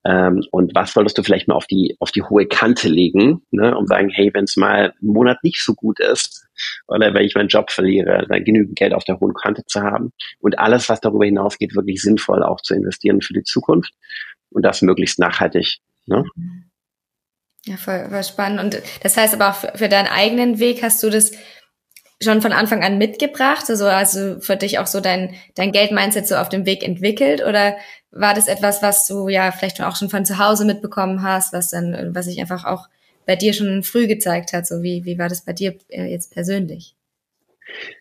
ähm, 0.05 0.43
und 0.51 0.73
was 0.75 0.93
solltest 0.93 1.17
du 1.17 1.23
vielleicht 1.23 1.47
mal 1.47 1.55
auf 1.55 1.67
die, 1.67 1.95
auf 1.99 2.11
die 2.11 2.23
hohe 2.23 2.47
Kante 2.47 2.89
legen, 2.89 3.41
ne, 3.51 3.75
um 3.75 3.85
sagen, 3.87 4.09
hey, 4.09 4.31
wenn 4.33 4.45
es 4.45 4.57
mal 4.57 4.93
einen 4.99 5.13
Monat 5.13 5.43
nicht 5.43 5.63
so 5.63 5.73
gut 5.73 5.99
ist 5.99 6.47
oder 6.87 7.13
wenn 7.13 7.25
ich 7.25 7.35
meinen 7.35 7.49
Job 7.49 7.71
verliere, 7.71 8.25
dann 8.27 8.43
genügend 8.43 8.75
Geld 8.75 8.93
auf 8.93 9.03
der 9.03 9.19
hohen 9.19 9.33
Kante 9.33 9.63
zu 9.65 9.81
haben 9.81 10.11
und 10.39 10.59
alles, 10.59 10.89
was 10.89 11.01
darüber 11.01 11.25
hinausgeht, 11.25 11.75
wirklich 11.75 12.01
sinnvoll 12.01 12.43
auch 12.43 12.61
zu 12.61 12.73
investieren 12.73 13.21
für 13.21 13.33
die 13.33 13.43
Zukunft 13.43 13.93
und 14.49 14.63
das 14.63 14.81
möglichst 14.81 15.19
nachhaltig. 15.19 15.77
Ne? 16.05 16.23
Ja, 17.67 17.75
voll, 17.75 18.07
voll 18.09 18.23
spannend. 18.23 18.61
Und 18.61 18.81
das 19.03 19.17
heißt 19.17 19.33
aber 19.33 19.49
auch 19.49 19.55
für, 19.55 19.73
für 19.75 19.89
deinen 19.89 20.07
eigenen 20.07 20.59
Weg 20.59 20.81
hast 20.83 21.03
du 21.03 21.09
das 21.09 21.31
schon 22.21 22.41
von 22.41 22.51
Anfang 22.51 22.83
an 22.83 22.97
mitgebracht? 22.97 23.65
Also, 23.69 23.85
also 23.85 24.39
für 24.39 24.55
dich 24.55 24.79
auch 24.79 24.87
so 24.87 24.99
dein, 24.99 25.35
dein 25.55 25.71
Geld-Mindset 25.71 26.27
so 26.27 26.35
auf 26.35 26.49
dem 26.49 26.65
Weg 26.65 26.83
entwickelt? 26.83 27.43
Oder 27.45 27.77
war 28.11 28.33
das 28.33 28.47
etwas, 28.47 28.81
was 28.81 29.05
du 29.07 29.27
ja 29.29 29.51
vielleicht 29.51 29.81
auch 29.81 29.95
schon 29.95 30.09
von 30.09 30.25
zu 30.25 30.37
Hause 30.37 30.65
mitbekommen 30.65 31.21
hast, 31.21 31.53
was 31.53 31.69
dann, 31.69 32.15
was 32.15 32.25
sich 32.25 32.39
einfach 32.39 32.65
auch 32.65 32.87
bei 33.25 33.35
dir 33.35 33.53
schon 33.53 33.83
früh 33.83 34.07
gezeigt 34.07 34.53
hat? 34.53 34.65
So 34.65 34.81
wie, 34.81 35.05
wie 35.05 35.19
war 35.19 35.29
das 35.29 35.45
bei 35.45 35.53
dir 35.53 35.75
äh, 35.89 36.05
jetzt 36.05 36.33
persönlich? 36.33 36.95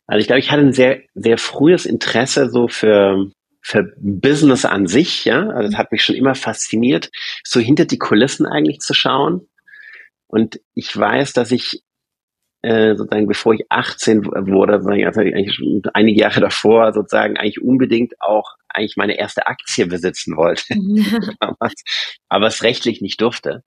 Also 0.07 0.21
ich 0.21 0.27
glaube, 0.27 0.41
ich 0.41 0.51
hatte 0.51 0.63
ein 0.63 0.73
sehr, 0.73 1.01
sehr 1.15 1.39
frühes 1.39 1.87
Interesse 1.87 2.49
so 2.49 2.69
für, 2.69 3.31
für 3.61 3.93
Business 3.99 4.65
an 4.65 4.87
sich, 4.87 5.25
ja. 5.25 5.49
Also 5.49 5.71
das 5.71 5.79
hat 5.79 5.93
mich 5.93 6.03
schon 6.03 6.15
immer 6.15 6.35
fasziniert, 6.35 7.11
so 7.45 7.61
hinter 7.61 7.85
die 7.85 7.99
Kulissen 7.99 8.47
eigentlich 8.47 8.79
zu 8.79 8.95
schauen. 8.95 9.49
Und 10.29 10.61
ich 10.75 10.97
weiß, 10.97 11.33
dass 11.33 11.53
ich 11.53 11.83
äh, 12.63 12.97
sozusagen 12.97 13.27
bevor 13.27 13.55
ich 13.55 13.65
18 13.69 14.25
wurde, 14.25 14.81
sozusagen, 14.81 15.07
also 15.07 15.21
eigentlich 15.21 15.61
einige 15.93 16.21
Jahre 16.21 16.41
davor 16.41 16.93
sozusagen 16.93 17.37
eigentlich 17.37 17.63
unbedingt 17.63 18.15
auch 18.21 18.55
eigentlich 18.69 18.97
meine 18.97 19.19
erste 19.19 19.47
Aktie 19.47 19.87
besitzen 19.87 20.37
wollte. 20.37 20.75
Aber 22.29 22.47
es 22.47 22.63
rechtlich 22.63 23.01
nicht 23.01 23.21
durfte. 23.21 23.63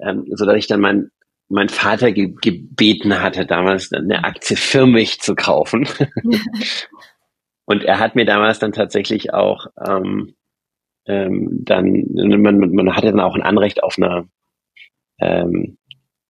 Ähm, 0.00 0.26
so 0.30 0.44
dass 0.44 0.56
ich 0.56 0.66
dann 0.66 0.80
mein 0.80 1.10
mein 1.48 1.68
Vater 1.68 2.12
ge 2.12 2.34
gebeten 2.40 3.22
hatte, 3.22 3.46
damals 3.46 3.92
eine 3.92 4.24
Aktie 4.24 4.56
für 4.56 4.86
mich 4.86 5.20
zu 5.20 5.34
kaufen. 5.34 5.88
Und 7.64 7.84
er 7.84 7.98
hat 7.98 8.14
mir 8.14 8.24
damals 8.24 8.58
dann 8.58 8.72
tatsächlich 8.72 9.32
auch 9.32 9.66
ähm, 9.86 10.34
ähm, 11.06 11.48
dann, 11.64 12.04
man, 12.14 12.58
man 12.58 12.94
hatte 12.94 13.10
dann 13.10 13.20
auch 13.20 13.34
ein 13.34 13.42
Anrecht 13.42 13.82
auf 13.82 13.96
eine 13.96 14.28
ähm, 15.20 15.78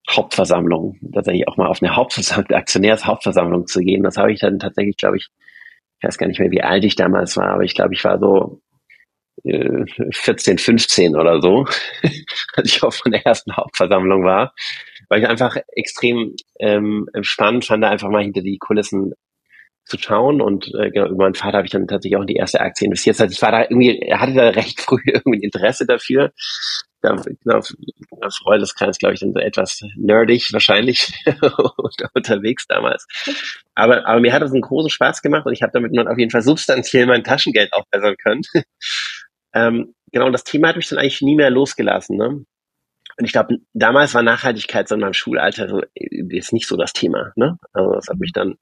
Hauptversammlung, 0.09 0.97
tatsächlich 1.13 1.47
auch 1.47 1.57
mal 1.57 1.67
auf 1.67 1.81
eine 1.81 1.95
Hauptversammlung, 1.95 2.57
Aktionärshauptversammlung 2.57 3.67
zu 3.67 3.81
gehen. 3.81 4.03
Das 4.03 4.17
habe 4.17 4.31
ich 4.31 4.39
dann 4.39 4.59
tatsächlich, 4.59 4.97
glaube 4.97 5.17
ich, 5.17 5.27
ich 5.99 6.07
weiß 6.07 6.17
gar 6.17 6.27
nicht 6.27 6.39
mehr, 6.39 6.51
wie 6.51 6.63
alt 6.63 6.85
ich 6.85 6.95
damals 6.95 7.35
war, 7.37 7.49
aber 7.49 7.63
ich 7.63 7.75
glaube, 7.75 7.93
ich 7.93 8.03
war 8.03 8.19
so 8.19 8.61
äh, 9.43 9.85
14, 10.11 10.57
15 10.57 11.15
oder 11.15 11.41
so, 11.41 11.65
als 12.53 12.69
ich 12.69 12.83
auf 12.83 13.01
meiner 13.05 13.25
ersten 13.25 13.55
Hauptversammlung 13.55 14.23
war, 14.23 14.53
weil 15.09 15.21
ich 15.21 15.27
einfach 15.27 15.57
extrem 15.75 16.35
ähm, 16.59 17.07
spannend 17.21 17.65
fand, 17.65 17.83
einfach 17.83 18.09
mal 18.09 18.23
hinter 18.23 18.41
die 18.41 18.57
Kulissen 18.57 19.13
zu 19.85 19.97
schauen 19.97 20.41
und 20.41 20.71
äh, 20.75 20.91
genau, 20.91 21.07
über 21.07 21.25
meinen 21.25 21.35
Vater 21.35 21.57
habe 21.57 21.65
ich 21.65 21.71
dann 21.71 21.87
tatsächlich 21.87 22.17
auch 22.17 22.21
in 22.21 22.27
die 22.27 22.35
erste 22.35 22.59
Aktie 22.59 22.85
investiert. 22.85 23.19
Also 23.19 23.31
ich 23.31 23.41
war 23.41 23.51
da 23.51 23.61
irgendwie, 23.61 23.99
er 23.99 24.19
hatte 24.19 24.33
da 24.33 24.49
recht 24.49 24.81
früh 24.81 25.01
irgendwie 25.05 25.43
Interesse 25.43 25.85
dafür 25.85 26.33
da, 27.01 27.15
genau, 27.43 27.61
als 28.21 28.37
Freundeskreis, 28.37 28.97
glaube 28.97 29.13
ich, 29.13 29.19
dann 29.19 29.33
so 29.33 29.39
etwas 29.39 29.81
nerdig 29.95 30.51
wahrscheinlich 30.51 31.13
unterwegs 32.13 32.65
damals. 32.67 33.07
Aber, 33.75 34.07
aber 34.07 34.19
mir 34.19 34.33
hat 34.33 34.41
es 34.41 34.51
einen 34.51 34.61
großen 34.61 34.89
Spaß 34.89 35.21
gemacht 35.21 35.45
und 35.45 35.53
ich 35.53 35.61
habe 35.61 35.71
damit 35.73 35.97
auf 36.07 36.17
jeden 36.17 36.31
Fall 36.31 36.41
substanziell 36.41 37.05
mein 37.05 37.23
Taschengeld 37.23 37.71
aufbessern 37.73 38.15
können. 38.17 38.41
ähm, 39.53 39.93
genau, 40.11 40.25
und 40.25 40.33
das 40.33 40.43
Thema 40.43 40.69
hat 40.69 40.75
mich 40.75 40.89
dann 40.89 40.99
eigentlich 40.99 41.21
nie 41.21 41.35
mehr 41.35 41.51
losgelassen. 41.51 42.17
Ne? 42.17 42.27
Und 42.27 43.25
ich 43.25 43.31
glaube, 43.31 43.57
damals 43.73 44.13
war 44.13 44.23
Nachhaltigkeit 44.23 44.87
so 44.87 44.95
in 44.95 45.01
meinem 45.01 45.13
Schulalter 45.13 45.69
so, 45.69 45.81
jetzt 45.95 46.53
nicht 46.53 46.67
so 46.67 46.77
das 46.77 46.93
Thema. 46.93 47.31
Ne? 47.35 47.57
Also 47.73 47.93
das 47.93 48.07
hat 48.07 48.17
mich 48.17 48.31
dann 48.31 48.57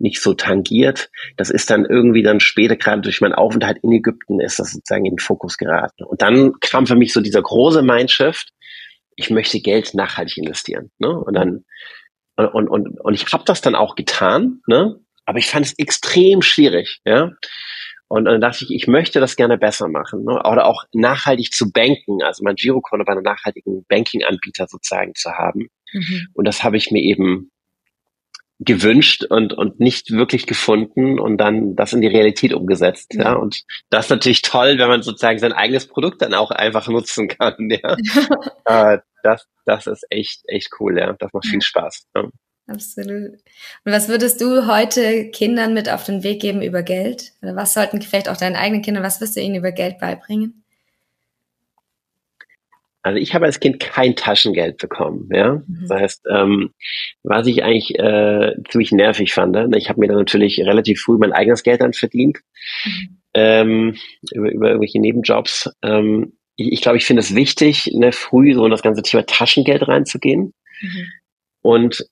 nicht 0.00 0.20
so 0.20 0.34
tangiert. 0.34 1.10
Das 1.36 1.50
ist 1.50 1.70
dann 1.70 1.84
irgendwie 1.84 2.22
dann 2.22 2.40
später, 2.40 2.76
gerade 2.76 3.02
durch 3.02 3.20
meinen 3.20 3.34
Aufenthalt 3.34 3.78
in 3.82 3.92
Ägypten, 3.92 4.40
ist 4.40 4.58
das 4.58 4.72
sozusagen 4.72 5.04
in 5.04 5.14
den 5.14 5.18
Fokus 5.18 5.56
geraten. 5.56 6.04
Und 6.04 6.22
dann 6.22 6.52
kam 6.60 6.86
für 6.86 6.96
mich 6.96 7.12
so 7.12 7.20
dieser 7.20 7.42
große 7.42 7.82
Mindshift, 7.82 8.50
ich 9.16 9.30
möchte 9.30 9.60
Geld 9.60 9.94
nachhaltig 9.94 10.38
investieren. 10.38 10.90
Ne? 10.98 11.10
Und 11.10 11.34
dann 11.34 11.64
und, 12.36 12.68
und, 12.68 13.00
und 13.00 13.14
ich 13.14 13.30
habe 13.32 13.44
das 13.44 13.60
dann 13.60 13.74
auch 13.74 13.94
getan, 13.94 14.60
ne? 14.66 14.96
aber 15.26 15.38
ich 15.38 15.48
fand 15.48 15.66
es 15.66 15.74
extrem 15.78 16.42
schwierig. 16.42 17.00
Ja? 17.04 17.32
Und 18.08 18.24
dann 18.24 18.40
dachte 18.40 18.64
ich, 18.64 18.70
ich 18.70 18.86
möchte 18.86 19.20
das 19.20 19.36
gerne 19.36 19.58
besser 19.58 19.88
machen. 19.88 20.24
Ne? 20.24 20.34
Oder 20.34 20.66
auch 20.66 20.84
nachhaltig 20.92 21.52
zu 21.52 21.70
banken, 21.70 22.22
also 22.22 22.42
mein 22.42 22.56
Girokonto 22.56 23.04
bei 23.04 23.12
einem 23.12 23.22
nachhaltigen 23.22 23.84
Banking-Anbieter 23.88 24.66
sozusagen 24.68 25.14
zu 25.14 25.30
haben. 25.30 25.68
Mhm. 25.92 26.26
Und 26.34 26.46
das 26.46 26.64
habe 26.64 26.76
ich 26.76 26.90
mir 26.90 27.02
eben 27.02 27.50
gewünscht 28.60 29.24
und, 29.24 29.54
und 29.54 29.80
nicht 29.80 30.10
wirklich 30.10 30.46
gefunden 30.46 31.18
und 31.18 31.38
dann 31.38 31.76
das 31.76 31.94
in 31.94 32.02
die 32.02 32.08
Realität 32.08 32.52
umgesetzt. 32.52 33.14
Ja. 33.14 33.22
ja. 33.22 33.32
Und 33.34 33.64
das 33.88 34.06
ist 34.06 34.10
natürlich 34.10 34.42
toll, 34.42 34.78
wenn 34.78 34.88
man 34.88 35.02
sozusagen 35.02 35.38
sein 35.38 35.54
eigenes 35.54 35.86
Produkt 35.86 36.20
dann 36.20 36.34
auch 36.34 36.50
einfach 36.50 36.86
nutzen 36.88 37.28
kann. 37.28 37.70
Ja. 37.70 37.96
äh, 38.94 38.98
das, 39.22 39.46
das 39.64 39.86
ist 39.86 40.06
echt, 40.10 40.42
echt 40.46 40.70
cool, 40.78 40.98
ja. 40.98 41.12
Das 41.14 41.32
macht 41.32 41.46
viel 41.46 41.62
Spaß. 41.62 42.06
Ja. 42.14 42.28
Absolut. 42.66 43.32
Und 43.84 43.92
was 43.92 44.08
würdest 44.08 44.40
du 44.40 44.66
heute 44.66 45.30
Kindern 45.30 45.74
mit 45.74 45.88
auf 45.88 46.04
den 46.04 46.22
Weg 46.22 46.40
geben 46.40 46.62
über 46.62 46.82
Geld? 46.82 47.32
Oder 47.42 47.56
was 47.56 47.72
sollten 47.72 48.00
vielleicht 48.00 48.28
auch 48.28 48.36
deinen 48.36 48.56
eigenen 48.56 48.82
Kindern, 48.82 49.02
was 49.02 49.20
wirst 49.20 49.36
du 49.36 49.40
ihnen 49.40 49.56
über 49.56 49.72
Geld 49.72 49.98
beibringen? 49.98 50.59
Also 53.02 53.18
ich 53.18 53.34
habe 53.34 53.46
als 53.46 53.60
Kind 53.60 53.80
kein 53.80 54.14
Taschengeld 54.14 54.76
bekommen, 54.78 55.28
ja. 55.32 55.54
Mhm. 55.54 55.86
Das 55.88 56.00
heißt, 56.00 56.26
ähm, 56.30 56.74
was 57.22 57.46
ich 57.46 57.64
eigentlich 57.64 57.98
äh, 57.98 58.54
ziemlich 58.68 58.92
nervig 58.92 59.32
fand, 59.32 59.52
ne? 59.52 59.70
ich 59.76 59.88
habe 59.88 60.00
mir 60.00 60.08
dann 60.08 60.18
natürlich 60.18 60.60
relativ 60.60 61.00
früh 61.00 61.16
mein 61.16 61.32
eigenes 61.32 61.62
Geld 61.62 61.80
dann 61.80 61.94
verdient 61.94 62.38
mhm. 62.84 63.18
ähm, 63.34 63.96
über, 64.32 64.50
über 64.50 64.68
irgendwelche 64.68 65.00
Nebenjobs. 65.00 65.70
Ähm, 65.82 66.34
ich, 66.56 66.72
ich 66.72 66.80
glaube, 66.82 66.98
ich 66.98 67.06
finde 67.06 67.20
es 67.20 67.34
wichtig, 67.34 67.90
ne, 67.94 68.12
früh 68.12 68.52
so 68.52 68.64
in 68.64 68.70
das 68.70 68.82
ganze 68.82 69.02
Thema 69.02 69.24
Taschengeld 69.24 69.88
reinzugehen. 69.88 70.52
Mhm. 70.82 71.06
Und 71.62 72.06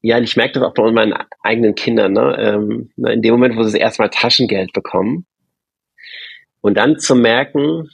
ja, 0.00 0.18
ich 0.18 0.36
merke 0.36 0.54
das 0.54 0.62
auch 0.62 0.74
bei 0.74 0.90
meinen 0.90 1.14
eigenen 1.42 1.74
Kindern, 1.74 2.12
ne? 2.12 2.36
Ähm, 2.38 2.90
ne, 2.96 3.12
in 3.12 3.22
dem 3.22 3.32
Moment, 3.32 3.56
wo 3.56 3.62
sie 3.62 3.72
das 3.72 3.80
erste 3.80 4.02
Mal 4.02 4.08
Taschengeld 4.08 4.72
bekommen 4.72 5.26
und 6.60 6.76
dann 6.76 6.98
zu 6.98 7.14
merken, 7.14 7.90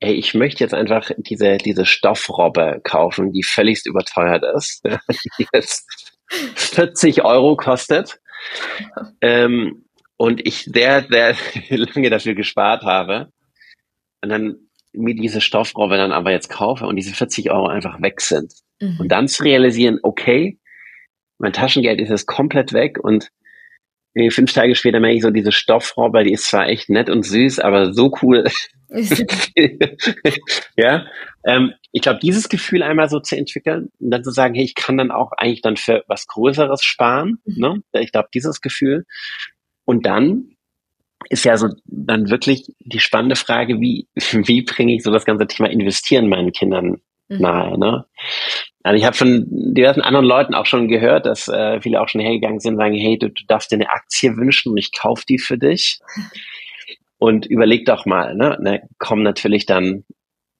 ey, 0.00 0.14
ich 0.14 0.34
möchte 0.34 0.62
jetzt 0.62 0.74
einfach 0.74 1.10
diese, 1.16 1.58
diese 1.58 1.84
Stoffrobbe 1.84 2.80
kaufen, 2.84 3.32
die 3.32 3.42
völligst 3.42 3.86
überteuert 3.86 4.44
ist, 4.56 4.82
die 5.38 5.46
jetzt 5.52 5.86
40 6.28 7.24
Euro 7.24 7.56
kostet. 7.56 8.20
Ähm, 9.20 9.84
und 10.16 10.46
ich 10.46 10.64
sehr, 10.64 11.06
sehr 11.08 11.36
lange 11.70 12.10
dafür 12.10 12.34
gespart 12.34 12.82
habe. 12.82 13.32
Und 14.22 14.30
dann 14.30 14.56
mir 14.92 15.14
diese 15.14 15.40
Stoffrobbe 15.40 15.96
dann 15.96 16.12
aber 16.12 16.32
jetzt 16.32 16.48
kaufe 16.48 16.86
und 16.86 16.96
diese 16.96 17.14
40 17.14 17.50
Euro 17.50 17.68
einfach 17.68 18.00
weg 18.02 18.20
sind. 18.20 18.52
Mhm. 18.80 18.98
Und 19.00 19.08
dann 19.08 19.28
zu 19.28 19.44
realisieren, 19.44 19.98
okay, 20.02 20.58
mein 21.38 21.52
Taschengeld 21.52 22.00
ist 22.00 22.08
jetzt 22.08 22.26
komplett 22.26 22.72
weg 22.72 22.98
und 23.02 23.30
fünf 24.30 24.52
Tage 24.52 24.74
später 24.74 25.00
merke 25.00 25.16
ich 25.16 25.22
so, 25.22 25.30
diese 25.30 25.52
Stoffrobbe, 25.52 26.24
die 26.24 26.32
ist 26.32 26.46
zwar 26.46 26.68
echt 26.68 26.88
nett 26.88 27.10
und 27.10 27.24
süß, 27.24 27.58
aber 27.60 27.92
so 27.92 28.12
cool 28.22 28.44
ja, 30.76 31.06
ähm, 31.44 31.74
ich 31.92 32.02
glaube, 32.02 32.20
dieses 32.20 32.48
Gefühl 32.48 32.82
einmal 32.82 33.08
so 33.08 33.20
zu 33.20 33.36
entwickeln 33.36 33.90
und 34.00 34.10
dann 34.10 34.24
zu 34.24 34.30
sagen, 34.30 34.54
hey, 34.54 34.64
ich 34.64 34.74
kann 34.74 34.96
dann 34.96 35.10
auch 35.10 35.32
eigentlich 35.32 35.62
dann 35.62 35.76
für 35.76 36.04
was 36.08 36.26
Größeres 36.26 36.82
sparen. 36.82 37.38
Mhm. 37.44 37.60
Ne? 37.60 37.82
Ich 38.00 38.12
glaube, 38.12 38.28
dieses 38.32 38.60
Gefühl. 38.60 39.04
Und 39.84 40.06
dann 40.06 40.56
ist 41.28 41.44
ja 41.44 41.56
so 41.56 41.68
dann 41.84 42.30
wirklich 42.30 42.74
die 42.78 43.00
spannende 43.00 43.36
Frage, 43.36 43.80
wie, 43.80 44.08
wie 44.16 44.62
bringe 44.62 44.94
ich 44.94 45.02
so 45.02 45.10
das 45.10 45.26
ganze 45.26 45.46
Thema 45.46 45.68
Investieren 45.68 46.28
meinen 46.28 46.52
Kindern 46.52 47.02
mhm. 47.28 47.40
nahe. 47.40 47.78
Ne? 47.78 48.06
Also 48.82 48.96
ich 48.96 49.04
habe 49.04 49.16
von 49.16 49.44
diversen 49.48 50.00
anderen 50.00 50.24
Leuten 50.24 50.54
auch 50.54 50.66
schon 50.66 50.88
gehört, 50.88 51.26
dass 51.26 51.48
äh, 51.48 51.80
viele 51.80 52.00
auch 52.00 52.08
schon 52.08 52.20
hergegangen 52.20 52.60
sind 52.60 52.74
und 52.74 52.80
sagen, 52.80 52.94
hey, 52.94 53.18
du, 53.18 53.28
du 53.28 53.44
darfst 53.46 53.70
dir 53.70 53.76
eine 53.76 53.90
Aktie 53.90 54.36
wünschen 54.36 54.72
und 54.72 54.78
ich 54.78 54.92
kaufe 54.92 55.24
die 55.28 55.38
für 55.38 55.58
dich. 55.58 56.00
Und 57.20 57.46
überleg 57.46 57.84
doch 57.84 58.06
mal, 58.06 58.36
ne, 58.36 58.56
ne 58.60 58.88
kommen 58.98 59.24
natürlich 59.24 59.66
dann 59.66 60.04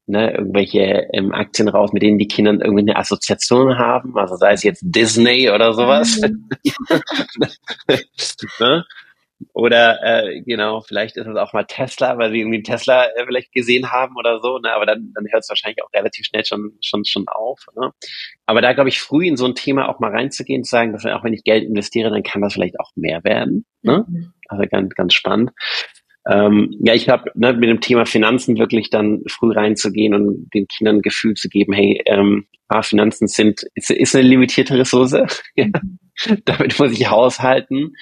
ne, 0.08 0.32
irgendwelche 0.32 1.06
ähm, 1.12 1.32
Aktien 1.32 1.68
raus, 1.68 1.92
mit 1.92 2.02
denen 2.02 2.18
die 2.18 2.26
Kinder 2.26 2.52
irgendwie 2.52 2.80
eine 2.80 2.96
Assoziation 2.96 3.78
haben, 3.78 4.16
also 4.18 4.34
sei 4.34 4.54
es 4.54 4.64
jetzt 4.64 4.82
Disney 4.84 5.50
oder 5.50 5.72
sowas. 5.72 6.20
Mhm. 6.20 6.48
ne? 8.58 8.84
Oder 9.52 10.00
äh, 10.02 10.40
genau, 10.42 10.80
vielleicht 10.80 11.16
ist 11.16 11.26
es 11.26 11.36
auch 11.36 11.52
mal 11.52 11.64
Tesla, 11.64 12.18
weil 12.18 12.32
sie 12.32 12.40
irgendwie 12.40 12.62
Tesla 12.62 13.04
äh, 13.06 13.24
vielleicht 13.24 13.52
gesehen 13.52 13.90
haben 13.92 14.16
oder 14.16 14.40
so, 14.40 14.58
ne? 14.58 14.72
aber 14.72 14.84
dann, 14.84 15.12
dann 15.14 15.26
hört 15.30 15.42
es 15.42 15.48
wahrscheinlich 15.48 15.82
auch 15.82 15.92
relativ 15.92 16.26
schnell 16.26 16.44
schon, 16.44 16.72
schon, 16.82 17.04
schon 17.04 17.26
auf. 17.28 17.60
Ne? 17.76 17.92
Aber 18.46 18.60
da 18.60 18.72
glaube 18.72 18.88
ich, 18.88 19.00
früh 19.00 19.26
in 19.26 19.36
so 19.36 19.46
ein 19.46 19.54
Thema 19.54 19.88
auch 19.88 20.00
mal 20.00 20.10
reinzugehen, 20.10 20.64
zu 20.64 20.70
sagen, 20.70 20.92
dass 20.92 21.06
auch 21.06 21.24
wenn 21.24 21.34
ich 21.34 21.44
Geld 21.44 21.64
investiere, 21.64 22.10
dann 22.10 22.22
kann 22.22 22.42
das 22.42 22.54
vielleicht 22.54 22.80
auch 22.80 22.90
mehr 22.96 23.22
werden. 23.22 23.64
Ne? 23.82 24.04
Mhm. 24.08 24.32
Also 24.48 24.64
ganz, 24.68 24.94
ganz 24.94 25.14
spannend. 25.14 25.50
Ähm, 26.28 26.76
ja, 26.80 26.94
ich 26.94 27.08
habe 27.08 27.30
ne, 27.34 27.52
mit 27.54 27.70
dem 27.70 27.80
Thema 27.80 28.04
Finanzen 28.06 28.58
wirklich 28.58 28.90
dann 28.90 29.22
früh 29.28 29.52
reinzugehen 29.52 30.14
und 30.14 30.50
den 30.52 30.66
Kindern 30.66 30.96
ein 30.96 31.02
Gefühl 31.02 31.34
zu 31.34 31.48
geben, 31.48 31.72
hey, 31.72 32.02
ähm, 32.06 32.46
ah, 32.68 32.82
Finanzen 32.82 33.28
sind 33.28 33.62
ist, 33.74 33.90
ist 33.90 34.14
eine 34.14 34.28
limitierte 34.28 34.76
Ressource. 34.76 35.16
Damit 36.44 36.78
muss 36.78 36.92
ich 36.92 37.10
haushalten. 37.10 37.96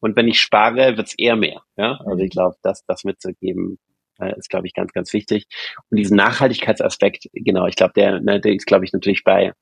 Und 0.00 0.16
wenn 0.16 0.28
ich 0.28 0.40
spare, 0.40 0.96
wird's 0.96 1.14
eher 1.16 1.36
mehr. 1.36 1.62
Ja, 1.76 1.98
also 2.04 2.22
ich 2.22 2.30
glaube, 2.30 2.56
das, 2.62 2.84
das 2.86 3.04
mitzugeben, 3.04 3.78
äh, 4.20 4.36
ist, 4.36 4.50
glaube 4.50 4.66
ich, 4.66 4.74
ganz, 4.74 4.92
ganz 4.92 5.12
wichtig. 5.12 5.46
Und 5.90 5.98
diesen 5.98 6.16
Nachhaltigkeitsaspekt, 6.16 7.26
genau, 7.32 7.66
ich 7.66 7.76
glaube, 7.76 7.92
der, 7.94 8.20
ne, 8.20 8.40
der 8.40 8.54
ist, 8.54 8.66
glaube 8.66 8.84
ich, 8.84 8.92
natürlich 8.92 9.24
bei 9.24 9.52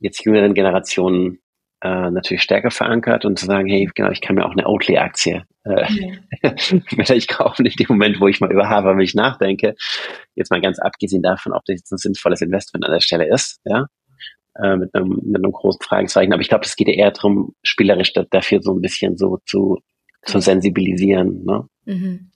jetzt 0.00 0.24
jüngeren 0.24 0.54
Generationen 0.54 1.40
äh, 1.82 2.10
natürlich 2.10 2.42
stärker 2.42 2.70
verankert 2.70 3.24
und 3.24 3.38
zu 3.38 3.46
sagen, 3.46 3.68
hey, 3.68 3.88
genau, 3.94 4.10
ich 4.10 4.20
kann 4.20 4.36
mir 4.36 4.46
auch 4.46 4.52
eine 4.52 4.66
Oatly-Aktie 4.66 5.44
äh, 5.64 5.86
ja. 6.42 6.54
vielleicht 6.88 7.28
kaufen 7.28 7.66
in 7.66 7.72
dem 7.72 7.86
Moment, 7.88 8.20
wo 8.20 8.28
ich 8.28 8.40
mal 8.40 8.52
über 8.52 8.68
Hafermilch 8.68 9.14
nachdenke. 9.14 9.74
Jetzt 10.34 10.50
mal 10.50 10.60
ganz 10.60 10.78
abgesehen 10.78 11.22
davon, 11.22 11.52
ob 11.52 11.64
das 11.66 11.76
jetzt 11.76 11.92
ein 11.92 11.98
sinnvolles 11.98 12.42
Investment 12.42 12.84
an 12.84 12.92
der 12.92 13.00
Stelle 13.00 13.28
ist, 13.28 13.60
ja, 13.64 13.86
äh, 14.62 14.76
mit, 14.76 14.94
einem, 14.94 15.20
mit 15.24 15.36
einem 15.36 15.52
großen 15.52 15.80
Fragezeichen. 15.82 16.32
Aber 16.32 16.42
ich 16.42 16.48
glaube, 16.48 16.64
es 16.64 16.76
geht 16.76 16.88
eher 16.88 17.10
darum, 17.10 17.54
spielerisch 17.62 18.12
dafür 18.30 18.60
so 18.62 18.72
ein 18.72 18.80
bisschen 18.80 19.16
so 19.16 19.38
zu, 19.46 19.78
zu 20.24 20.40
sensibilisieren. 20.40 21.44
Ne? 21.44 21.68
Mhm. 21.84 22.30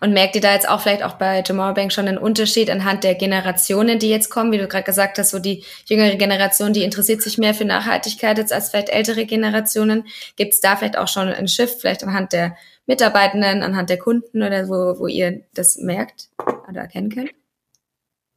Und 0.00 0.12
merkt 0.12 0.34
ihr 0.34 0.40
da 0.40 0.52
jetzt 0.52 0.68
auch 0.68 0.80
vielleicht 0.80 1.02
auch 1.02 1.14
bei 1.14 1.42
Tomorrow 1.42 1.74
Bank 1.74 1.92
schon 1.92 2.06
einen 2.06 2.18
Unterschied 2.18 2.70
anhand 2.70 3.04
der 3.04 3.14
Generationen, 3.14 3.98
die 3.98 4.08
jetzt 4.08 4.30
kommen? 4.30 4.52
Wie 4.52 4.58
du 4.58 4.68
gerade 4.68 4.84
gesagt 4.84 5.18
hast, 5.18 5.30
so 5.30 5.38
die 5.38 5.64
jüngere 5.86 6.16
Generation, 6.16 6.72
die 6.72 6.82
interessiert 6.82 7.22
sich 7.22 7.38
mehr 7.38 7.54
für 7.54 7.64
Nachhaltigkeit 7.64 8.38
jetzt 8.38 8.52
als 8.52 8.70
vielleicht 8.70 8.90
ältere 8.90 9.26
Generationen. 9.26 10.04
Gibt 10.36 10.54
es 10.54 10.60
da 10.60 10.76
vielleicht 10.76 10.98
auch 10.98 11.08
schon 11.08 11.28
einen 11.28 11.48
Shift, 11.48 11.80
vielleicht 11.80 12.04
anhand 12.04 12.32
der 12.32 12.56
Mitarbeitenden, 12.86 13.62
anhand 13.62 13.90
der 13.90 13.98
Kunden 13.98 14.42
oder 14.42 14.68
wo, 14.68 15.00
wo 15.00 15.06
ihr 15.06 15.42
das 15.54 15.78
merkt 15.78 16.28
oder 16.68 16.82
erkennen 16.82 17.10
könnt? 17.10 17.30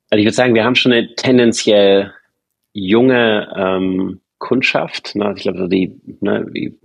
Also 0.09 0.19
ich 0.19 0.25
würde 0.25 0.35
sagen, 0.35 0.55
wir 0.55 0.63
haben 0.63 0.75
schon 0.75 0.91
eine 0.91 1.13
tendenziell 1.15 2.13
junge 2.87 3.53
ähm, 3.55 4.21
Kundschaft. 4.37 5.15
Ne? 5.15 5.33
Ich 5.35 5.43
glaube, 5.43 5.59
so 5.59 5.67
die, 5.67 5.99
ne, 6.21 6.45
die 6.53 6.79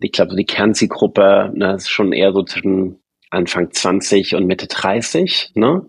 ich 0.00 0.12
glaube, 0.12 0.36
die 0.36 0.44
Kernzielgruppe 0.44 1.52
ne, 1.54 1.74
ist 1.74 1.90
schon 1.90 2.12
eher 2.12 2.32
so 2.32 2.42
zwischen 2.42 3.02
Anfang 3.30 3.70
20 3.70 4.34
und 4.34 4.46
Mitte 4.46 4.66
30, 4.66 5.52
ne? 5.54 5.86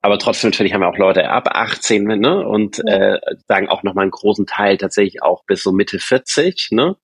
Aber 0.00 0.18
trotzdem 0.18 0.50
natürlich 0.50 0.74
haben 0.74 0.82
wir 0.82 0.88
auch 0.88 0.98
Leute 0.98 1.30
ab 1.30 1.48
18, 1.50 2.04
ne? 2.04 2.46
Und 2.46 2.78
äh, 2.86 3.18
sagen 3.48 3.68
auch 3.68 3.82
nochmal 3.82 4.02
einen 4.02 4.10
großen 4.10 4.46
Teil 4.46 4.76
tatsächlich 4.76 5.22
auch 5.22 5.44
bis 5.46 5.62
so 5.62 5.72
Mitte 5.72 5.98
40, 5.98 6.68
ne? 6.72 6.96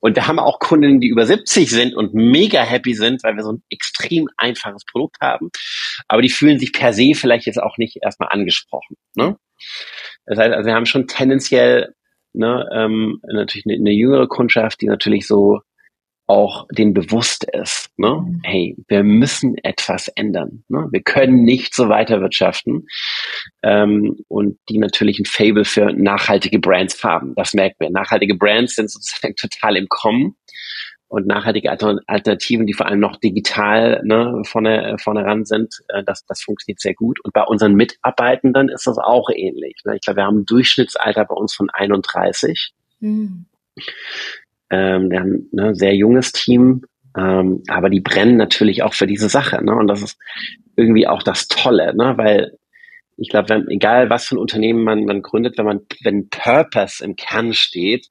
Und 0.00 0.14
wir 0.14 0.28
haben 0.28 0.38
auch 0.38 0.60
Kunden, 0.60 1.00
die 1.00 1.08
über 1.08 1.26
70 1.26 1.68
sind 1.68 1.94
und 1.94 2.14
mega 2.14 2.62
happy 2.62 2.94
sind, 2.94 3.24
weil 3.24 3.34
wir 3.34 3.42
so 3.42 3.52
ein 3.52 3.62
extrem 3.70 4.28
einfaches 4.36 4.84
Produkt 4.84 5.20
haben. 5.20 5.50
Aber 6.06 6.22
die 6.22 6.28
fühlen 6.28 6.60
sich 6.60 6.72
per 6.72 6.92
se 6.92 7.12
vielleicht 7.14 7.46
jetzt 7.46 7.60
auch 7.60 7.76
nicht 7.76 7.98
erstmal 8.02 8.28
angesprochen. 8.30 8.96
Ne? 9.16 9.36
Das 10.26 10.38
heißt, 10.38 10.54
also 10.54 10.66
wir 10.66 10.74
haben 10.74 10.86
schon 10.86 11.06
tendenziell 11.06 11.94
ne, 12.32 12.68
ähm, 12.72 13.20
natürlich 13.26 13.66
eine, 13.66 13.76
eine 13.76 13.92
jüngere 13.92 14.26
Kundschaft, 14.26 14.80
die 14.80 14.86
natürlich 14.86 15.26
so 15.26 15.60
auch 16.26 16.66
dem 16.72 16.94
bewusst 16.94 17.44
ist, 17.52 17.90
ne? 17.98 18.24
Mhm. 18.26 18.40
hey, 18.44 18.76
wir 18.88 19.02
müssen 19.02 19.56
etwas 19.62 20.08
ändern. 20.08 20.64
Ne? 20.68 20.88
Wir 20.90 21.02
können 21.02 21.44
nicht 21.44 21.74
so 21.74 21.90
weiter 21.90 22.22
wirtschaften 22.22 22.86
ähm, 23.62 24.16
und 24.28 24.58
die 24.70 24.78
natürlich 24.78 25.18
ein 25.18 25.26
Fable 25.26 25.66
für 25.66 25.92
nachhaltige 25.92 26.58
Brands 26.58 27.02
haben. 27.04 27.34
Das 27.36 27.52
merken 27.52 27.76
wir. 27.78 27.90
Nachhaltige 27.90 28.36
Brands 28.36 28.74
sind 28.74 28.90
sozusagen 28.90 29.36
total 29.36 29.76
im 29.76 29.86
Kommen 29.88 30.36
und 31.14 31.28
nachhaltige 31.28 31.70
Alternativen, 31.70 32.66
die 32.66 32.72
vor 32.72 32.86
allem 32.86 32.98
noch 32.98 33.14
digital 33.14 34.02
ne, 34.04 34.42
vorne, 34.44 34.96
vorne 34.98 35.24
ran 35.24 35.44
sind, 35.44 35.80
äh, 35.86 36.02
das, 36.02 36.26
das 36.26 36.42
funktioniert 36.42 36.80
sehr 36.80 36.94
gut. 36.94 37.20
Und 37.22 37.32
bei 37.32 37.44
unseren 37.44 37.74
Mitarbeitenden 37.74 38.68
ist 38.68 38.88
das 38.88 38.98
auch 38.98 39.30
ähnlich. 39.30 39.76
Ne? 39.84 39.94
Ich 39.94 40.00
glaube, 40.00 40.16
wir 40.16 40.24
haben 40.24 40.40
ein 40.40 40.46
Durchschnittsalter 40.46 41.24
bei 41.24 41.36
uns 41.36 41.54
von 41.54 41.70
31. 41.70 42.72
Mhm. 42.98 43.46
Ähm, 44.70 45.10
wir 45.10 45.20
haben 45.20 45.30
ein 45.30 45.48
ne, 45.52 45.74
sehr 45.76 45.94
junges 45.94 46.32
Team, 46.32 46.82
ähm, 47.16 47.62
aber 47.68 47.90
die 47.90 48.00
brennen 48.00 48.36
natürlich 48.36 48.82
auch 48.82 48.94
für 48.94 49.06
diese 49.06 49.28
Sache. 49.28 49.64
Ne? 49.64 49.72
Und 49.72 49.86
das 49.86 50.02
ist 50.02 50.18
irgendwie 50.74 51.06
auch 51.06 51.22
das 51.22 51.46
Tolle, 51.46 51.94
ne? 51.94 52.14
weil 52.16 52.58
ich 53.16 53.28
glaube, 53.28 53.64
egal 53.68 54.10
was 54.10 54.26
für 54.26 54.34
ein 54.34 54.38
Unternehmen 54.38 54.82
man, 54.82 55.04
man 55.04 55.22
gründet, 55.22 55.58
wenn 55.58 55.64
man, 55.66 55.82
wenn 56.02 56.28
Purpose 56.28 57.04
im 57.04 57.14
Kern 57.14 57.54
steht, 57.54 58.08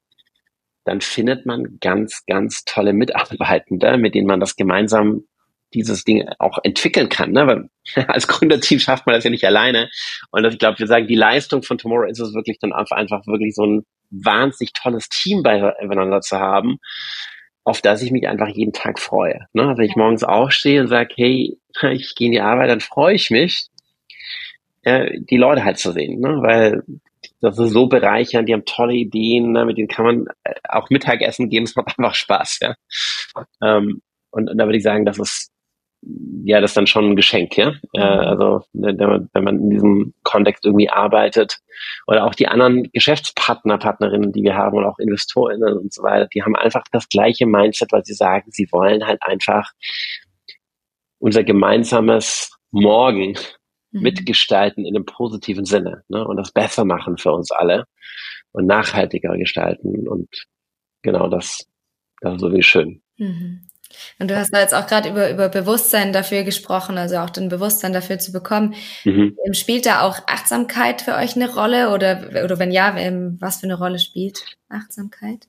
dann 0.85 1.01
findet 1.01 1.45
man 1.45 1.77
ganz, 1.79 2.25
ganz 2.25 2.65
tolle 2.65 2.93
Mitarbeitende, 2.93 3.97
mit 3.97 4.15
denen 4.15 4.27
man 4.27 4.39
das 4.39 4.55
gemeinsam 4.55 5.23
dieses 5.73 6.03
Ding 6.03 6.27
auch 6.39 6.59
entwickeln 6.63 7.09
kann. 7.09 7.31
Ne? 7.31 7.47
Weil 7.47 8.05
als 8.07 8.27
Gründerteam 8.27 8.79
schafft 8.79 9.05
man 9.05 9.15
das 9.15 9.23
ja 9.23 9.29
nicht 9.29 9.45
alleine. 9.45 9.89
Und 10.31 10.45
ich 10.45 10.59
glaube, 10.59 10.79
wir 10.79 10.87
sagen, 10.87 11.07
die 11.07 11.15
Leistung 11.15 11.63
von 11.63 11.77
Tomorrow 11.77 12.07
ist 12.07 12.19
es 12.19 12.33
wirklich 12.33 12.59
dann 12.59 12.73
einfach 12.73 13.25
wirklich 13.27 13.55
so 13.55 13.65
ein 13.65 13.85
wahnsinnig 14.09 14.73
tolles 14.73 15.09
Team 15.09 15.41
beieinander 15.43 16.21
zu 16.21 16.37
haben, 16.39 16.77
auf 17.63 17.81
das 17.81 18.01
ich 18.01 18.11
mich 18.11 18.27
einfach 18.27 18.49
jeden 18.49 18.73
Tag 18.73 18.99
freue. 18.99 19.47
Ne? 19.53 19.73
Wenn 19.75 19.85
ich 19.85 19.95
morgens 19.95 20.23
aufstehe 20.23 20.81
und 20.81 20.87
sage, 20.87 21.13
hey, 21.15 21.57
ich 21.91 22.15
gehe 22.15 22.27
in 22.27 22.33
die 22.33 22.41
Arbeit, 22.41 22.69
dann 22.69 22.81
freue 22.81 23.15
ich 23.15 23.31
mich, 23.31 23.67
äh, 24.83 25.19
die 25.19 25.37
Leute 25.37 25.63
halt 25.63 25.79
zu 25.79 25.91
sehen. 25.91 26.19
Ne? 26.19 26.37
Weil 26.41 26.83
das 27.43 27.59
ist 27.59 27.71
so 27.71 27.87
bereichernd, 27.87 28.47
die 28.47 28.53
haben 28.53 28.65
tolle 28.65 28.93
Ideen, 28.93 29.51
ne? 29.51 29.65
mit 29.65 29.77
denen 29.77 29.89
kann 29.89 30.05
man 30.05 30.25
äh, 30.43 30.53
auch 30.69 30.89
Mittagessen 30.89 31.49
gehen, 31.49 31.63
es 31.63 31.75
macht 31.75 31.87
einfach 31.97 32.15
Spaß. 32.15 32.59
Ja? 32.61 32.75
Ähm, 33.61 34.01
und, 34.31 34.49
und 34.49 34.57
da 34.57 34.65
würde 34.65 34.77
ich 34.77 34.83
sagen, 34.83 35.05
das 35.05 35.19
ist 35.19 35.49
ja, 36.43 36.59
das 36.59 36.71
ist 36.71 36.77
dann 36.77 36.87
schon 36.87 37.11
ein 37.11 37.15
Geschenk, 37.15 37.55
ja. 37.55 37.73
Äh, 37.93 38.01
also 38.01 38.61
wenn 38.73 38.97
man, 38.97 39.29
wenn 39.31 39.43
man 39.45 39.59
in 39.59 39.69
diesem 39.69 40.13
Kontext 40.23 40.65
irgendwie 40.65 40.89
arbeitet 40.89 41.59
oder 42.07 42.25
auch 42.25 42.35
die 42.35 42.49
anderen 42.49 42.89
Geschäftspartner, 42.91 43.77
Partnerinnen, 43.77 44.33
die 44.33 44.43
wir 44.43 44.55
haben 44.55 44.77
und 44.77 44.85
auch 44.85 44.99
Investorinnen 44.99 45.77
und 45.77 45.93
so 45.93 46.03
weiter, 46.03 46.27
die 46.33 46.43
haben 46.43 46.57
einfach 46.57 46.83
das 46.91 47.07
gleiche 47.07 47.45
Mindset, 47.45 47.93
weil 47.93 48.03
sie 48.03 48.15
sagen, 48.15 48.51
sie 48.51 48.67
wollen 48.71 49.05
halt 49.05 49.23
einfach 49.23 49.71
unser 51.19 51.43
gemeinsames 51.45 52.51
Morgen 52.71 53.37
mhm. 53.93 54.01
mitgestalten 54.01 54.85
in 54.85 54.95
einem 54.95 55.05
positiven 55.05 55.65
Sinne 55.65 56.03
ne? 56.09 56.27
und 56.27 56.37
das 56.37 56.51
besser 56.51 56.83
machen 56.83 57.17
für 57.17 57.31
uns 57.31 57.51
alle 57.51 57.85
und 58.51 58.65
nachhaltiger 58.65 59.37
gestalten 59.37 60.07
und 60.07 60.27
genau 61.01 61.29
das, 61.29 61.65
das 62.21 62.35
ist 62.35 62.41
so 62.41 62.51
wie 62.51 62.63
schön. 62.63 63.01
Mhm. 63.17 63.61
Und 64.19 64.31
du 64.31 64.37
hast 64.37 64.51
da 64.51 64.59
jetzt 64.59 64.73
auch 64.73 64.87
gerade 64.87 65.09
über, 65.09 65.29
über 65.29 65.49
Bewusstsein 65.49 66.13
dafür 66.13 66.43
gesprochen, 66.43 66.97
also 66.97 67.17
auch 67.17 67.29
den 67.29 67.49
Bewusstsein 67.49 67.93
dafür 67.93 68.17
zu 68.17 68.31
bekommen. 68.31 68.73
Mhm. 69.03 69.37
Ähm, 69.45 69.53
spielt 69.53 69.85
da 69.85 70.01
auch 70.01 70.17
Achtsamkeit 70.27 71.01
für 71.01 71.15
euch 71.15 71.35
eine 71.35 71.53
Rolle 71.53 71.91
oder, 71.91 72.43
oder 72.43 72.57
wenn 72.59 72.71
ja, 72.71 72.95
ähm, 72.97 73.37
was 73.39 73.59
für 73.59 73.65
eine 73.65 73.77
Rolle 73.77 73.99
spielt 73.99 74.57
Achtsamkeit? 74.69 75.47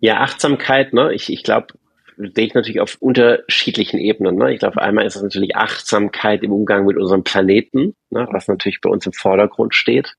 Ja, 0.00 0.20
Achtsamkeit, 0.20 0.92
ne? 0.92 1.12
Ich, 1.14 1.32
ich 1.32 1.42
glaube, 1.42 1.68
sehe 2.16 2.46
ich 2.46 2.54
natürlich 2.54 2.80
auf 2.80 2.96
unterschiedlichen 3.00 3.98
Ebenen. 3.98 4.36
Ne? 4.36 4.54
Ich 4.54 4.60
glaube, 4.60 4.80
einmal 4.80 5.06
ist 5.06 5.16
es 5.16 5.22
natürlich 5.22 5.56
Achtsamkeit 5.56 6.42
im 6.42 6.52
Umgang 6.52 6.86
mit 6.86 6.96
unserem 6.96 7.24
Planeten, 7.24 7.94
ne? 8.10 8.26
was 8.30 8.48
natürlich 8.48 8.80
bei 8.80 8.90
uns 8.90 9.06
im 9.06 9.12
Vordergrund 9.12 9.74
steht. 9.74 10.14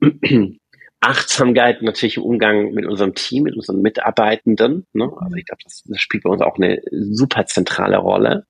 Achtsamkeit 1.00 1.80
natürlich 1.80 2.18
im 2.18 2.24
Umgang 2.24 2.72
mit 2.72 2.84
unserem 2.84 3.14
Team, 3.14 3.44
mit 3.44 3.56
unseren 3.56 3.80
Mitarbeitenden. 3.80 4.86
Ne? 4.92 5.10
Also 5.18 5.36
ich 5.36 5.46
glaube, 5.46 5.62
das, 5.64 5.82
das, 5.86 6.00
spielt 6.00 6.24
bei 6.24 6.30
uns 6.30 6.42
auch 6.42 6.56
eine 6.56 6.82
super 6.90 7.46
zentrale 7.46 7.96
Rolle. 7.96 8.44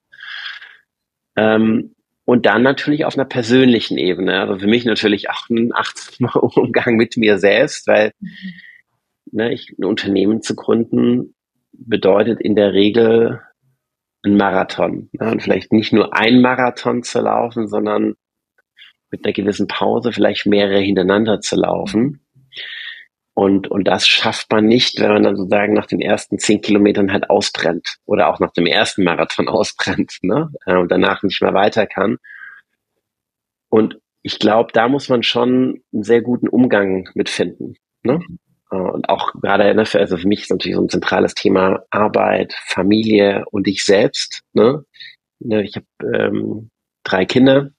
Ähm, 1.36 1.94
und 2.24 2.46
dann 2.46 2.62
natürlich 2.62 3.04
auf 3.04 3.16
einer 3.16 3.24
persönlichen 3.24 3.98
Ebene. 3.98 4.40
Also 4.40 4.58
für 4.58 4.66
mich 4.66 4.84
natürlich 4.84 5.30
auch 5.30 5.48
ein 5.48 5.72
achtsamer 5.72 6.42
Umgang 6.56 6.96
mit 6.96 7.16
mir 7.16 7.38
selbst, 7.38 7.86
weil 7.86 8.12
ne, 9.30 9.52
ich, 9.52 9.74
ein 9.78 9.84
Unternehmen 9.84 10.42
zu 10.42 10.56
gründen 10.56 11.34
bedeutet 11.72 12.40
in 12.40 12.54
der 12.54 12.72
Regel 12.72 13.40
ein 14.24 14.36
Marathon. 14.36 15.08
Ne? 15.12 15.30
Und 15.30 15.42
vielleicht 15.42 15.72
nicht 15.72 15.92
nur 15.92 16.14
ein 16.14 16.40
Marathon 16.40 17.02
zu 17.02 17.20
laufen, 17.20 17.68
sondern 17.68 18.16
mit 19.10 19.24
einer 19.24 19.32
gewissen 19.32 19.66
Pause 19.66 20.12
vielleicht 20.12 20.46
mehrere 20.46 20.78
hintereinander 20.78 21.40
zu 21.40 21.56
laufen. 21.56 22.24
Und, 23.34 23.68
und 23.68 23.84
das 23.84 24.06
schafft 24.06 24.50
man 24.52 24.66
nicht, 24.66 25.00
wenn 25.00 25.12
man 25.12 25.22
dann 25.22 25.36
sozusagen 25.36 25.72
nach 25.72 25.86
den 25.86 26.00
ersten 26.00 26.38
zehn 26.38 26.60
Kilometern 26.60 27.12
halt 27.12 27.30
ausbrennt 27.30 27.96
oder 28.04 28.28
auch 28.28 28.38
nach 28.40 28.52
dem 28.52 28.66
ersten 28.66 29.04
Marathon 29.04 29.48
ausbrennt 29.48 30.18
ne? 30.22 30.50
Äh, 30.66 30.76
und 30.76 30.90
danach 30.90 31.22
nicht 31.22 31.40
mehr 31.40 31.54
weiter 31.54 31.86
kann. 31.86 32.18
Und 33.68 33.98
ich 34.22 34.38
glaube, 34.38 34.72
da 34.72 34.88
muss 34.88 35.08
man 35.08 35.22
schon 35.22 35.82
einen 35.92 36.02
sehr 36.02 36.20
guten 36.20 36.48
Umgang 36.48 37.08
mitfinden. 37.14 37.76
Ne? 38.02 38.20
Äh, 38.70 38.76
und 38.76 39.08
auch 39.08 39.32
gerade, 39.34 39.74
ne, 39.74 39.84
also 39.94 40.16
für 40.16 40.28
mich 40.28 40.42
ist 40.42 40.50
natürlich 40.50 40.76
so 40.76 40.82
ein 40.82 40.88
zentrales 40.88 41.34
Thema 41.34 41.84
Arbeit, 41.90 42.54
Familie 42.66 43.44
und 43.50 43.68
ich 43.68 43.84
selbst. 43.84 44.42
Ne? 44.52 44.84
ne 45.40 45.62
ich 45.62 45.76
habe 45.76 45.86
ähm, 46.16 46.70
drei 47.04 47.24
Kinder 47.24 47.70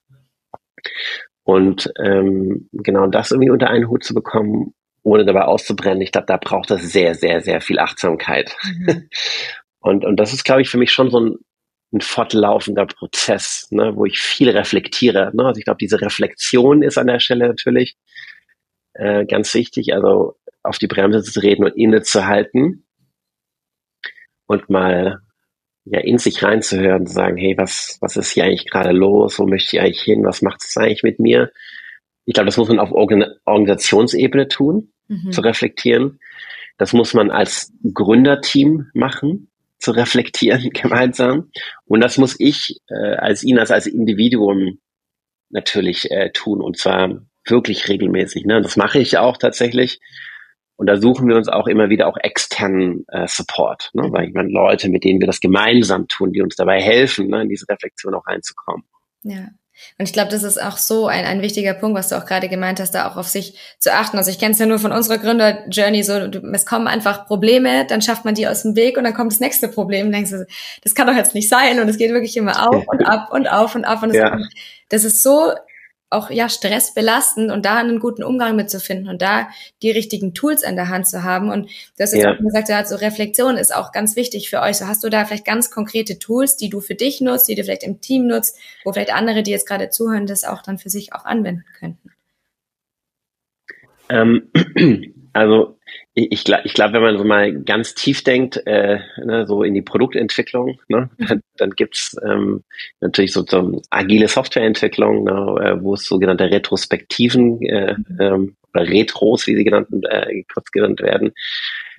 und 1.44 1.92
ähm, 2.04 2.70
genau 2.72 3.08
das 3.08 3.32
irgendwie 3.32 3.50
unter 3.50 3.70
einen 3.70 3.90
Hut 3.90 4.04
zu 4.04 4.14
bekommen 4.14 4.74
ohne 5.04 5.26
dabei 5.26 5.44
auszubrennen, 5.44 6.02
ich 6.02 6.12
glaube, 6.12 6.28
da 6.28 6.38
braucht 6.38 6.72
es 6.72 6.92
sehr, 6.92 7.16
sehr, 7.16 7.42
sehr 7.42 7.62
viel 7.62 7.80
Achtsamkeit. 7.80 8.56
Mhm. 8.64 9.10
Und, 9.84 10.06
und 10.06 10.18
das 10.18 10.32
ist, 10.32 10.46
glaube 10.46 10.62
ich, 10.62 10.70
für 10.70 10.78
mich 10.78 10.92
schon 10.92 11.10
so 11.10 11.20
ein, 11.20 11.38
ein 11.92 12.02
fortlaufender 12.02 12.86
Prozess, 12.86 13.68
ne, 13.72 13.96
wo 13.96 14.06
ich 14.06 14.20
viel 14.20 14.52
reflektiere. 14.52 15.32
Ne? 15.34 15.44
Also 15.44 15.58
ich 15.58 15.66
glaube, 15.66 15.80
diese 15.80 16.00
Reflexion 16.00 16.84
ist 16.84 17.00
an 17.00 17.08
der 17.08 17.20
Stelle 17.20 17.48
natürlich 17.48 17.98
äh, 18.94 19.26
ganz 19.26 19.52
wichtig, 19.56 19.96
also 19.96 20.36
auf 20.64 20.78
die 20.78 20.88
Bremse 20.88 21.24
zu 21.24 21.40
reden 21.40 21.66
und 21.66 21.76
innezuhalten 21.76 22.86
und 24.46 24.70
mal 24.70 25.22
ja 25.86 26.00
in 26.00 26.18
sich 26.18 26.44
reinzuhören, 26.44 27.08
zu 27.08 27.14
sagen, 27.14 27.38
hey, 27.38 27.58
was, 27.58 27.98
was 28.02 28.18
ist 28.18 28.32
hier 28.32 28.44
eigentlich 28.44 28.70
gerade 28.70 28.92
los? 28.92 29.40
Wo 29.40 29.48
möchte 29.48 29.76
ich 29.76 29.82
eigentlich 29.82 30.02
hin? 30.02 30.24
Was 30.24 30.42
macht 30.42 30.62
es 30.64 30.78
eigentlich 30.78 31.04
mit 31.04 31.20
mir? 31.20 31.52
Ich 32.26 32.34
glaube, 32.34 32.46
das 32.46 32.58
muss 32.58 32.70
man 32.70 32.80
auf 32.80 32.92
Organisationsebene 32.92 34.48
tun, 34.48 34.94
mhm. 35.08 35.32
zu 35.32 35.42
reflektieren. 35.42 36.20
Das 36.78 36.94
muss 36.94 37.14
man 37.14 37.32
als 37.32 37.74
Gründerteam 37.94 38.90
machen, 38.94 39.52
zu 39.80 39.92
reflektieren 39.92 40.70
gemeinsam. 40.74 41.52
Und 41.86 42.02
das 42.02 42.18
muss 42.18 42.36
ich 42.40 42.80
äh, 42.88 43.16
als 43.16 43.44
Inas, 43.44 43.72
als 43.72 43.88
Individuum 43.88 44.80
natürlich 45.50 46.12
äh, 46.12 46.32
tun 46.32 46.62
und 46.62 46.78
zwar 46.78 47.22
wirklich 47.46 47.90
regelmäßig. 47.90 48.46
Ne? 48.46 48.62
Das 48.62 48.78
mache 48.78 49.00
ich 49.00 49.18
auch 49.18 49.38
tatsächlich. 49.38 50.00
Und 50.82 50.88
da 50.88 50.98
suchen 50.98 51.30
wir 51.30 51.36
uns 51.36 51.48
auch 51.48 51.68
immer 51.68 51.92
wieder 51.92 52.08
auch 52.08 52.18
externen 52.18 53.06
äh, 53.10 53.28
Support, 53.28 53.92
ne? 53.94 54.02
weil 54.12 54.30
ich 54.30 54.34
meine 54.34 54.50
Leute, 54.50 54.90
mit 54.90 55.04
denen 55.04 55.20
wir 55.20 55.28
das 55.28 55.40
gemeinsam 55.40 56.08
tun, 56.08 56.32
die 56.32 56.42
uns 56.42 56.56
dabei 56.56 56.82
helfen, 56.82 57.28
ne, 57.28 57.44
in 57.44 57.50
diese 57.50 57.70
Reflexion 57.70 58.16
auch 58.16 58.26
reinzukommen. 58.26 58.84
Ja, 59.22 59.50
und 60.00 60.10
ich 60.10 60.12
glaube, 60.12 60.32
das 60.32 60.42
ist 60.42 60.60
auch 60.60 60.78
so 60.78 61.06
ein, 61.06 61.24
ein 61.26 61.44
wichtiger 61.44 61.76
Punkt, 61.76 61.96
was 61.96 62.10
du 62.10 62.18
auch 62.18 62.26
gerade 62.26 62.50
gemeint 62.50 62.80
hast, 62.80 62.96
da 62.96 63.08
auch 63.08 63.16
auf 63.16 63.28
sich 63.28 63.60
zu 63.78 63.94
achten. 63.94 64.18
Also 64.18 64.32
ich 64.32 64.40
kenne 64.40 64.54
es 64.54 64.60
ja 64.60 64.66
nur 64.66 64.80
von 64.80 64.92
unserer 64.92 65.20
Gründer-Journey 65.20 66.02
so, 66.02 66.14
es 66.14 66.66
kommen 66.66 66.88
einfach 66.88 67.28
Probleme, 67.28 67.86
dann 67.86 68.02
schafft 68.02 68.26
man 68.26 68.34
die 68.34 68.48
aus 68.48 68.64
dem 68.64 68.76
Weg 68.76 68.98
und 68.98 69.04
dann 69.04 69.14
kommt 69.14 69.32
das 69.32 69.40
nächste 69.40 69.68
Problem. 69.68 70.08
Und 70.08 70.14
denkst 70.14 70.32
du, 70.32 70.48
das 70.84 70.96
kann 70.96 71.06
doch 71.06 71.16
jetzt 71.16 71.36
nicht 71.36 71.48
sein 71.48 71.80
und 71.80 71.90
es 71.90 72.00
geht 72.00 72.10
wirklich 72.10 72.36
immer 72.38 72.68
auf 72.68 72.88
und 72.88 73.06
ab 73.06 73.32
und 73.32 73.48
auf 73.48 73.76
und 73.76 73.86
ab. 73.86 74.02
Und 74.02 74.10
das, 74.10 74.18
ja. 74.18 74.36
das 74.90 75.04
ist 75.04 75.22
so 75.22 75.52
auch 76.12 76.30
ja 76.30 76.50
stressbelastend 76.50 77.52
und 77.52 77.66
da 77.66 77.78
einen 77.78 78.00
guten 78.00 78.24
Umgang 78.24 78.56
mitzufinden 78.56 79.08
und 79.08 79.22
da 79.22 79.50
die 79.82 79.92
richtigen 79.92 80.34
Tools 80.34 80.62
in 80.62 80.76
der 80.76 80.90
Hand 80.90 81.08
zu 81.08 81.24
haben. 81.24 81.50
Und 81.50 81.70
du 81.98 82.04
hast 82.04 82.14
jetzt 82.14 82.24
ja. 82.24 82.34
auch 82.34 82.38
gesagt, 82.38 82.70
ja, 82.70 82.86
so 82.86 82.98
Reflexion 82.98 83.58
ist 83.58 83.74
auch 83.74 83.94
ganz 83.94 84.16
wichtig 84.18 84.50
für 84.50 84.62
euch. 84.62 84.78
So 84.78 84.88
hast 84.88 85.04
du 85.04 85.10
da 85.10 85.24
vielleicht 85.24 85.46
ganz 85.46 85.72
konkrete 85.72 86.20
Tools, 86.20 86.58
die 86.58 86.70
du 86.70 86.82
für 86.82 86.96
dich 86.96 87.22
nutzt, 87.22 87.48
die 87.48 87.56
du 87.56 87.64
vielleicht 87.64 87.84
im 87.84 88.02
Team 88.02 88.28
nutzt, 88.28 88.60
wo 88.84 88.92
vielleicht 88.92 89.14
andere, 89.14 89.42
die 89.42 89.52
jetzt 89.52 89.68
gerade 89.68 89.90
zuhören, 89.90 90.28
das 90.28 90.44
auch 90.44 90.62
dann 90.62 90.78
für 90.78 90.90
sich 90.90 91.14
auch 91.14 91.24
anwenden 91.24 91.64
könnten? 91.80 92.12
Ähm, 94.10 94.52
also 95.34 95.80
ich, 96.14 96.44
glaube, 96.44 96.64
ich 96.66 96.74
glaub, 96.74 96.92
wenn 96.92 97.02
man 97.02 97.18
so 97.18 97.24
mal 97.24 97.54
ganz 97.64 97.96
tief 97.96 98.24
denkt, 98.24 98.62
äh, 98.66 99.00
ne, 99.24 99.48
so 99.48 99.64
in 99.64 99.74
die 99.74 99.82
Produktentwicklung, 99.82 100.78
ne, 100.90 101.10
mhm. 101.18 101.26
dann, 101.26 101.42
dann 101.58 101.70
gibt's 101.72 102.16
ähm, 102.26 102.64
natürlich 103.00 103.32
so, 103.32 103.46
so 103.48 103.82
agile 103.90 104.28
Softwareentwicklung, 104.28 105.24
ne, 105.24 105.56
äh, 105.64 105.82
wo 105.82 105.94
es 105.94 106.06
sogenannte 106.06 106.52
Retrospektiven 106.52 107.62
äh, 107.62 107.96
mhm. 107.96 108.18
ähm, 108.20 108.56
oder 108.74 108.88
Retros, 108.90 109.48
wie 109.48 109.56
sie 109.56 109.64
genannt, 109.64 109.88
äh, 110.10 110.44
kurz 110.54 110.72
genannt 110.72 111.02
werden, 111.02 111.32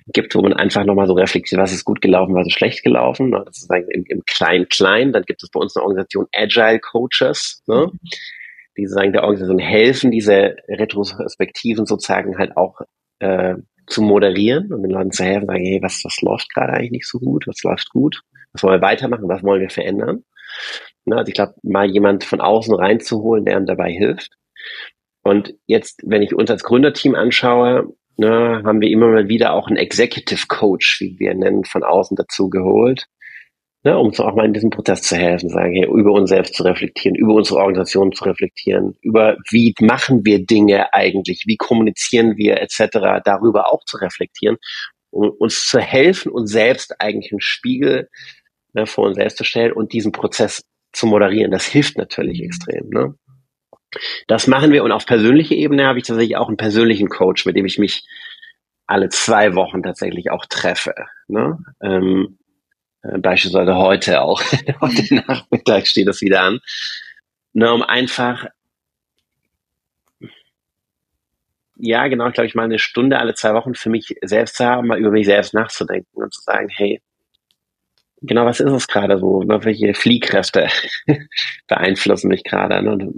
gibt, 0.07 0.35
wo 0.35 0.41
man 0.41 0.53
einfach 0.53 0.85
nochmal 0.85 1.07
so 1.07 1.13
reflektiert, 1.13 1.59
was 1.59 1.73
ist 1.73 1.85
gut 1.85 2.01
gelaufen, 2.01 2.35
was 2.35 2.45
ist 2.45 2.53
schlecht 2.53 2.83
gelaufen. 2.83 3.31
Ne, 3.31 3.41
das 3.47 3.63
ist 3.63 3.71
im, 3.71 4.05
im 4.07 4.23
Klein-Klein. 4.25 5.11
Dann 5.11 5.23
gibt 5.23 5.41
es 5.41 5.49
bei 5.49 5.59
uns 5.59 5.75
eine 5.75 5.83
Organisation 5.83 6.27
Agile 6.35 6.79
Coaches, 6.79 7.63
ne, 7.65 7.87
mhm. 7.91 7.99
die 8.77 8.85
sagen 8.85 9.11
der 9.11 9.23
Organisation 9.23 9.59
helfen, 9.59 10.11
diese 10.11 10.55
Retrospektiven 10.67 11.87
sozusagen 11.87 12.37
halt 12.37 12.55
auch 12.57 12.81
äh, 13.17 13.55
zu 13.87 14.01
moderieren 14.01 14.71
und 14.73 14.83
den 14.83 14.91
Leuten 14.91 15.11
zu 15.11 15.23
helfen, 15.23 15.47
sagen, 15.47 15.65
hey, 15.65 15.79
was, 15.81 16.01
was 16.03 16.21
läuft 16.21 16.53
gerade 16.53 16.73
eigentlich 16.73 16.91
nicht 16.91 17.07
so 17.07 17.19
gut, 17.19 17.47
was 17.47 17.63
läuft 17.63 17.89
gut, 17.89 18.21
was 18.53 18.63
wollen 18.63 18.81
wir 18.81 18.87
weitermachen, 18.87 19.27
was 19.27 19.43
wollen 19.43 19.61
wir 19.61 19.69
verändern. 19.69 20.23
Na, 21.05 21.17
also 21.17 21.29
ich 21.29 21.35
glaube, 21.35 21.55
mal 21.63 21.89
jemand 21.89 22.23
von 22.23 22.41
außen 22.41 22.73
reinzuholen, 22.73 23.45
der 23.45 23.57
einem 23.57 23.65
dabei 23.65 23.91
hilft. 23.91 24.31
Und 25.23 25.55
jetzt, 25.65 26.01
wenn 26.05 26.21
ich 26.21 26.35
uns 26.35 26.51
als 26.51 26.63
Gründerteam 26.63 27.15
anschaue, 27.15 27.93
na, 28.17 28.63
haben 28.63 28.81
wir 28.81 28.89
immer 28.89 29.07
mal 29.07 29.27
wieder 29.27 29.53
auch 29.53 29.67
einen 29.67 29.77
Executive 29.77 30.45
Coach, 30.47 30.99
wie 31.01 31.17
wir 31.19 31.33
nennen, 31.33 31.65
von 31.65 31.83
außen 31.83 32.15
dazu 32.15 32.49
geholt, 32.49 33.07
ne, 33.83 33.97
um 33.97 34.11
auch 34.13 34.35
mal 34.35 34.45
in 34.45 34.53
diesem 34.53 34.69
Prozess 34.69 35.01
zu 35.01 35.15
helfen, 35.15 35.49
sagen, 35.49 35.73
hey, 35.73 35.85
über 35.85 36.11
uns 36.11 36.29
selbst 36.29 36.55
zu 36.55 36.63
reflektieren, 36.63 37.15
über 37.15 37.33
unsere 37.33 37.59
Organisation 37.59 38.11
zu 38.11 38.23
reflektieren, 38.23 38.95
über 39.01 39.37
wie 39.49 39.73
machen 39.79 40.25
wir 40.25 40.45
Dinge 40.45 40.93
eigentlich, 40.93 41.43
wie 41.45 41.57
kommunizieren 41.57 42.37
wir 42.37 42.61
etc., 42.61 43.21
darüber 43.23 43.71
auch 43.71 43.83
zu 43.85 43.97
reflektieren, 43.97 44.57
um 45.11 45.29
uns 45.29 45.65
zu 45.65 45.79
helfen, 45.79 46.31
uns 46.31 46.51
selbst 46.51 46.99
eigentlich 46.99 47.31
einen 47.31 47.41
Spiegel 47.41 48.09
ne, 48.73 48.85
vor 48.85 49.05
uns 49.05 49.17
selbst 49.17 49.37
zu 49.37 49.43
stellen 49.43 49.73
und 49.73 49.93
diesen 49.93 50.11
Prozess 50.11 50.63
zu 50.93 51.05
moderieren. 51.05 51.51
Das 51.51 51.65
hilft 51.65 51.97
natürlich 51.97 52.39
mhm. 52.39 52.45
extrem. 52.45 52.89
Ne? 52.89 53.15
Das 54.27 54.47
machen 54.47 54.71
wir 54.71 54.83
und 54.83 54.91
auf 54.91 55.05
persönlicher 55.05 55.55
Ebene 55.55 55.85
habe 55.85 55.99
ich 55.99 56.05
tatsächlich 56.05 56.37
auch 56.37 56.47
einen 56.47 56.57
persönlichen 56.57 57.09
Coach, 57.09 57.45
mit 57.45 57.55
dem 57.55 57.65
ich 57.65 57.77
mich 57.77 58.03
alle 58.87 59.09
zwei 59.09 59.55
Wochen 59.55 59.83
tatsächlich 59.83 60.31
auch 60.31 60.45
treffe. 60.45 60.93
Ne? 61.27 61.57
Ähm, 61.81 62.37
äh, 62.39 62.42
beispielsweise 63.03 63.75
heute 63.75 64.21
auch. 64.21 64.41
heute 64.81 65.15
Nachmittag 65.15 65.87
steht 65.87 66.07
das 66.07 66.21
wieder 66.21 66.41
an. 66.41 66.59
Ne, 67.53 67.71
um 67.71 67.83
einfach, 67.83 68.47
ja, 71.75 72.07
genau, 72.07 72.31
glaube 72.31 72.47
ich, 72.47 72.55
mal 72.55 72.63
eine 72.63 72.79
Stunde 72.79 73.19
alle 73.19 73.35
zwei 73.35 73.53
Wochen 73.53 73.75
für 73.75 73.89
mich 73.89 74.15
selbst 74.23 74.55
zu 74.55 74.65
haben, 74.65 74.87
mal 74.87 74.97
über 74.97 75.11
mich 75.11 75.25
selbst 75.25 75.53
nachzudenken 75.53 76.23
und 76.23 76.33
zu 76.33 76.41
sagen, 76.41 76.69
hey, 76.69 77.01
genau, 78.21 78.45
was 78.45 78.59
ist 78.59 78.71
es 78.71 78.87
gerade 78.87 79.19
so? 79.19 79.43
Ne, 79.43 79.63
welche 79.63 79.93
Fliehkräfte 79.93 80.69
beeinflussen 81.67 82.29
mich 82.29 82.43
gerade? 82.43 82.81
Ne? 82.81 83.13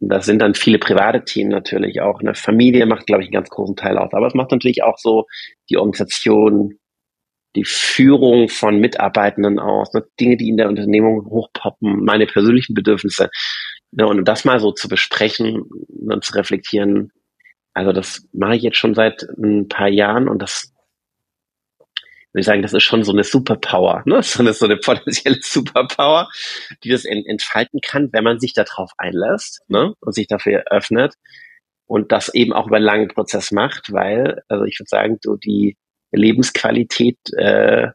Das 0.00 0.24
sind 0.24 0.40
dann 0.40 0.54
viele 0.54 0.78
private 0.78 1.24
Themen 1.24 1.50
natürlich 1.50 2.00
auch. 2.00 2.20
Eine 2.20 2.34
Familie 2.34 2.86
macht, 2.86 3.06
glaube 3.06 3.22
ich, 3.22 3.28
einen 3.28 3.34
ganz 3.34 3.50
großen 3.50 3.76
Teil 3.76 3.98
aus. 3.98 4.14
Aber 4.14 4.26
es 4.26 4.34
macht 4.34 4.50
natürlich 4.50 4.82
auch 4.82 4.96
so 4.96 5.26
die 5.68 5.76
Organisation, 5.76 6.79
die 7.56 7.64
Führung 7.64 8.48
von 8.48 8.78
Mitarbeitenden 8.78 9.58
aus, 9.58 9.92
ne, 9.92 10.04
Dinge, 10.18 10.36
die 10.36 10.48
in 10.48 10.56
der 10.56 10.68
Unternehmung 10.68 11.24
hochpoppen, 11.26 12.04
meine 12.04 12.26
persönlichen 12.26 12.74
Bedürfnisse. 12.74 13.30
Ne, 13.92 14.06
und 14.06 14.24
das 14.24 14.44
mal 14.44 14.60
so 14.60 14.72
zu 14.72 14.88
besprechen 14.88 15.62
und 15.62 16.24
zu 16.24 16.34
reflektieren, 16.34 17.12
also 17.74 17.92
das 17.92 18.28
mache 18.32 18.56
ich 18.56 18.62
jetzt 18.62 18.76
schon 18.76 18.94
seit 18.94 19.22
ein 19.38 19.68
paar 19.68 19.88
Jahren 19.88 20.28
und 20.28 20.40
das 20.42 20.72
würde 22.32 22.40
ich 22.40 22.46
sagen, 22.46 22.62
das 22.62 22.74
ist 22.74 22.84
schon 22.84 23.02
so 23.02 23.12
eine 23.12 23.24
Superpower, 23.24 24.02
ne? 24.06 24.22
so, 24.22 24.40
eine, 24.40 24.52
so 24.52 24.66
eine 24.66 24.76
potenzielle 24.76 25.38
Superpower, 25.40 26.28
die 26.84 26.90
das 26.90 27.04
entfalten 27.04 27.80
kann, 27.80 28.10
wenn 28.12 28.24
man 28.24 28.38
sich 28.38 28.52
darauf 28.52 28.92
einlässt 28.98 29.62
ne? 29.68 29.94
und 30.00 30.14
sich 30.14 30.28
dafür 30.28 30.64
öffnet 30.70 31.14
und 31.86 32.12
das 32.12 32.32
eben 32.32 32.52
auch 32.52 32.68
über 32.68 32.76
einen 32.76 32.84
langen 32.84 33.08
Prozess 33.08 33.50
macht, 33.50 33.92
weil, 33.92 34.42
also 34.48 34.64
ich 34.64 34.78
würde 34.78 34.88
sagen, 34.88 35.18
so 35.20 35.36
die 35.36 35.76
Lebensqualität, 36.12 37.18
äh, 37.36 37.88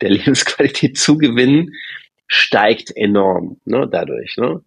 der 0.00 0.10
Lebensqualität 0.10 0.98
zugewinnen, 0.98 1.72
steigt 2.26 2.94
enorm 2.94 3.60
ne, 3.64 3.88
dadurch. 3.90 4.36
Ne? 4.36 4.62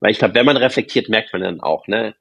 Weil 0.00 0.10
ich 0.10 0.18
glaube, 0.18 0.34
wenn 0.34 0.46
man 0.46 0.56
reflektiert, 0.56 1.08
merkt 1.08 1.32
man 1.32 1.42
dann 1.42 1.60
auch, 1.60 1.86
ne, 1.86 2.14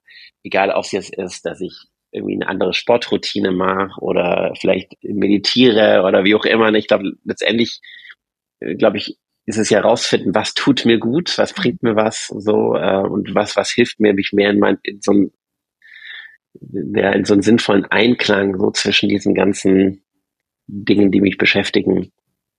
egal 0.43 0.71
ob 0.71 0.85
es 0.85 0.91
jetzt 0.91 1.15
ist, 1.15 1.45
dass 1.45 1.61
ich 1.61 1.73
irgendwie 2.11 2.35
eine 2.35 2.47
andere 2.47 2.73
Sportroutine 2.73 3.51
mache 3.51 3.99
oder 4.01 4.53
vielleicht 4.59 4.93
meditiere 5.01 6.03
oder 6.03 6.23
wie 6.23 6.35
auch 6.35 6.45
immer. 6.45 6.71
Ne? 6.71 6.77
Ich 6.77 6.87
glaube, 6.87 7.11
letztendlich, 7.23 7.81
äh, 8.59 8.75
glaube 8.75 8.97
ich, 8.97 9.17
ist 9.45 9.57
es 9.57 9.69
ja 9.69 9.79
rausfinden, 9.79 10.35
was 10.35 10.53
tut 10.53 10.85
mir 10.85 10.99
gut, 10.99 11.37
was 11.37 11.53
bringt 11.53 11.81
mir 11.81 11.95
was, 11.95 12.27
so 12.27 12.75
äh, 12.75 13.07
und 13.07 13.33
was 13.33 13.55
was 13.55 13.71
hilft 13.71 13.99
mir, 13.99 14.13
mich 14.13 14.31
mehr 14.33 14.49
in 14.49 14.59
mein 14.59 14.77
in 14.83 15.01
so 15.01 15.13
ein 15.13 15.31
ja, 16.95 17.11
in 17.11 17.25
so 17.25 17.33
einen 17.33 17.41
sinnvollen 17.41 17.85
Einklang 17.85 18.57
so 18.57 18.71
zwischen 18.71 19.09
diesen 19.09 19.33
ganzen 19.33 20.03
Dingen, 20.67 21.11
die 21.11 21.21
mich 21.21 21.37
beschäftigen, 21.37 22.11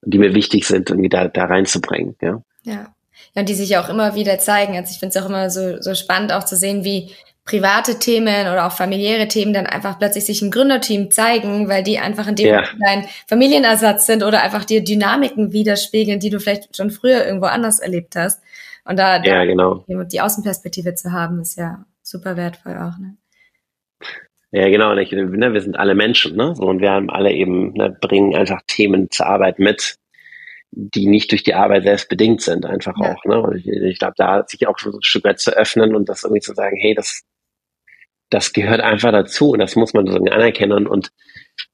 die 0.02 0.18
mir 0.18 0.34
wichtig 0.34 0.66
sind, 0.66 0.90
irgendwie 0.90 1.08
da, 1.08 1.28
da 1.28 1.44
reinzubringen. 1.44 2.16
Ja. 2.20 2.42
ja. 2.62 2.94
Ja, 3.34 3.40
und 3.40 3.48
die 3.48 3.54
sich 3.54 3.76
auch 3.76 3.88
immer 3.88 4.14
wieder 4.14 4.38
zeigen. 4.38 4.76
Also 4.76 4.92
ich 4.92 5.00
finde 5.00 5.18
es 5.18 5.22
auch 5.22 5.28
immer 5.28 5.50
so, 5.50 5.80
so 5.80 5.94
spannend, 5.94 6.32
auch 6.32 6.44
zu 6.44 6.56
sehen, 6.56 6.84
wie 6.84 7.10
private 7.44 7.98
Themen 7.98 8.42
oder 8.42 8.66
auch 8.66 8.72
familiäre 8.72 9.26
Themen 9.26 9.54
dann 9.54 9.66
einfach 9.66 9.98
plötzlich 9.98 10.26
sich 10.26 10.42
im 10.42 10.50
Gründerteam 10.50 11.10
zeigen, 11.10 11.68
weil 11.68 11.82
die 11.82 11.98
einfach 11.98 12.26
in 12.28 12.36
dem 12.36 12.46
ja. 12.46 12.62
dein 12.84 13.06
Familienersatz 13.26 14.06
sind 14.06 14.22
oder 14.22 14.42
einfach 14.42 14.64
dir 14.64 14.84
Dynamiken 14.84 15.52
widerspiegeln, 15.52 16.20
die 16.20 16.30
du 16.30 16.40
vielleicht 16.40 16.76
schon 16.76 16.90
früher 16.90 17.24
irgendwo 17.24 17.46
anders 17.46 17.78
erlebt 17.78 18.16
hast. 18.16 18.42
Und 18.84 18.98
da, 18.98 19.22
ja, 19.22 19.44
genau. 19.44 19.84
die 19.88 20.20
Außenperspektive 20.20 20.94
zu 20.94 21.12
haben, 21.12 21.40
ist 21.40 21.56
ja 21.56 21.84
super 22.02 22.36
wertvoll 22.36 22.76
auch. 22.76 22.98
Ne? 22.98 23.16
Ja, 24.50 24.68
genau. 24.68 24.96
Ich, 24.96 25.12
ne, 25.12 25.52
wir 25.52 25.60
sind 25.60 25.78
alle 25.78 25.94
Menschen, 25.94 26.36
ne? 26.36 26.54
Und 26.58 26.80
wir 26.80 26.90
haben 26.90 27.10
alle 27.10 27.32
eben, 27.32 27.72
ne, 27.74 27.96
bringen 28.00 28.34
einfach 28.34 28.62
Themen 28.66 29.10
zur 29.10 29.26
Arbeit 29.26 29.58
mit, 29.58 29.98
die 30.70 31.06
nicht 31.06 31.30
durch 31.30 31.42
die 31.42 31.54
Arbeit 31.54 31.84
selbst 31.84 32.08
bedingt 32.08 32.42
sind, 32.42 32.66
einfach 32.66 32.94
ja. 33.00 33.12
auch. 33.12 33.24
Ne? 33.24 33.40
Und 33.40 33.56
ich, 33.56 33.66
ich 33.66 33.98
glaube, 33.98 34.14
da 34.16 34.44
sich 34.46 34.66
auch 34.66 34.78
so 34.78 34.90
ein 34.90 35.02
Stück 35.02 35.24
weit 35.24 35.40
zu 35.40 35.50
öffnen 35.50 35.94
und 35.94 36.08
das 36.08 36.24
irgendwie 36.24 36.40
zu 36.40 36.54
sagen, 36.54 36.76
hey, 36.80 36.94
das, 36.94 37.22
das 38.30 38.52
gehört 38.52 38.80
einfach 38.80 39.12
dazu 39.12 39.50
und 39.50 39.58
das 39.58 39.76
muss 39.76 39.94
man 39.94 40.06
sozusagen 40.06 40.30
anerkennen 40.30 40.86
und 40.86 41.10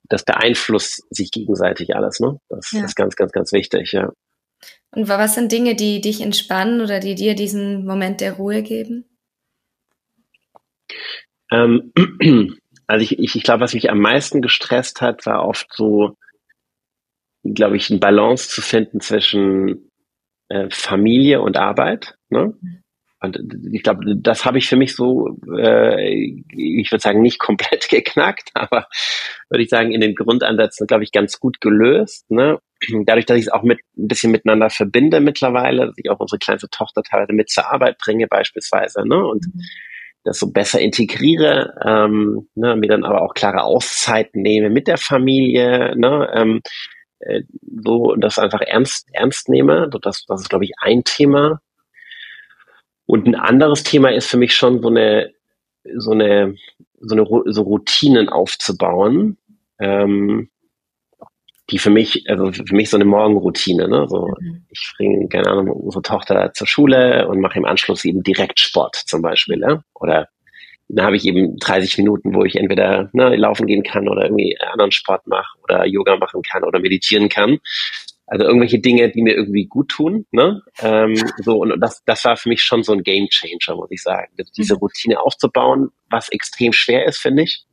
das 0.04 0.24
beeinflusst 0.24 1.02
sich 1.10 1.30
gegenseitig 1.30 1.96
alles. 1.96 2.20
Ne? 2.20 2.38
Das 2.48 2.70
ja. 2.72 2.84
ist 2.84 2.94
ganz, 2.94 3.16
ganz, 3.16 3.32
ganz 3.32 3.52
wichtig, 3.52 3.92
ja. 3.92 4.12
Und 4.90 5.08
was 5.08 5.34
sind 5.34 5.50
Dinge, 5.50 5.74
die 5.74 6.00
dich 6.00 6.20
entspannen 6.20 6.80
oder 6.80 7.00
die 7.00 7.14
dir 7.14 7.34
diesen 7.34 7.84
Moment 7.84 8.20
der 8.20 8.34
Ruhe 8.34 8.62
geben? 8.62 9.04
Ähm, 11.50 11.92
also 12.86 13.02
ich, 13.02 13.18
ich, 13.18 13.36
ich 13.36 13.42
glaube, 13.42 13.60
was 13.60 13.74
mich 13.74 13.90
am 13.90 14.00
meisten 14.00 14.42
gestresst 14.42 15.00
hat, 15.00 15.26
war 15.26 15.46
oft 15.46 15.68
so, 15.72 16.16
glaube 17.42 17.76
ich, 17.76 17.90
ein 17.90 18.00
Balance 18.00 18.48
zu 18.48 18.62
finden 18.62 19.00
zwischen 19.00 19.90
äh, 20.48 20.68
Familie 20.70 21.40
und 21.40 21.56
Arbeit. 21.56 22.16
Ne? 22.28 22.54
Und 23.20 23.38
ich 23.72 23.82
glaube, 23.82 24.16
das 24.16 24.44
habe 24.44 24.58
ich 24.58 24.68
für 24.68 24.76
mich 24.76 24.94
so, 24.94 25.38
äh, 25.56 26.12
ich 26.50 26.90
würde 26.90 27.00
sagen, 27.00 27.22
nicht 27.22 27.38
komplett 27.40 27.88
geknackt, 27.88 28.50
aber 28.54 28.86
würde 29.48 29.62
ich 29.62 29.70
sagen, 29.70 29.92
in 29.92 30.00
den 30.00 30.14
Grundansätzen, 30.14 30.86
glaube 30.86 31.04
ich, 31.04 31.12
ganz 31.12 31.40
gut 31.40 31.60
gelöst. 31.60 32.30
Ne? 32.30 32.58
Dadurch, 33.06 33.24
dass 33.24 33.38
ich 33.38 33.46
es 33.46 33.52
auch 33.52 33.62
mit 33.62 33.80
ein 33.96 34.08
bisschen 34.08 34.30
miteinander 34.30 34.68
verbinde 34.68 35.20
mittlerweile, 35.20 35.86
dass 35.86 35.96
ich 35.96 36.10
auch 36.10 36.20
unsere 36.20 36.38
kleinste 36.38 36.68
Tochter 36.68 37.02
teilweise 37.02 37.32
mit 37.32 37.48
zur 37.48 37.72
Arbeit 37.72 37.96
bringe, 37.96 38.26
beispielsweise, 38.26 39.08
ne? 39.08 39.26
Und 39.26 39.46
mhm 39.46 39.62
das 40.24 40.38
so 40.38 40.50
besser 40.50 40.80
integriere, 40.80 41.74
ähm, 41.84 42.48
ne, 42.54 42.76
mir 42.76 42.88
dann 42.88 43.04
aber 43.04 43.22
auch 43.22 43.34
klare 43.34 43.62
Auszeiten 43.62 44.42
nehme 44.42 44.70
mit 44.70 44.88
der 44.88 44.98
Familie, 44.98 45.94
ne, 45.96 46.30
ähm, 46.34 46.62
äh, 47.20 47.42
so 47.82 48.14
das 48.16 48.38
einfach 48.38 48.60
ernst 48.62 49.08
ernst 49.12 49.48
nehme. 49.48 49.88
Das, 50.02 50.24
das 50.26 50.42
ist, 50.42 50.48
glaube 50.48 50.64
ich, 50.64 50.72
ein 50.80 51.04
Thema. 51.04 51.60
Und 53.06 53.26
ein 53.26 53.34
anderes 53.34 53.82
Thema 53.82 54.12
ist 54.12 54.28
für 54.28 54.38
mich 54.38 54.54
schon 54.54 54.80
so 54.80 54.88
eine 54.88 55.30
so 55.96 56.12
eine 56.12 56.56
so 57.00 57.14
eine 57.14 57.52
so 57.52 57.62
Routinen 57.62 58.28
aufzubauen, 58.30 59.36
ähm, 59.78 60.48
die 61.70 61.78
für 61.78 61.90
mich, 61.90 62.24
also 62.28 62.52
für 62.52 62.74
mich 62.74 62.90
so 62.90 62.96
eine 62.96 63.06
Morgenroutine, 63.06 63.88
ne? 63.88 64.06
So, 64.08 64.28
mhm. 64.38 64.66
ich 64.70 64.92
bringe, 64.96 65.28
keine 65.28 65.48
Ahnung, 65.48 65.70
unsere 65.70 66.02
Tochter 66.02 66.52
zur 66.52 66.66
Schule 66.66 67.26
und 67.28 67.40
mache 67.40 67.58
im 67.58 67.64
Anschluss 67.64 68.04
eben 68.04 68.22
direkt 68.22 68.60
Sport 68.60 68.96
zum 69.06 69.22
Beispiel, 69.22 69.56
ne? 69.56 69.82
Oder 69.94 70.28
dann 70.88 71.06
habe 71.06 71.16
ich 71.16 71.24
eben 71.24 71.56
30 71.56 71.96
Minuten, 71.98 72.34
wo 72.34 72.44
ich 72.44 72.56
entweder 72.56 73.08
ne, 73.14 73.36
laufen 73.36 73.66
gehen 73.66 73.82
kann 73.82 74.06
oder 74.08 74.24
irgendwie 74.24 74.58
anderen 74.60 74.92
Sport 74.92 75.26
mache 75.26 75.58
oder 75.62 75.86
Yoga 75.86 76.16
machen 76.16 76.42
kann 76.42 76.62
oder 76.62 76.78
meditieren 76.78 77.30
kann. 77.30 77.58
Also 78.26 78.44
irgendwelche 78.44 78.80
Dinge, 78.80 79.10
die 79.10 79.22
mir 79.22 79.34
irgendwie 79.34 79.66
gut 79.66 79.88
tun. 79.88 80.26
Ne? 80.30 80.62
Ähm, 80.80 81.14
so 81.42 81.56
und 81.56 81.80
das, 81.80 82.02
das 82.04 82.24
war 82.26 82.36
für 82.36 82.50
mich 82.50 82.62
schon 82.62 82.82
so 82.82 82.92
ein 82.92 83.02
Game 83.02 83.28
Changer, 83.28 83.76
muss 83.76 83.90
ich 83.90 84.02
sagen. 84.02 84.30
Diese 84.56 84.74
mhm. 84.74 84.80
Routine 84.80 85.20
aufzubauen, 85.20 85.88
was 86.10 86.28
extrem 86.28 86.74
schwer 86.74 87.06
ist, 87.06 87.18
finde 87.18 87.44
ich 87.44 87.64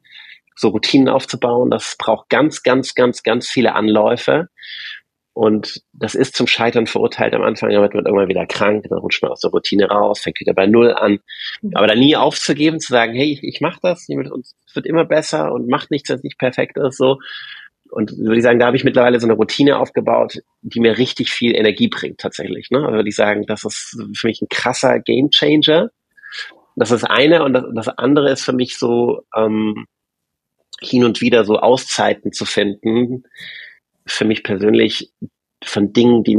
so 0.56 0.70
Routinen 0.70 1.10
aufzubauen. 1.10 1.70
Das 1.70 1.96
braucht 1.98 2.30
ganz, 2.30 2.64
ganz, 2.64 2.96
ganz, 2.96 3.24
ganz 3.24 3.50
viele 3.50 3.76
Anläufe. 3.76 4.50
Und 5.34 5.82
das 5.94 6.14
ist 6.14 6.36
zum 6.36 6.46
Scheitern 6.46 6.88
verurteilt 6.88 7.34
am 7.34 7.42
Anfang, 7.42 7.70
damit 7.70 7.94
wird 7.94 8.04
man 8.04 8.06
irgendwann 8.06 8.28
wieder 8.28 8.46
krank, 8.46 8.86
dann 8.90 9.00
rutscht 9.00 9.22
man 9.24 9.32
aus 9.32 9.40
der 9.40 9.52
Routine 9.52 9.88
raus, 9.88 10.20
fängt 10.20 10.42
wieder 10.42 10.54
bei 10.54 10.68
Null 10.68 10.94
an. 10.94 11.20
Mhm. 11.62 11.72
Aber 11.74 11.88
da 11.88 11.96
nie 11.96 12.18
aufzugeben, 12.18 12.82
zu 12.82 12.92
sagen, 12.92 13.14
hey, 13.14 13.32
ich, 13.32 13.44
ich 13.44 13.62
mache 13.62 13.80
das, 13.82 14.10
es 14.10 14.76
wird 14.76 14.86
immer 14.86 15.06
besser 15.06 15.54
und 15.54 15.70
macht 15.70 15.90
nichts, 15.90 16.10
was 16.10 16.24
nicht 16.24 16.38
perfekt 16.38 16.78
ist, 16.78 16.98
so. 16.98 17.20
Und 17.90 18.18
würde 18.18 18.38
ich 18.38 18.44
sagen, 18.44 18.60
da 18.60 18.68
habe 18.68 18.78
ich 18.78 18.86
mittlerweile 18.86 19.20
so 19.20 19.28
eine 19.28 19.34
Routine 19.34 19.78
aufgebaut, 19.78 20.40
die 20.62 20.80
mir 20.80 20.98
richtig 20.98 21.30
viel 21.30 21.56
Energie 21.56 21.90
bringt 21.90 22.20
tatsächlich. 22.20 22.70
Ne? 22.72 22.80
Also 22.80 22.94
würde 22.94 23.10
ich 23.10 23.16
sagen, 23.16 23.46
das 23.46 23.66
ist 23.66 24.02
für 24.14 24.28
mich 24.28 24.42
ein 24.42 24.48
krasser 24.50 25.00
Gamechanger. 25.00 25.92
Das 26.78 26.92
ist 26.92 27.04
eine 27.04 27.44
und 27.44 27.52
das, 27.52 27.66
das 27.74 27.88
andere 27.90 28.32
ist 28.32 28.44
für 28.44 28.54
mich 28.54 28.78
so, 28.78 29.24
ähm, 29.36 29.88
hin 30.82 31.04
und 31.04 31.22
wieder 31.22 31.46
so 31.46 31.58
Auszeiten 31.58 32.32
zu 32.32 32.46
finden, 32.46 33.24
für 34.06 34.26
mich 34.26 34.44
persönlich 34.44 35.14
von 35.64 35.94
Dingen, 35.94 36.24
die 36.24 36.38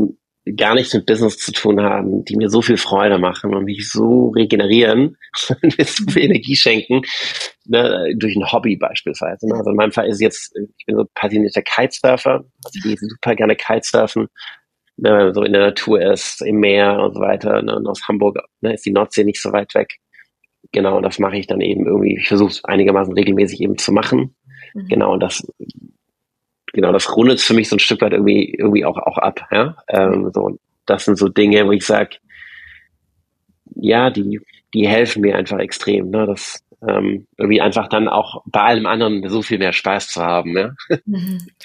gar 0.57 0.75
nichts 0.75 0.93
mit 0.93 1.07
Business 1.07 1.39
zu 1.39 1.53
tun 1.53 1.81
haben, 1.81 2.25
die 2.25 2.37
mir 2.37 2.49
so 2.49 2.63
viel 2.63 2.77
Freude 2.77 3.19
machen 3.19 3.55
und 3.55 3.65
mich 3.65 3.89
so 3.89 4.31
regenerieren 4.31 5.17
und 5.63 5.79
mir 5.79 5.85
so 5.85 6.05
viel 6.11 6.25
Energie 6.25 6.57
schenken, 6.57 7.03
ne, 7.65 8.13
durch 8.17 8.35
ein 8.35 8.51
Hobby 8.51 8.77
beispielsweise. 8.77 9.47
Ne? 9.47 9.55
Also 9.55 9.71
in 9.71 9.77
meinem 9.77 9.93
Fall 9.93 10.09
ist 10.09 10.21
jetzt, 10.21 10.53
ich 10.57 10.87
bin 10.87 10.97
so 10.97 11.05
passionierter 11.15 11.63
Kitesurfer, 11.63 12.45
also 12.65 12.73
ich 12.75 12.83
gehe 12.83 12.97
super 12.99 13.37
gerne 13.37 13.55
Kitesurfen 13.55 14.29
ne, 14.97 15.33
so 15.35 15.43
in 15.43 15.53
der 15.53 15.67
Natur 15.67 16.01
ist, 16.01 16.43
im 16.43 16.61
Meer 16.61 17.01
und 17.01 17.15
so 17.15 17.21
weiter. 17.21 17.63
Ne, 17.63 17.77
und 17.77 17.87
aus 17.87 18.07
Hamburg 18.09 18.39
ne, 18.61 18.75
ist 18.75 18.87
die 18.87 18.93
Nordsee 18.93 19.25
nicht 19.25 19.41
so 19.41 19.53
weit 19.53 19.75
weg. 19.75 19.99
Genau, 20.71 20.97
und 20.97 21.03
das 21.03 21.19
mache 21.19 21.37
ich 21.37 21.47
dann 21.47 21.61
eben 21.61 21.87
irgendwie, 21.87 22.17
ich 22.19 22.29
versuche 22.29 22.51
es 22.51 22.65
einigermaßen 22.65 23.13
regelmäßig 23.13 23.61
eben 23.61 23.77
zu 23.77 23.93
machen. 23.93 24.35
Mhm. 24.75 24.89
Genau, 24.89 25.13
und 25.13 25.21
das 25.21 25.47
genau, 26.73 26.93
das 26.93 27.15
rundet 27.15 27.41
für 27.41 27.55
mich 27.55 27.69
so 27.69 27.77
ein 27.77 27.81
Stück 27.81 28.01
weit 28.01 28.13
irgendwie, 28.13 28.55
irgendwie 28.59 28.85
auch, 28.85 28.97
auch 28.97 29.19
ab. 29.19 29.47
Ja? 29.51 29.77
Ähm, 29.89 30.31
so, 30.33 30.59
das 30.87 31.05
sind 31.05 31.17
so 31.17 31.29
Dinge, 31.29 31.67
wo 31.67 31.73
ich 31.73 31.85
sage, 31.85 32.17
ja, 33.75 34.11
die, 34.11 34.41
die 34.75 34.89
helfen 34.89 35.23
mir 35.23 35.37
einfach 35.37 35.59
extrem. 35.59 36.11
Ne? 36.11 36.27
Das 36.27 36.65
ähm, 36.87 37.27
irgendwie 37.37 37.61
einfach 37.61 37.89
dann 37.89 38.09
auch 38.09 38.43
bei 38.47 38.61
allem 38.61 38.87
anderen 38.87 39.29
so 39.29 39.43
viel 39.43 39.59
mehr 39.59 39.73
Spaß 39.73 40.09
zu 40.09 40.23
haben. 40.23 40.57
Ja? 40.57 40.75
Mhm. 41.05 41.39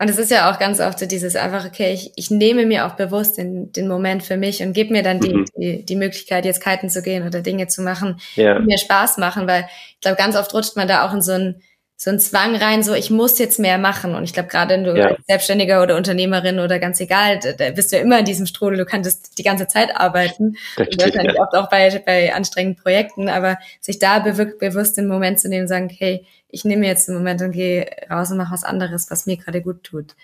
Und 0.00 0.10
es 0.10 0.18
ist 0.18 0.30
ja 0.30 0.50
auch 0.50 0.58
ganz 0.58 0.80
oft 0.80 0.98
so 0.98 1.06
dieses 1.06 1.36
einfach, 1.36 1.64
okay, 1.64 1.92
ich, 1.92 2.12
ich 2.16 2.30
nehme 2.30 2.66
mir 2.66 2.86
auch 2.86 2.94
bewusst 2.94 3.38
den, 3.38 3.70
den 3.70 3.86
Moment 3.86 4.24
für 4.24 4.36
mich 4.36 4.60
und 4.62 4.72
gebe 4.72 4.92
mir 4.92 5.04
dann 5.04 5.20
die, 5.20 5.34
mhm. 5.34 5.44
die, 5.56 5.84
die 5.84 5.96
Möglichkeit, 5.96 6.44
jetzt 6.44 6.62
kiten 6.62 6.90
zu 6.90 7.00
gehen 7.00 7.26
oder 7.26 7.42
Dinge 7.42 7.68
zu 7.68 7.82
machen, 7.82 8.20
ja. 8.34 8.58
die 8.58 8.66
mir 8.66 8.78
Spaß 8.78 9.18
machen, 9.18 9.46
weil 9.46 9.68
ich 9.90 10.00
glaube, 10.00 10.16
ganz 10.16 10.36
oft 10.36 10.52
rutscht 10.52 10.76
man 10.76 10.88
da 10.88 11.06
auch 11.06 11.14
in 11.14 11.22
so 11.22 11.32
ein 11.32 11.62
so 11.96 12.10
ein 12.10 12.18
Zwang 12.18 12.56
rein, 12.56 12.82
so 12.82 12.92
ich 12.92 13.10
muss 13.10 13.38
jetzt 13.38 13.58
mehr 13.58 13.78
machen. 13.78 14.14
Und 14.14 14.24
ich 14.24 14.32
glaube, 14.32 14.48
gerade 14.48 14.74
wenn 14.74 14.84
du 14.84 14.96
ja. 14.96 15.16
Selbstständiger 15.26 15.82
oder 15.82 15.96
Unternehmerin 15.96 16.58
oder 16.58 16.78
ganz 16.78 17.00
egal, 17.00 17.38
da, 17.38 17.70
bist 17.70 17.92
du 17.92 17.96
ja 17.96 18.02
immer 18.02 18.18
in 18.18 18.24
diesem 18.24 18.46
Strudel, 18.46 18.78
du 18.78 18.84
kannst 18.84 19.38
die 19.38 19.42
ganze 19.42 19.68
Zeit 19.68 19.96
arbeiten. 19.96 20.56
Das 20.76 20.88
wahrscheinlich 20.98 21.36
ja. 21.36 21.42
oft 21.42 21.54
auch 21.54 21.70
bei, 21.70 22.02
bei 22.04 22.34
anstrengenden 22.34 22.82
Projekten, 22.82 23.28
aber 23.28 23.58
sich 23.80 23.98
da 23.98 24.18
bewusst, 24.18 24.58
bewusst 24.58 24.96
den 24.96 25.06
Moment 25.06 25.38
zu 25.38 25.48
nehmen, 25.48 25.68
sagen, 25.68 25.88
hey, 25.88 26.26
ich 26.48 26.64
nehme 26.64 26.86
jetzt 26.86 27.08
einen 27.08 27.18
Moment 27.18 27.42
und 27.42 27.52
gehe 27.52 27.86
raus 28.10 28.30
und 28.30 28.38
mache 28.38 28.52
was 28.52 28.64
anderes, 28.64 29.10
was 29.10 29.26
mir 29.26 29.36
gerade 29.36 29.62
gut 29.62 29.84
tut. 29.84 30.16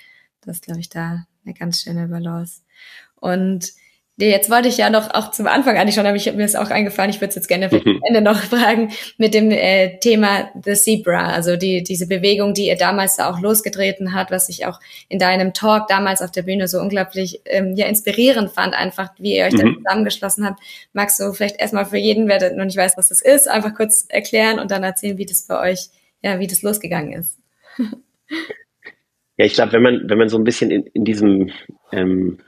Das 0.43 0.57
ist, 0.57 0.65
glaube 0.65 0.81
ich, 0.81 0.89
da 0.89 1.25
eine 1.45 1.55
ganz 1.55 1.83
schöne 1.83 2.09
Balance. 2.09 2.63
Und 3.17 3.73
Jetzt 4.29 4.51
wollte 4.51 4.69
ich 4.69 4.77
ja 4.77 4.91
noch 4.91 5.15
auch 5.15 5.31
zum 5.31 5.47
Anfang 5.47 5.77
eigentlich 5.77 5.95
schon, 5.95 6.07
aber 6.07 6.17
ich, 6.17 6.33
mir 6.33 6.45
ist 6.45 6.57
auch 6.57 6.71
eingefallen, 6.71 7.11
ich 7.11 7.21
würde 7.21 7.31
es 7.31 7.35
jetzt 7.35 7.49
gerne 7.49 7.71
am 7.71 7.79
mhm. 7.79 8.01
Ende 8.07 8.21
noch 8.21 8.39
fragen 8.43 8.91
mit 9.19 9.35
dem 9.35 9.51
äh, 9.51 9.99
Thema 9.99 10.51
The 10.63 10.75
Zebra, 10.75 11.33
also 11.33 11.57
die, 11.57 11.83
diese 11.83 12.07
Bewegung, 12.07 12.55
die 12.55 12.67
ihr 12.67 12.77
damals 12.77 13.17
da 13.17 13.31
auch 13.31 13.41
losgetreten 13.41 14.15
hat, 14.15 14.31
was 14.31 14.49
ich 14.49 14.67
auch 14.67 14.81
in 15.09 15.19
deinem 15.19 15.53
Talk 15.55 15.89
damals 15.89 16.23
auf 16.23 16.31
der 16.31 16.43
Bühne 16.43 16.69
so 16.69 16.81
unglaublich 16.81 17.41
ähm, 17.47 17.75
ja, 17.77 17.87
inspirierend 17.87 18.51
fand, 18.51 18.75
einfach 18.75 19.11
wie 19.19 19.37
ihr 19.37 19.45
euch 19.45 19.55
mhm. 19.55 19.59
da 19.59 19.75
zusammengeschlossen 19.83 20.45
habt. 20.45 20.61
Magst 20.93 21.19
du 21.21 21.33
vielleicht 21.33 21.61
erstmal 21.61 21.87
für 21.87 21.99
jeden, 21.99 22.29
wer 22.29 22.55
noch 22.55 22.65
nicht 22.65 22.77
weiß, 22.77 22.97
was 22.97 23.09
das 23.09 23.23
ist, 23.23 23.49
einfach 23.49 23.75
kurz 23.75 24.07
erklären 24.09 24.59
und 24.59 24.71
dann 24.71 24.83
erzählen, 24.83 25.19
wie 25.19 25.27
das 25.27 25.47
bei 25.47 25.71
euch, 25.71 25.89
ja, 26.23 26.39
wie 26.39 26.47
das 26.47 26.63
losgegangen 26.63 27.13
ist? 27.13 27.39
Ja, 29.41 29.47
ich 29.47 29.55
glaube, 29.55 29.73
wenn 29.73 29.81
man, 29.81 30.03
wenn 30.11 30.19
man 30.19 30.29
so 30.29 30.37
ein 30.37 30.45
bisschen 30.45 30.71
in, 30.71 30.83
in 30.93 31.07
diesem 31.07 31.51
ähm, 31.93 32.41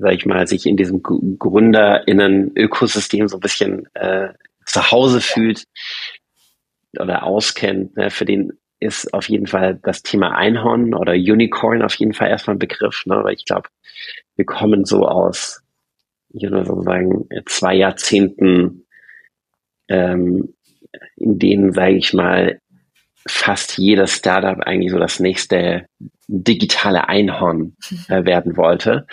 sag 0.00 0.12
ich 0.12 0.26
mal, 0.26 0.46
sich 0.46 0.66
in 0.66 0.76
diesem 0.76 1.02
GründerInnen-Ökosystem 1.02 3.28
so 3.28 3.38
ein 3.38 3.40
bisschen 3.40 3.88
äh, 3.94 4.28
zu 4.64 4.90
Hause 4.90 5.20
fühlt 5.20 5.64
oder 6.98 7.24
auskennt, 7.24 7.96
ne, 7.96 8.10
für 8.10 8.24
den 8.24 8.52
ist 8.80 9.12
auf 9.12 9.28
jeden 9.28 9.46
Fall 9.46 9.78
das 9.82 10.02
Thema 10.02 10.36
Einhorn 10.36 10.94
oder 10.94 11.12
Unicorn 11.12 11.82
auf 11.82 11.94
jeden 11.94 12.12
Fall 12.12 12.28
erstmal 12.28 12.56
ein 12.56 12.60
Begriff, 12.60 13.04
ne, 13.06 13.22
weil 13.24 13.34
ich 13.34 13.44
glaube, 13.44 13.68
wir 14.36 14.44
kommen 14.44 14.84
so 14.84 15.06
aus, 15.06 15.62
ich 16.30 16.42
würde 16.42 16.64
so 16.64 16.80
sagen, 16.82 17.28
zwei 17.46 17.74
Jahrzehnten, 17.74 18.86
ähm, 19.88 20.54
in 21.16 21.38
denen, 21.38 21.72
sage 21.72 21.96
ich 21.96 22.14
mal, 22.14 22.60
fast 23.26 23.78
jedes 23.78 24.12
Startup 24.12 24.60
eigentlich 24.60 24.92
so 24.92 24.98
das 24.98 25.20
nächste 25.20 25.86
digitale 26.28 27.08
Einhorn 27.08 27.76
äh, 28.08 28.24
werden 28.24 28.56
wollte. 28.56 29.06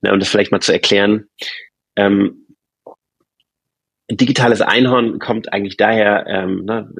Na, 0.00 0.12
um 0.12 0.18
das 0.18 0.28
vielleicht 0.28 0.52
mal 0.52 0.60
zu 0.60 0.72
erklären, 0.72 1.26
ähm, 1.96 2.46
digitales 4.10 4.60
Einhorn 4.60 5.18
kommt 5.18 5.52
eigentlich 5.52 5.76
daher, 5.76 6.26
ähm, 6.26 6.64
ne, 6.64 6.90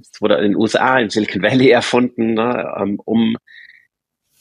es 0.00 0.20
wurde 0.20 0.36
in 0.36 0.52
den 0.52 0.56
USA, 0.56 0.98
in 0.98 1.10
Silicon 1.10 1.42
Valley 1.42 1.70
erfunden, 1.70 2.34
ne, 2.34 2.96
um 3.04 3.36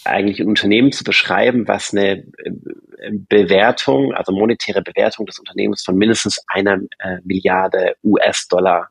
eigentlich 0.05 0.39
ein 0.39 0.47
Unternehmen 0.47 0.91
zu 0.91 1.03
beschreiben, 1.03 1.67
was 1.67 1.93
eine 1.93 2.25
äh, 2.37 3.11
Bewertung, 3.11 4.13
also 4.13 4.33
monetäre 4.33 4.81
Bewertung 4.81 5.25
des 5.25 5.39
Unternehmens 5.39 5.83
von 5.83 5.95
mindestens 5.95 6.43
einer 6.47 6.79
äh, 6.99 7.19
Milliarde 7.23 7.95
US-Dollar 8.03 8.89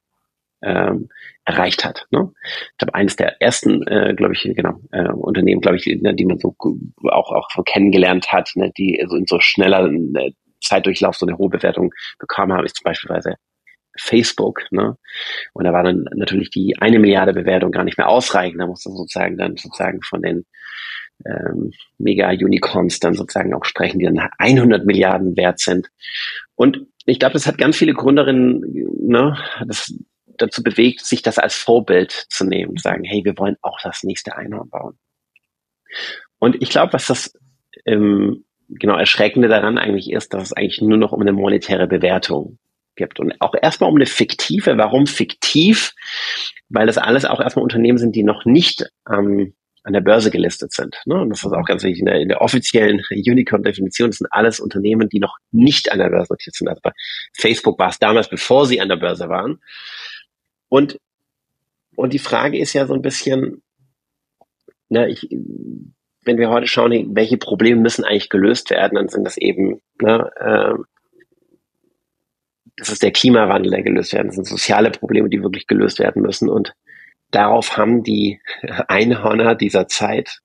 ähm, 0.62 1.08
erreicht 1.44 1.84
hat. 1.84 2.06
Ne? 2.10 2.30
Ich 2.44 2.78
glaube, 2.78 2.94
eines 2.94 3.16
der 3.16 3.40
ersten, 3.40 3.86
äh, 3.86 4.14
glaube 4.14 4.34
ich, 4.34 4.42
genau, 4.42 4.78
äh, 4.92 5.08
Unternehmen, 5.08 5.60
glaube 5.60 5.76
ich, 5.76 5.86
ne, 5.86 6.14
die 6.14 6.24
man 6.24 6.38
so 6.38 6.54
auch, 6.58 7.32
auch 7.32 7.48
so 7.54 7.62
kennengelernt 7.62 8.32
hat, 8.32 8.50
ne, 8.54 8.70
die 8.76 9.02
so 9.08 9.16
in 9.16 9.26
so 9.26 9.40
schneller 9.40 9.90
äh, 9.90 10.32
Zeitdurchlauf 10.60 11.16
so 11.16 11.26
eine 11.26 11.38
hohe 11.38 11.50
Bewertung 11.50 11.92
bekommen 12.18 12.52
haben, 12.52 12.64
ist 12.64 12.76
zum 12.76 12.84
Beispiel 12.84 13.10
Facebook, 13.98 14.62
ne? 14.70 14.96
Und 15.52 15.64
da 15.64 15.72
war 15.72 15.82
dann 15.82 16.04
natürlich 16.14 16.50
die 16.50 16.76
eine 16.78 16.98
Milliarde 16.98 17.32
Bewertung 17.32 17.72
gar 17.72 17.84
nicht 17.84 17.98
mehr 17.98 18.08
ausreichend. 18.08 18.60
Da 18.60 18.66
musste 18.66 18.90
sozusagen 18.90 19.36
dann 19.36 19.56
sozusagen 19.56 20.00
von 20.02 20.22
den 20.22 20.46
ähm, 21.26 21.72
Mega-Unicorns 21.98 23.00
dann 23.00 23.14
sozusagen 23.14 23.54
auch 23.54 23.64
sprechen, 23.64 23.98
die 23.98 24.06
dann 24.06 24.28
100 24.38 24.86
Milliarden 24.86 25.36
wert 25.36 25.60
sind. 25.60 25.88
Und 26.54 26.86
ich 27.04 27.18
glaube, 27.18 27.34
das 27.34 27.46
hat 27.46 27.58
ganz 27.58 27.76
viele 27.76 27.94
Gründerinnen, 27.94 28.62
ne, 29.00 29.36
das 29.66 29.92
dazu 30.43 30.62
bewegt, 30.62 31.05
sich 31.05 31.22
das 31.22 31.38
als 31.38 31.55
Vorbild 31.55 32.26
zu 32.28 32.45
nehmen, 32.45 32.76
sagen, 32.76 33.05
hey, 33.05 33.24
wir 33.24 33.38
wollen 33.38 33.57
auch 33.62 33.78
das 33.82 34.03
nächste 34.03 34.36
Einhorn 34.36 34.68
bauen. 34.68 34.99
Und 36.38 36.61
ich 36.61 36.70
glaube, 36.70 36.93
was 36.93 37.07
das 37.07 37.32
ähm, 37.86 38.45
genau 38.68 38.97
Erschreckende 38.97 39.49
daran 39.49 39.78
eigentlich 39.78 40.11
ist, 40.11 40.34
dass 40.34 40.45
es 40.45 40.53
eigentlich 40.53 40.80
nur 40.80 40.99
noch 40.99 41.12
um 41.12 41.20
eine 41.20 41.32
monetäre 41.32 41.86
Bewertung 41.86 42.59
gibt 42.97 43.20
und 43.20 43.40
auch 43.40 43.55
erstmal 43.61 43.90
um 43.90 43.97
eine 43.97 44.07
fiktive. 44.07 44.76
Warum 44.76 45.07
fiktiv? 45.07 45.95
Weil 46.68 46.86
das 46.86 46.99
alles 46.99 47.24
auch 47.24 47.40
erstmal 47.40 47.62
Unternehmen 47.62 47.99
sind, 47.99 48.14
die 48.14 48.22
noch 48.22 48.45
nicht 48.45 48.84
ähm, 49.11 49.55
an 49.84 49.93
der 49.93 50.01
Börse 50.01 50.30
gelistet 50.30 50.72
sind. 50.72 50.97
Ne? 51.07 51.20
Und 51.20 51.30
das 51.30 51.45
ist 51.45 51.53
auch 51.53 51.64
ganz 51.64 51.82
wichtig. 51.82 52.01
In 52.01 52.07
der, 52.07 52.20
in 52.20 52.28
der 52.28 52.40
offiziellen 52.40 53.01
Unicorn-Definition 53.11 54.11
das 54.11 54.18
sind 54.18 54.28
alles 54.30 54.61
Unternehmen, 54.61 55.09
die 55.09 55.18
noch 55.18 55.36
nicht 55.51 55.90
an 55.90 55.99
der 55.99 56.11
Börse 56.11 56.32
notiert 56.32 56.55
sind. 56.55 56.68
Also 56.68 56.80
bei 56.82 56.93
Facebook 57.36 57.78
war 57.78 57.88
es 57.88 57.99
damals, 57.99 58.28
bevor 58.28 58.66
sie 58.66 58.80
an 58.80 58.88
der 58.88 58.97
Börse 58.97 59.28
waren. 59.28 59.61
Und, 60.72 60.98
und 61.96 62.14
die 62.14 62.18
Frage 62.18 62.58
ist 62.58 62.72
ja 62.72 62.86
so 62.86 62.94
ein 62.94 63.02
bisschen, 63.02 63.62
na, 64.88 65.06
ich, 65.06 65.28
wenn 66.24 66.38
wir 66.38 66.48
heute 66.48 66.66
schauen, 66.66 67.14
welche 67.14 67.36
Probleme 67.36 67.78
müssen 67.78 68.06
eigentlich 68.06 68.30
gelöst 68.30 68.70
werden, 68.70 68.94
dann 68.94 69.10
sind 69.10 69.24
das 69.24 69.36
eben, 69.36 69.82
ne, 70.00 70.30
äh, 70.36 70.82
das 72.78 72.88
ist 72.88 73.02
der 73.02 73.12
Klimawandel, 73.12 73.70
der 73.70 73.82
gelöst 73.82 74.14
werden. 74.14 74.28
Das 74.28 74.36
sind 74.36 74.46
soziale 74.46 74.90
Probleme, 74.90 75.28
die 75.28 75.42
wirklich 75.42 75.66
gelöst 75.66 75.98
werden 75.98 76.22
müssen. 76.22 76.48
Und 76.48 76.72
darauf 77.30 77.76
haben 77.76 78.02
die 78.02 78.40
Einhörner 78.88 79.54
dieser 79.54 79.88
Zeit 79.88 80.40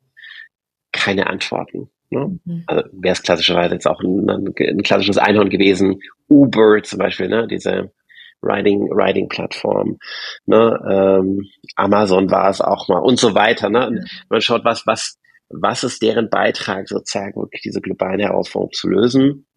keine 0.91 1.27
Antworten. 1.27 1.89
Ne? 2.09 2.37
Mhm. 2.43 2.63
Also 2.67 2.83
wäre 2.91 3.13
es 3.13 3.23
klassischerweise 3.23 3.75
jetzt 3.75 3.87
auch 3.87 4.01
ein, 4.01 4.29
ein, 4.29 4.83
klassisches 4.83 5.19
Einhorn 5.19 5.49
gewesen. 5.49 6.01
Uber 6.27 6.83
zum 6.83 6.99
Beispiel, 6.99 7.29
ne? 7.29 7.47
diese 7.47 7.93
Riding, 8.41 8.89
Riding 8.91 9.29
Plattform, 9.29 9.97
ne, 10.45 10.79
ähm, 10.89 11.47
Amazon 11.75 12.29
war 12.29 12.49
es 12.49 12.61
auch 12.61 12.87
mal 12.87 12.99
und 12.99 13.19
so 13.19 13.33
weiter, 13.35 13.69
ne. 13.69 13.87
Und 13.87 14.09
man 14.29 14.41
schaut, 14.41 14.63
was, 14.63 14.85
was, 14.85 15.17
was 15.49 15.83
ist 15.83 16.01
deren 16.01 16.29
Beitrag 16.29 16.87
sozusagen, 16.87 17.41
wirklich 17.41 17.61
diese 17.61 17.81
globalen 17.81 18.19
Herausforderungen 18.19 18.73
zu 18.73 18.89
lösen? 18.89 19.47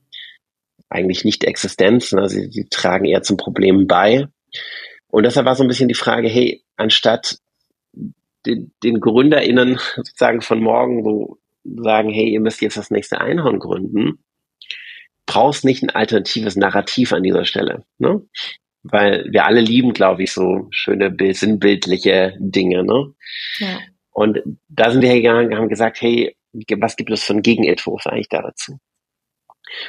Eigentlich 0.89 1.25
nicht 1.25 1.45
Existenz, 1.45 2.13
ne? 2.13 2.29
sie, 2.29 2.51
sie 2.51 2.69
tragen 2.69 3.05
eher 3.05 3.23
zum 3.23 3.37
Problem 3.37 3.87
bei. 3.87 4.27
Und 5.09 5.25
deshalb 5.25 5.47
war 5.47 5.55
so 5.55 5.63
ein 5.63 5.69
bisschen 5.69 5.89
die 5.89 5.95
Frage, 5.95 6.29
hey, 6.29 6.63
anstatt 6.77 7.39
den, 8.47 8.73
den 8.83 9.01
GründerInnen 9.01 9.79
sozusagen 9.97 10.41
von 10.41 10.61
morgen 10.61 11.05
so 11.05 11.39
sagen, 11.65 12.11
hey, 12.11 12.29
ihr 12.31 12.41
müsst 12.41 12.63
jetzt 12.63 12.77
das 12.77 12.91
nächste 12.91 13.21
Einhorn 13.21 13.59
gründen, 13.59 14.25
brauchst 15.27 15.65
nicht 15.65 15.83
ein 15.83 15.91
alternatives 15.91 16.57
Narrativ 16.57 17.13
an 17.13 17.23
dieser 17.23 17.45
Stelle. 17.45 17.85
Ne? 17.99 18.23
Weil 18.83 19.27
wir 19.31 19.45
alle 19.45 19.61
lieben, 19.61 19.93
glaube 19.93 20.23
ich, 20.23 20.33
so 20.33 20.69
schöne, 20.71 21.15
sinnbildliche 21.35 22.35
Dinge. 22.39 22.85
Ne? 22.85 23.15
Ja. 23.59 23.79
Und 24.11 24.41
da 24.69 24.91
sind 24.91 25.03
wir 25.03 25.15
gegangen, 25.15 25.57
haben 25.57 25.69
gesagt, 25.69 26.01
hey, 26.01 26.37
was 26.79 26.97
gibt 26.97 27.11
es 27.11 27.23
für 27.23 27.33
einen 27.33 27.43
Gegenentwurf 27.43 28.07
eigentlich 28.07 28.29
da 28.29 28.43
dazu? 28.43 28.79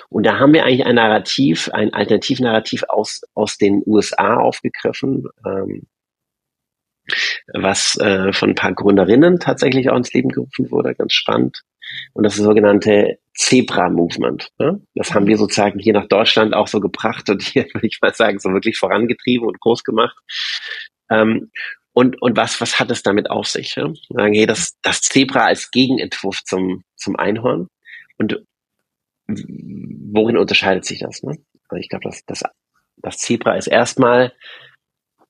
Und 0.10 0.26
da 0.26 0.40
haben 0.40 0.54
wir 0.54 0.64
eigentlich 0.64 0.86
ein 0.86 0.96
Narrativ, 0.96 1.70
ein 1.70 1.94
Alternativnarrativ 1.94 2.84
aus, 2.88 3.22
aus 3.34 3.58
den 3.58 3.82
USA 3.86 4.38
aufgegriffen, 4.38 5.26
ähm, 5.46 5.88
was 7.54 7.98
äh, 7.98 8.32
von 8.32 8.50
ein 8.50 8.56
paar 8.56 8.74
Gründerinnen 8.74 9.40
tatsächlich 9.40 9.90
auch 9.90 9.98
ins 9.98 10.14
Leben 10.14 10.30
gerufen 10.30 10.70
wurde, 10.70 10.94
ganz 10.94 11.14
spannend. 11.14 11.64
Und 12.14 12.24
das 12.24 12.36
sogenannte 12.36 13.20
Zebra-Movement. 13.36 14.50
Ne? 14.60 14.82
Das 14.96 15.14
haben 15.14 15.28
wir 15.28 15.38
sozusagen 15.38 15.80
hier 15.80 15.94
nach 15.94 16.08
Deutschland 16.08 16.54
auch 16.54 16.68
so 16.68 16.80
gebracht 16.80 17.30
und 17.30 17.42
hier, 17.42 17.66
würde 17.74 17.88
ich 17.88 18.00
mal 18.02 18.14
sagen, 18.14 18.40
so 18.40 18.50
wirklich 18.50 18.78
vorangetrieben 18.78 19.48
und 19.48 19.60
groß 19.60 19.84
gemacht. 19.84 20.18
Ähm, 21.10 21.52
und, 21.94 22.22
und 22.22 22.38
was, 22.38 22.62
was 22.62 22.80
hat 22.80 22.90
es 22.92 23.04
damit 23.04 23.30
auf 23.30 23.48
sich? 23.48 23.76
Ja? 23.76 23.92
Sagen, 24.10 24.34
hey, 24.34 24.46
das, 24.46 24.78
das 24.82 25.02
Zebra 25.02 25.46
als 25.46 25.72
Gegenentwurf 25.72 26.44
zum, 26.44 26.84
zum 26.96 27.16
Einhorn. 27.18 27.68
Und 28.18 28.44
worin 29.28 30.38
unterscheidet 30.38 30.86
sich 30.86 31.00
das? 31.00 31.24
Ne? 31.24 31.38
Also 31.68 31.80
ich 31.80 31.90
glaube, 31.90 32.04
das, 32.06 32.24
das, 32.26 32.44
das 32.98 33.18
Zebra 33.18 33.56
ist 33.56 33.68
erstmal 33.68 34.34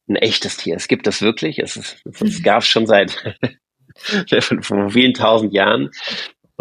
ein 0.08 0.16
echtes 0.18 0.58
Tier. 0.58 0.76
Es 0.76 0.88
gibt 0.88 1.08
das 1.08 1.22
wirklich. 1.22 1.60
Es, 1.60 1.78
ist, 1.78 2.02
es 2.06 2.44
gab 2.44 2.62
es 2.62 2.68
schon 2.68 2.86
seit 2.86 3.12
vor 4.62 4.90
vielen 4.90 5.14
tausend 5.14 5.54
Jahren. 5.54 5.90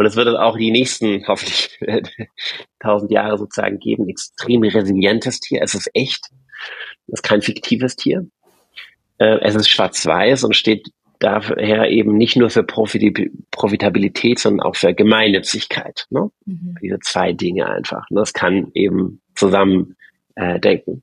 Und 0.01 0.07
es 0.07 0.17
wird 0.17 0.29
es 0.29 0.35
auch 0.35 0.57
die 0.57 0.71
nächsten, 0.71 1.23
hoffentlich, 1.29 1.79
tausend 2.79 3.13
Jahre 3.13 3.37
sozusagen 3.37 3.79
geben. 3.79 4.09
Extrem 4.09 4.63
resilientes 4.63 5.41
Tier. 5.41 5.61
Es 5.63 5.75
ist 5.75 5.91
echt. 5.93 6.25
Es 7.07 7.19
ist 7.19 7.23
kein 7.23 7.43
fiktives 7.43 7.97
Tier. 7.97 8.27
Äh, 9.19 9.41
es 9.43 9.55
ist 9.55 9.69
schwarz-weiß 9.69 10.45
und 10.45 10.57
steht 10.57 10.89
daher 11.19 11.91
eben 11.91 12.17
nicht 12.17 12.37
nur 12.37 12.49
für 12.49 12.63
Profitabilität, 12.63 14.39
sondern 14.39 14.67
auch 14.67 14.75
für 14.75 14.95
Gemeinnützigkeit. 14.95 16.07
Ne? 16.09 16.31
Mhm. 16.47 16.77
Diese 16.81 16.99
zwei 17.01 17.35
Dinge 17.35 17.69
einfach. 17.69 18.07
Das 18.09 18.33
kann 18.33 18.71
eben 18.73 19.21
zusammen 19.35 19.97
äh, 20.35 20.59
denken. 20.59 21.03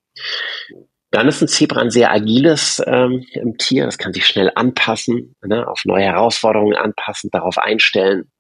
Dann 1.12 1.28
ist 1.28 1.44
ein 1.44 1.48
Zebra 1.48 1.82
ein 1.82 1.92
sehr 1.92 2.12
agiles 2.12 2.82
ähm, 2.84 3.24
Tier. 3.60 3.86
Das 3.86 4.00
kann 4.00 4.14
sich 4.14 4.26
schnell 4.26 4.52
anpassen, 4.56 5.36
ne? 5.46 5.68
auf 5.68 5.82
neue 5.86 6.06
Herausforderungen 6.06 6.76
anpassen, 6.76 7.30
darauf 7.30 7.60
einstellen. 7.60 8.32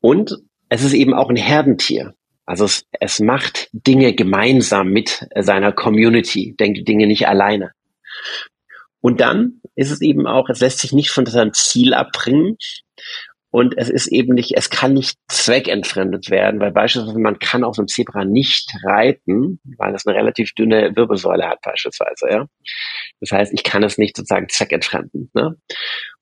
Und 0.00 0.36
es 0.68 0.84
ist 0.84 0.92
eben 0.92 1.14
auch 1.14 1.30
ein 1.30 1.36
Herdentier. 1.36 2.14
Also 2.46 2.64
es, 2.64 2.84
es 2.98 3.20
macht 3.20 3.68
Dinge 3.72 4.14
gemeinsam 4.14 4.88
mit 4.88 5.26
seiner 5.36 5.72
Community, 5.72 6.54
denkt 6.58 6.88
Dinge 6.88 7.06
nicht 7.06 7.28
alleine. 7.28 7.72
Und 9.00 9.20
dann 9.20 9.60
ist 9.74 9.90
es 9.90 10.00
eben 10.00 10.26
auch, 10.26 10.48
es 10.48 10.60
lässt 10.60 10.80
sich 10.80 10.92
nicht 10.92 11.10
von 11.10 11.26
seinem 11.26 11.52
Ziel 11.54 11.94
abbringen. 11.94 12.56
Und 13.50 13.76
es 13.76 13.90
ist 13.90 14.06
eben 14.06 14.34
nicht, 14.34 14.56
es 14.56 14.70
kann 14.70 14.94
nicht 14.94 15.18
zweckentfremdet 15.28 16.30
werden, 16.30 16.60
weil 16.60 16.70
beispielsweise 16.70 17.18
man 17.18 17.38
kann 17.38 17.64
auf 17.64 17.78
einem 17.78 17.88
Zebra 17.88 18.24
nicht 18.24 18.72
reiten, 18.84 19.60
weil 19.76 19.94
es 19.94 20.06
eine 20.06 20.16
relativ 20.16 20.54
dünne 20.54 20.94
Wirbelsäule 20.94 21.48
hat 21.48 21.60
beispielsweise, 21.62 22.28
ja. 22.30 22.46
Das 23.20 23.32
heißt, 23.32 23.52
ich 23.52 23.64
kann 23.64 23.82
es 23.82 23.98
nicht 23.98 24.16
sozusagen 24.16 24.48
zweckentfremden. 24.48 25.30
Ne? 25.34 25.56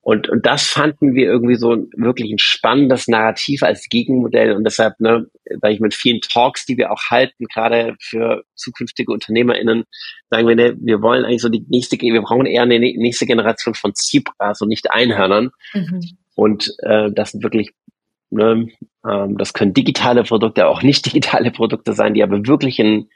Und, 0.01 0.27
und 0.27 0.45
das 0.45 0.65
fanden 0.65 1.13
wir 1.13 1.25
irgendwie 1.25 1.55
so 1.55 1.69
wirklich 1.95 2.31
ein 2.31 2.39
spannendes 2.39 3.07
Narrativ 3.07 3.63
als 3.63 3.87
Gegenmodell. 3.89 4.53
Und 4.53 4.63
deshalb, 4.63 4.99
ne, 4.99 5.27
weil 5.61 5.73
ich 5.73 5.79
mit 5.79 5.93
vielen 5.93 6.21
Talks, 6.21 6.65
die 6.65 6.77
wir 6.77 6.91
auch 6.91 7.01
halten, 7.09 7.45
gerade 7.45 7.95
für 8.01 8.43
zukünftige 8.55 9.11
UnternehmerInnen, 9.11 9.83
sagen 10.29 10.47
wir, 10.47 10.55
ne, 10.55 10.75
wir 10.79 11.01
wollen 11.01 11.25
eigentlich 11.25 11.41
so 11.41 11.49
die 11.49 11.65
nächste, 11.69 11.97
wir 11.99 12.21
brauchen 12.21 12.45
eher 12.45 12.63
eine 12.63 12.79
nächste 12.79 13.25
Generation 13.25 13.75
von 13.75 13.93
Zebras 13.93 14.61
und 14.61 14.69
nicht 14.69 14.91
Einhörnern. 14.91 15.51
Mhm. 15.73 16.01
Und 16.39 16.73
äh, 16.83 17.11
das 17.11 17.31
sind 17.31 17.43
wirklich, 17.43 17.71
ne, 18.29 18.69
ähm, 19.05 19.37
das 19.37 19.51
können 19.51 19.73
digitale 19.73 20.23
Produkte, 20.23 20.67
auch 20.67 20.81
nicht 20.81 21.05
digitale 21.13 21.51
Produkte 21.51 21.91
sein, 21.91 22.13
die 22.13 22.23
aber 22.23 22.47
wirklich 22.47 22.79
ein, 22.79 23.09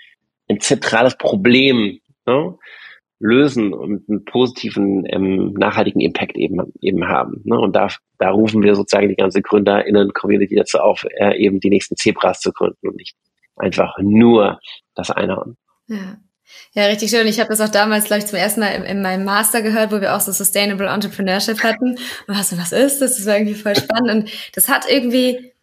ein 0.50 0.60
zentrales 0.60 1.18
Problem 1.18 2.02
ne, 2.26 2.58
lösen 3.20 3.74
und 3.74 4.10
einen 4.10 4.26
positiven, 4.26 5.06
ähm, 5.08 5.54
nachhaltigen 5.54 6.02
Impact 6.02 6.36
eben, 6.36 6.74
eben 6.82 7.08
haben. 7.08 7.40
Ne? 7.46 7.58
Und 7.58 7.78
da, 7.78 7.88
da 8.18 8.30
rufen 8.30 8.62
wir 8.62 8.76
sozusagen 8.76 9.08
die 9.08 9.16
ganze 9.16 9.42
GründerInnen-Community 9.42 10.56
dazu 10.56 10.80
auf, 10.80 11.06
äh, 11.16 11.38
eben 11.38 11.62
die 11.62 11.70
nächsten 11.70 11.96
Zebras 11.96 12.42
zu 12.42 12.52
gründen 12.52 12.90
und 12.90 12.98
nicht 12.98 13.16
einfach 13.56 13.98
nur 14.02 14.60
das 14.96 15.12
Einhorn. 15.12 15.56
Ja. 15.88 16.18
Ja, 16.74 16.86
richtig 16.86 17.12
schön. 17.12 17.28
Ich 17.28 17.39
habe 17.39 17.49
das 17.49 17.62
auch 17.62 17.70
damals, 17.70 18.06
glaube 18.06 18.24
ich, 18.24 18.26
zum 18.26 18.39
ersten 18.39 18.62
Mal 18.62 18.70
in, 18.70 18.84
in, 18.84 19.01
meinem 19.01 19.26
Master 19.26 19.62
gehört, 19.62 19.91
wo 19.91 20.01
wir 20.01 20.16
auch 20.16 20.22
so 20.22 20.32
Sustainable 20.32 20.88
Entrepreneurship 20.88 21.62
hatten. 21.62 21.91
Und 21.91 21.99
was, 22.28 22.58
was 22.58 22.72
ist 22.72 22.99
das? 22.99 23.18
Das 23.18 23.26
war 23.28 23.36
irgendwie 23.36 23.54
voll 23.54 23.76
spannend. 23.76 24.10
Und 24.10 24.32
das 24.56 24.70
hat 24.70 24.89
irgendwie, 24.89 25.54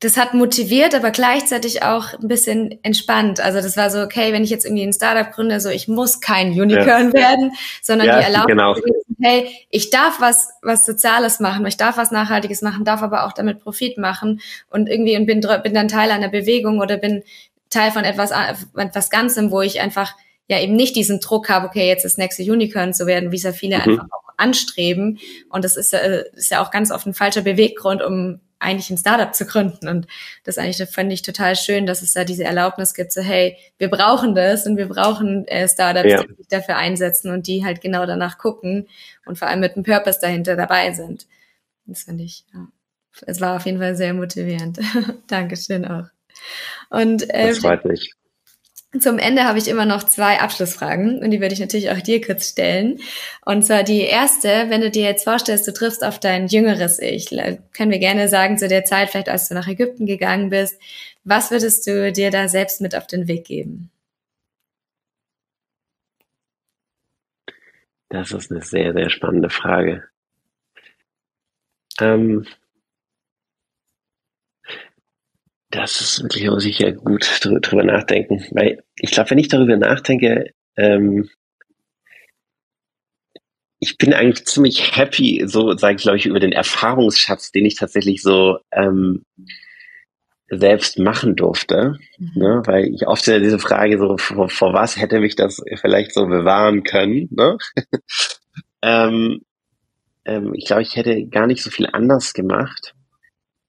das 0.00 0.16
hat 0.16 0.32
motiviert, 0.32 0.94
aber 0.94 1.10
gleichzeitig 1.10 1.82
auch 1.82 2.14
ein 2.14 2.28
bisschen 2.28 2.78
entspannt. 2.82 3.38
Also 3.38 3.60
das 3.60 3.76
war 3.76 3.90
so, 3.90 4.00
okay, 4.00 4.32
wenn 4.32 4.44
ich 4.44 4.50
jetzt 4.50 4.64
irgendwie 4.64 4.82
ein 4.82 4.94
Startup 4.94 5.30
gründe, 5.30 5.60
so 5.60 5.68
ich 5.68 5.88
muss 5.88 6.20
kein 6.20 6.52
Unicorn 6.52 7.08
ja. 7.08 7.12
werden, 7.12 7.52
sondern 7.82 8.08
ja, 8.08 8.18
die 8.18 8.24
erlauben, 8.24 8.46
genau. 8.46 8.76
hey, 9.20 9.48
ich 9.70 9.90
darf 9.90 10.20
was, 10.20 10.50
was 10.62 10.86
Soziales 10.86 11.38
machen, 11.38 11.66
ich 11.66 11.76
darf 11.76 11.98
was 11.98 12.10
Nachhaltiges 12.12 12.62
machen, 12.62 12.84
darf 12.84 13.02
aber 13.02 13.26
auch 13.26 13.32
damit 13.32 13.60
Profit 13.60 13.98
machen 13.98 14.40
und 14.70 14.88
irgendwie 14.88 15.16
und 15.16 15.26
bin, 15.26 15.40
bin 15.40 15.74
dann 15.74 15.88
Teil 15.88 16.10
einer 16.10 16.28
Bewegung 16.28 16.80
oder 16.80 16.98
bin 16.98 17.22
Teil 17.70 17.90
von 17.90 18.04
etwas, 18.04 18.32
etwas 18.76 19.10
Ganzem, 19.10 19.50
wo 19.50 19.60
ich 19.60 19.80
einfach 19.80 20.14
ja 20.48 20.60
eben 20.60 20.76
nicht 20.76 20.96
diesen 20.96 21.20
Druck 21.20 21.48
habe, 21.48 21.66
okay, 21.66 21.88
jetzt 21.88 22.04
das 22.04 22.18
nächste 22.18 22.42
Unicorn 22.42 22.94
zu 22.94 23.06
werden, 23.06 23.32
wie 23.32 23.36
es 23.36 23.42
ja 23.42 23.52
viele 23.52 23.76
mhm. 23.76 23.82
einfach 23.82 24.08
auch 24.10 24.34
anstreben. 24.36 25.18
Und 25.48 25.64
das 25.64 25.76
ist, 25.76 25.92
äh, 25.92 26.24
ist 26.34 26.50
ja 26.50 26.62
auch 26.62 26.70
ganz 26.70 26.90
oft 26.90 27.06
ein 27.06 27.14
falscher 27.14 27.42
Beweggrund, 27.42 28.02
um 28.02 28.40
eigentlich 28.58 28.90
ein 28.90 28.98
Startup 28.98 29.34
zu 29.34 29.44
gründen. 29.44 29.88
Und 29.88 30.06
das 30.44 30.58
eigentlich 30.58 30.78
das 30.78 30.94
fand 30.94 31.12
ich 31.12 31.22
total 31.22 31.56
schön, 31.56 31.86
dass 31.86 32.02
es 32.02 32.12
da 32.12 32.24
diese 32.24 32.44
Erlaubnis 32.44 32.94
gibt, 32.94 33.12
so 33.12 33.20
hey, 33.20 33.56
wir 33.78 33.90
brauchen 33.90 34.34
das 34.34 34.66
und 34.66 34.76
wir 34.76 34.88
brauchen 34.88 35.46
äh, 35.48 35.68
Startups, 35.68 36.10
ja. 36.10 36.22
die 36.22 36.34
sich 36.34 36.48
dafür 36.48 36.76
einsetzen 36.76 37.30
und 37.30 37.46
die 37.46 37.64
halt 37.64 37.80
genau 37.80 38.06
danach 38.06 38.38
gucken 38.38 38.88
und 39.26 39.38
vor 39.38 39.48
allem 39.48 39.60
mit 39.60 39.74
einem 39.74 39.84
Purpose 39.84 40.18
dahinter 40.20 40.56
dabei 40.56 40.92
sind. 40.92 41.26
Das 41.86 42.04
finde 42.04 42.24
ich, 42.24 42.44
ja. 42.54 42.66
Es 43.24 43.40
war 43.40 43.56
auf 43.56 43.64
jeden 43.64 43.78
Fall 43.78 43.96
sehr 43.96 44.12
motivierend. 44.12 44.78
Dankeschön 45.26 45.86
auch. 45.86 46.04
Und 46.90 47.30
äh, 47.30 47.48
das 47.48 47.58
freut 47.58 47.84
mich. 47.86 48.12
Zum 48.98 49.18
Ende 49.18 49.44
habe 49.44 49.58
ich 49.58 49.68
immer 49.68 49.84
noch 49.84 50.04
zwei 50.04 50.40
Abschlussfragen 50.40 51.18
und 51.18 51.30
die 51.30 51.40
würde 51.40 51.52
ich 51.52 51.60
natürlich 51.60 51.90
auch 51.90 52.00
dir 52.00 52.20
kurz 52.20 52.50
stellen. 52.50 52.98
Und 53.44 53.62
zwar 53.62 53.82
die 53.82 54.00
erste, 54.00 54.66
wenn 54.68 54.80
du 54.80 54.90
dir 54.90 55.04
jetzt 55.04 55.24
vorstellst, 55.24 55.66
du 55.66 55.72
triffst 55.72 56.04
auf 56.04 56.18
dein 56.20 56.46
jüngeres 56.46 56.98
Ich, 56.98 57.28
können 57.28 57.90
wir 57.90 57.98
gerne 57.98 58.28
sagen, 58.28 58.58
zu 58.58 58.68
der 58.68 58.84
Zeit, 58.84 59.10
vielleicht 59.10 59.28
als 59.28 59.48
du 59.48 59.54
nach 59.54 59.68
Ägypten 59.68 60.06
gegangen 60.06 60.50
bist, 60.50 60.80
was 61.24 61.50
würdest 61.50 61.86
du 61.86 62.12
dir 62.12 62.30
da 62.30 62.48
selbst 62.48 62.80
mit 62.80 62.94
auf 62.96 63.06
den 63.06 63.28
Weg 63.28 63.44
geben? 63.44 63.90
Das 68.08 68.30
ist 68.30 68.50
eine 68.50 68.62
sehr, 68.62 68.92
sehr 68.92 69.10
spannende 69.10 69.50
Frage. 69.50 70.04
Ähm, 72.00 72.46
Das 75.76 76.00
ist 76.00 76.22
wirklich, 76.22 76.48
muss 76.48 76.64
ich 76.64 76.78
ja 76.78 76.90
gut 76.90 77.28
drüber 77.42 77.84
nachdenken. 77.84 78.42
Weil 78.52 78.82
ich 78.98 79.10
glaube, 79.10 79.30
wenn 79.30 79.38
ich 79.38 79.48
darüber 79.48 79.76
nachdenke, 79.76 80.54
ähm, 80.76 81.28
ich 83.78 83.98
bin 83.98 84.14
eigentlich 84.14 84.46
ziemlich 84.46 84.96
happy, 84.96 85.42
so 85.46 85.76
sage 85.76 85.96
ich, 85.96 86.02
glaube 86.02 86.16
ich, 86.16 86.24
über 86.24 86.40
den 86.40 86.52
Erfahrungsschatz, 86.52 87.52
den 87.52 87.66
ich 87.66 87.74
tatsächlich 87.74 88.22
so 88.22 88.56
ähm, 88.72 89.26
selbst 90.48 90.98
machen 90.98 91.36
durfte. 91.36 91.98
Mhm. 92.18 92.32
Ne? 92.36 92.62
Weil 92.64 92.94
ich 92.94 93.06
oft 93.06 93.26
ja 93.26 93.38
diese 93.38 93.58
Frage 93.58 93.98
so, 93.98 94.16
vor, 94.16 94.48
vor, 94.48 94.72
was 94.72 94.96
hätte 94.96 95.20
mich 95.20 95.36
das 95.36 95.62
vielleicht 95.78 96.14
so 96.14 96.26
bewahren 96.26 96.84
können? 96.84 97.28
Ne? 97.32 97.58
ähm, 98.80 99.42
ähm, 100.24 100.54
ich 100.54 100.64
glaube, 100.64 100.82
ich 100.82 100.96
hätte 100.96 101.26
gar 101.26 101.46
nicht 101.46 101.62
so 101.62 101.68
viel 101.68 101.86
anders 101.92 102.32
gemacht. 102.32 102.94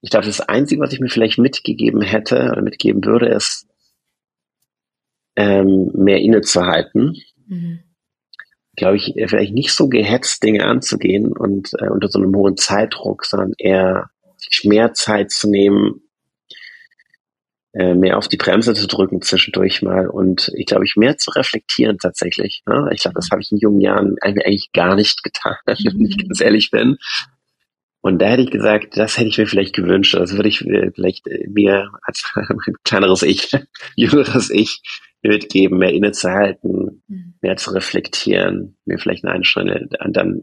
Ich 0.00 0.10
glaube, 0.10 0.26
das 0.26 0.40
Einzige, 0.40 0.80
was 0.80 0.92
ich 0.92 1.00
mir 1.00 1.08
vielleicht 1.08 1.38
mitgegeben 1.38 2.02
hätte 2.02 2.50
oder 2.52 2.62
mitgeben 2.62 3.04
würde, 3.04 3.28
ist, 3.28 3.66
ähm, 5.36 5.90
mehr 5.94 6.20
innezuhalten. 6.20 7.16
Mhm. 7.46 7.80
Glaube 8.76 8.96
ich, 8.96 9.14
vielleicht 9.26 9.54
nicht 9.54 9.72
so 9.72 9.88
gehetzt 9.88 10.42
Dinge 10.42 10.64
anzugehen 10.66 11.32
und 11.32 11.70
äh, 11.78 11.88
unter 11.88 12.08
so 12.08 12.18
einem 12.18 12.34
hohen 12.34 12.56
Zeitdruck, 12.56 13.24
sondern 13.24 13.52
eher 13.58 14.10
sich 14.36 14.64
mehr 14.64 14.92
Zeit 14.94 15.30
zu 15.30 15.48
nehmen, 15.48 16.02
äh, 17.72 17.94
mehr 17.94 18.18
auf 18.18 18.28
die 18.28 18.36
Bremse 18.36 18.74
zu 18.74 18.86
drücken 18.86 19.20
zwischendurch 19.22 19.82
mal 19.82 20.08
und 20.08 20.50
ich 20.56 20.66
glaube, 20.66 20.84
ich 20.84 20.96
mehr 20.96 21.18
zu 21.18 21.30
reflektieren 21.30 21.98
tatsächlich. 21.98 22.62
Ne? 22.66 22.88
Ich 22.92 23.02
glaube, 23.02 23.16
das 23.16 23.30
habe 23.30 23.40
ich 23.40 23.52
in 23.52 23.58
jungen 23.58 23.80
Jahren 23.80 24.16
eigentlich 24.20 24.70
gar 24.72 24.94
nicht 24.94 25.22
getan, 25.22 25.56
wenn 25.66 26.06
ich 26.06 26.18
ganz 26.18 26.40
ehrlich 26.40 26.70
bin. 26.70 26.98
Und 28.08 28.20
da 28.20 28.28
hätte 28.28 28.42
ich 28.42 28.50
gesagt, 28.50 28.96
das 28.96 29.18
hätte 29.18 29.28
ich 29.28 29.36
mir 29.36 29.46
vielleicht 29.46 29.74
gewünscht. 29.74 30.14
Das 30.14 30.32
würde 30.34 30.48
ich 30.48 30.66
äh, 30.66 30.90
vielleicht 30.94 31.26
äh, 31.26 31.46
mir 31.46 31.90
als 32.00 32.24
mein 32.34 32.74
kleineres 32.82 33.22
Ich, 33.22 33.50
jüngeres 33.96 34.48
Ich 34.48 34.80
mitgeben, 35.20 35.76
mehr 35.76 35.92
innezuhalten, 35.92 37.02
mhm. 37.06 37.34
mehr 37.42 37.58
zu 37.58 37.70
reflektieren, 37.70 38.78
mir 38.86 38.98
vielleicht 38.98 39.26
eine 39.26 39.44
Stunde 39.44 39.90
dann 40.08 40.40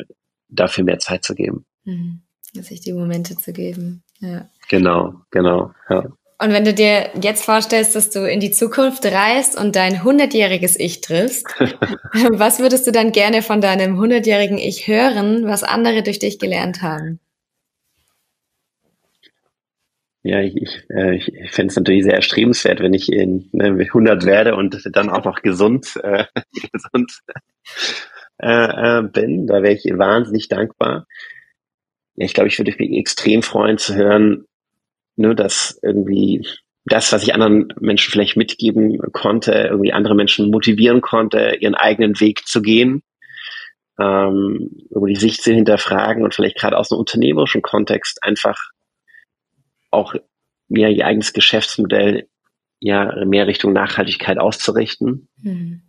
dafür 0.47 0.83
mehr 0.83 0.99
Zeit 0.99 1.23
zu 1.23 1.33
geben. 1.33 1.65
Mhm. 1.85 2.21
Sich 2.53 2.81
die 2.81 2.93
Momente 2.93 3.35
zu 3.35 3.51
geben. 3.51 4.03
Ja. 4.19 4.47
Genau, 4.69 5.21
genau. 5.31 5.71
Ja. 5.89 6.05
Und 6.37 6.51
wenn 6.51 6.65
du 6.65 6.73
dir 6.73 7.09
jetzt 7.19 7.45
vorstellst, 7.45 7.95
dass 7.95 8.11
du 8.11 8.29
in 8.29 8.41
die 8.41 8.51
Zukunft 8.51 9.05
reist 9.05 9.59
und 9.59 9.75
dein 9.75 10.03
hundertjähriges 10.03 10.79
Ich 10.79 11.01
triffst, 11.01 11.47
was 12.29 12.59
würdest 12.59 12.85
du 12.85 12.91
dann 12.91 13.11
gerne 13.11 13.41
von 13.41 13.59
deinem 13.59 13.97
hundertjährigen 13.97 14.59
Ich 14.59 14.87
hören, 14.87 15.47
was 15.47 15.63
andere 15.63 16.03
durch 16.03 16.19
dich 16.19 16.37
gelernt 16.37 16.83
haben? 16.83 17.21
Ja, 20.25 20.41
ich, 20.41 20.57
ich, 20.57 20.83
äh, 20.89 21.17
ich, 21.17 21.31
ich 21.35 21.51
fände 21.51 21.69
es 21.69 21.75
natürlich 21.75 22.03
sehr 22.03 22.15
erstrebenswert, 22.15 22.79
wenn 22.79 22.95
ich 22.95 23.11
in 23.11 23.47
ne, 23.51 23.65
100 23.65 24.25
werde 24.25 24.55
und 24.55 24.81
dann 24.91 25.11
auch 25.11 25.23
noch 25.23 25.43
gesund, 25.43 25.99
äh, 26.01 26.25
gesund 26.73 27.19
äh, 28.41 28.47
äh, 28.47 29.03
bin. 29.03 29.45
Da 29.45 29.61
wäre 29.61 29.73
ich 29.75 29.83
wahnsinnig 29.83 30.47
dankbar. 30.47 31.05
Ja, 32.15 32.25
ich 32.25 32.33
glaube, 32.33 32.47
ich 32.47 32.57
würde 32.57 32.73
mich 32.75 32.97
extrem 32.97 33.43
freuen 33.43 33.77
zu 33.77 33.93
hören, 33.93 34.45
ne, 35.15 35.35
dass 35.35 35.79
irgendwie 35.83 36.41
das, 36.85 37.13
was 37.13 37.21
ich 37.21 37.35
anderen 37.35 37.71
Menschen 37.79 38.11
vielleicht 38.11 38.35
mitgeben 38.35 38.97
konnte, 39.11 39.51
irgendwie 39.51 39.93
andere 39.93 40.15
Menschen 40.15 40.49
motivieren 40.49 41.01
konnte, 41.01 41.57
ihren 41.59 41.75
eigenen 41.75 42.19
Weg 42.19 42.47
zu 42.47 42.63
gehen, 42.63 43.03
ähm, 43.99 44.71
irgendwie 44.89 45.17
sich 45.17 45.37
zu 45.37 45.53
hinterfragen 45.53 46.23
und 46.23 46.33
vielleicht 46.33 46.57
gerade 46.57 46.79
aus 46.79 46.91
einem 46.91 47.01
unternehmerischen 47.01 47.61
Kontext 47.61 48.23
einfach 48.23 48.71
auch 49.95 50.15
ja, 50.69 50.89
ihr 50.89 51.05
eigenes 51.05 51.33
Geschäftsmodell 51.33 52.27
ja 52.79 53.25
mehr 53.25 53.47
Richtung 53.47 53.73
Nachhaltigkeit 53.73 54.37
auszurichten. 54.37 55.27
Mhm. 55.41 55.81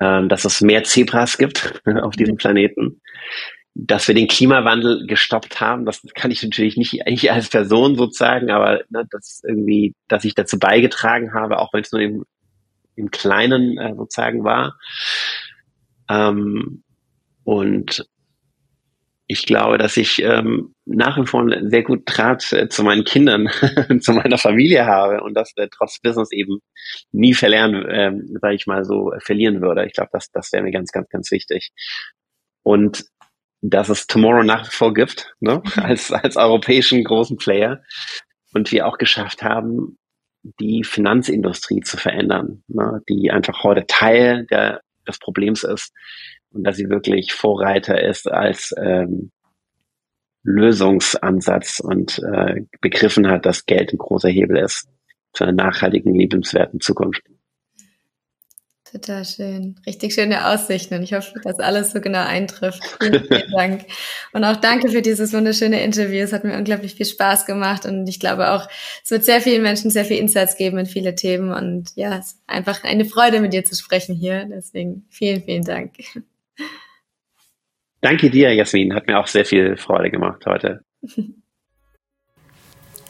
Ähm, 0.00 0.28
dass 0.28 0.44
es 0.44 0.60
mehr 0.60 0.82
Zebras 0.84 1.38
gibt 1.38 1.82
auf 2.02 2.16
diesem 2.16 2.36
Planeten 2.36 3.00
dass 3.74 4.06
wir 4.06 4.14
den 4.14 4.28
Klimawandel 4.28 5.06
gestoppt 5.06 5.60
haben, 5.60 5.84
das 5.84 6.00
kann 6.14 6.30
ich 6.30 6.42
natürlich 6.42 6.76
nicht 6.76 7.02
ich 7.06 7.32
als 7.32 7.48
Person 7.48 7.96
sozusagen, 7.96 8.50
aber 8.50 8.82
ne, 8.88 9.04
das 9.10 9.42
irgendwie, 9.46 9.94
dass 10.06 10.24
ich 10.24 10.34
dazu 10.34 10.58
beigetragen 10.58 11.34
habe, 11.34 11.58
auch 11.58 11.72
wenn 11.72 11.82
es 11.82 11.90
nur 11.90 12.00
im, 12.00 12.24
im 12.94 13.10
Kleinen 13.10 13.76
äh, 13.76 13.94
sozusagen 13.96 14.44
war. 14.44 14.78
Ähm, 16.08 16.84
und 17.42 18.06
ich 19.26 19.46
glaube, 19.46 19.78
dass 19.78 19.96
ich 19.96 20.22
ähm, 20.22 20.74
nach 20.84 21.16
wie 21.16 21.26
vor 21.26 21.40
einen 21.40 21.70
sehr 21.70 21.82
gut 21.82 22.02
Draht 22.04 22.52
äh, 22.52 22.68
zu 22.68 22.84
meinen 22.84 23.04
Kindern, 23.04 23.48
zu 24.00 24.12
meiner 24.12 24.36
Familie 24.36 24.84
habe 24.84 25.22
und 25.22 25.34
das 25.34 25.52
äh, 25.56 25.68
trotz 25.70 25.98
Business 25.98 26.30
eben 26.30 26.60
nie 27.10 27.32
verlernen, 27.32 27.86
ähm, 27.88 28.38
sage 28.40 28.54
ich 28.54 28.66
mal 28.66 28.84
so, 28.84 29.12
verlieren 29.20 29.62
würde. 29.62 29.86
Ich 29.86 29.94
glaube, 29.94 30.10
das, 30.12 30.30
das 30.30 30.52
wäre 30.52 30.62
mir 30.62 30.72
ganz, 30.72 30.92
ganz, 30.92 31.08
ganz 31.08 31.30
wichtig. 31.30 31.70
Und 32.62 33.06
dass 33.62 33.88
es 33.88 34.06
Tomorrow 34.06 34.42
nach 34.42 34.66
wie 34.66 34.76
vor 34.76 34.92
gibt, 34.92 35.34
ne? 35.40 35.62
Mhm. 35.64 35.82
als, 35.82 36.12
als 36.12 36.36
europäischen 36.36 37.02
großen 37.02 37.38
Player. 37.38 37.82
Und 38.52 38.70
wir 38.70 38.86
auch 38.86 38.98
geschafft 38.98 39.42
haben, 39.42 39.98
die 40.60 40.84
Finanzindustrie 40.84 41.80
zu 41.80 41.96
verändern, 41.96 42.62
ne? 42.68 43.00
die 43.08 43.30
einfach 43.30 43.64
heute 43.64 43.86
Teil 43.88 44.46
der, 44.46 44.82
des 45.08 45.18
Problems 45.18 45.64
ist 45.64 45.92
und 46.54 46.64
dass 46.64 46.76
sie 46.76 46.88
wirklich 46.88 47.32
Vorreiter 47.32 48.02
ist 48.02 48.30
als 48.30 48.74
ähm, 48.78 49.30
Lösungsansatz 50.42 51.80
und 51.80 52.20
äh, 52.20 52.62
begriffen 52.80 53.28
hat, 53.28 53.46
dass 53.46 53.66
Geld 53.66 53.92
ein 53.92 53.98
großer 53.98 54.28
Hebel 54.28 54.58
ist 54.58 54.88
zu 55.32 55.44
einer 55.44 55.52
nachhaltigen, 55.52 56.14
lebenswerten 56.14 56.80
Zukunft. 56.80 57.22
Total 58.94 59.24
schön. 59.24 59.74
Richtig 59.86 60.14
schöne 60.14 60.46
Aussichten 60.46 60.94
und 60.94 61.02
ich 61.02 61.14
hoffe, 61.14 61.40
dass 61.42 61.58
alles 61.58 61.90
so 61.90 62.00
genau 62.00 62.24
eintrifft. 62.24 62.80
Vielen, 63.02 63.24
vielen 63.24 63.50
Dank. 63.56 63.86
Und 64.32 64.44
auch 64.44 64.54
danke 64.54 64.88
für 64.88 65.02
dieses 65.02 65.32
wunderschöne 65.32 65.82
Interview. 65.82 66.22
Es 66.22 66.32
hat 66.32 66.44
mir 66.44 66.56
unglaublich 66.56 66.94
viel 66.94 67.06
Spaß 67.06 67.44
gemacht 67.44 67.86
und 67.86 68.06
ich 68.06 68.20
glaube 68.20 68.52
auch, 68.52 68.68
es 69.02 69.10
wird 69.10 69.24
sehr 69.24 69.40
vielen 69.40 69.62
Menschen 69.62 69.90
sehr 69.90 70.04
viel 70.04 70.18
Insights 70.18 70.56
geben 70.56 70.78
in 70.78 70.86
viele 70.86 71.16
Themen 71.16 71.52
und 71.52 71.90
ja, 71.96 72.18
es 72.18 72.26
ist 72.26 72.40
einfach 72.46 72.84
eine 72.84 73.04
Freude 73.04 73.40
mit 73.40 73.52
dir 73.52 73.64
zu 73.64 73.74
sprechen 73.74 74.14
hier. 74.14 74.44
Deswegen 74.48 75.06
vielen, 75.10 75.42
vielen 75.42 75.64
Dank. 75.64 75.94
Danke 78.00 78.30
dir, 78.30 78.52
Jasmin. 78.52 78.94
Hat 78.94 79.06
mir 79.06 79.18
auch 79.18 79.26
sehr 79.26 79.44
viel 79.44 79.76
Freude 79.76 80.10
gemacht 80.10 80.44
heute. 80.46 80.84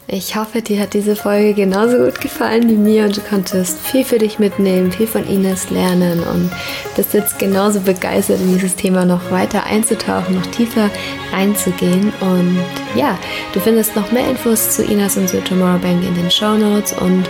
Ich 0.07 0.35
hoffe, 0.35 0.61
dir 0.61 0.79
hat 0.79 0.93
diese 0.93 1.15
Folge 1.15 1.55
genauso 1.55 1.97
gut 1.97 2.21
gefallen 2.21 2.69
wie 2.69 2.75
mir 2.75 3.05
und 3.05 3.17
du 3.17 3.21
konntest 3.21 3.79
viel 3.79 4.05
für 4.05 4.19
dich 4.19 4.37
mitnehmen, 4.37 4.91
viel 4.91 5.07
von 5.07 5.27
Ines 5.27 5.71
lernen 5.71 6.19
und 6.19 6.51
bist 6.95 7.15
jetzt 7.15 7.39
genauso 7.39 7.81
begeistert, 7.81 8.39
in 8.39 8.53
dieses 8.53 8.75
Thema 8.75 9.03
noch 9.03 9.31
weiter 9.31 9.65
einzutauchen, 9.65 10.35
noch 10.35 10.45
tiefer 10.47 10.91
reinzugehen. 11.33 12.13
Und 12.21 12.59
ja, 12.95 13.17
du 13.53 13.59
findest 13.59 13.95
noch 13.95 14.11
mehr 14.11 14.29
Infos 14.29 14.75
zu 14.75 14.83
Ines 14.83 15.17
und 15.17 15.27
zu 15.27 15.43
Tomorrow 15.43 15.79
Bank 15.79 16.03
in 16.05 16.13
den 16.13 16.29
Show 16.29 16.55
Notes 16.55 16.93
und 16.93 17.27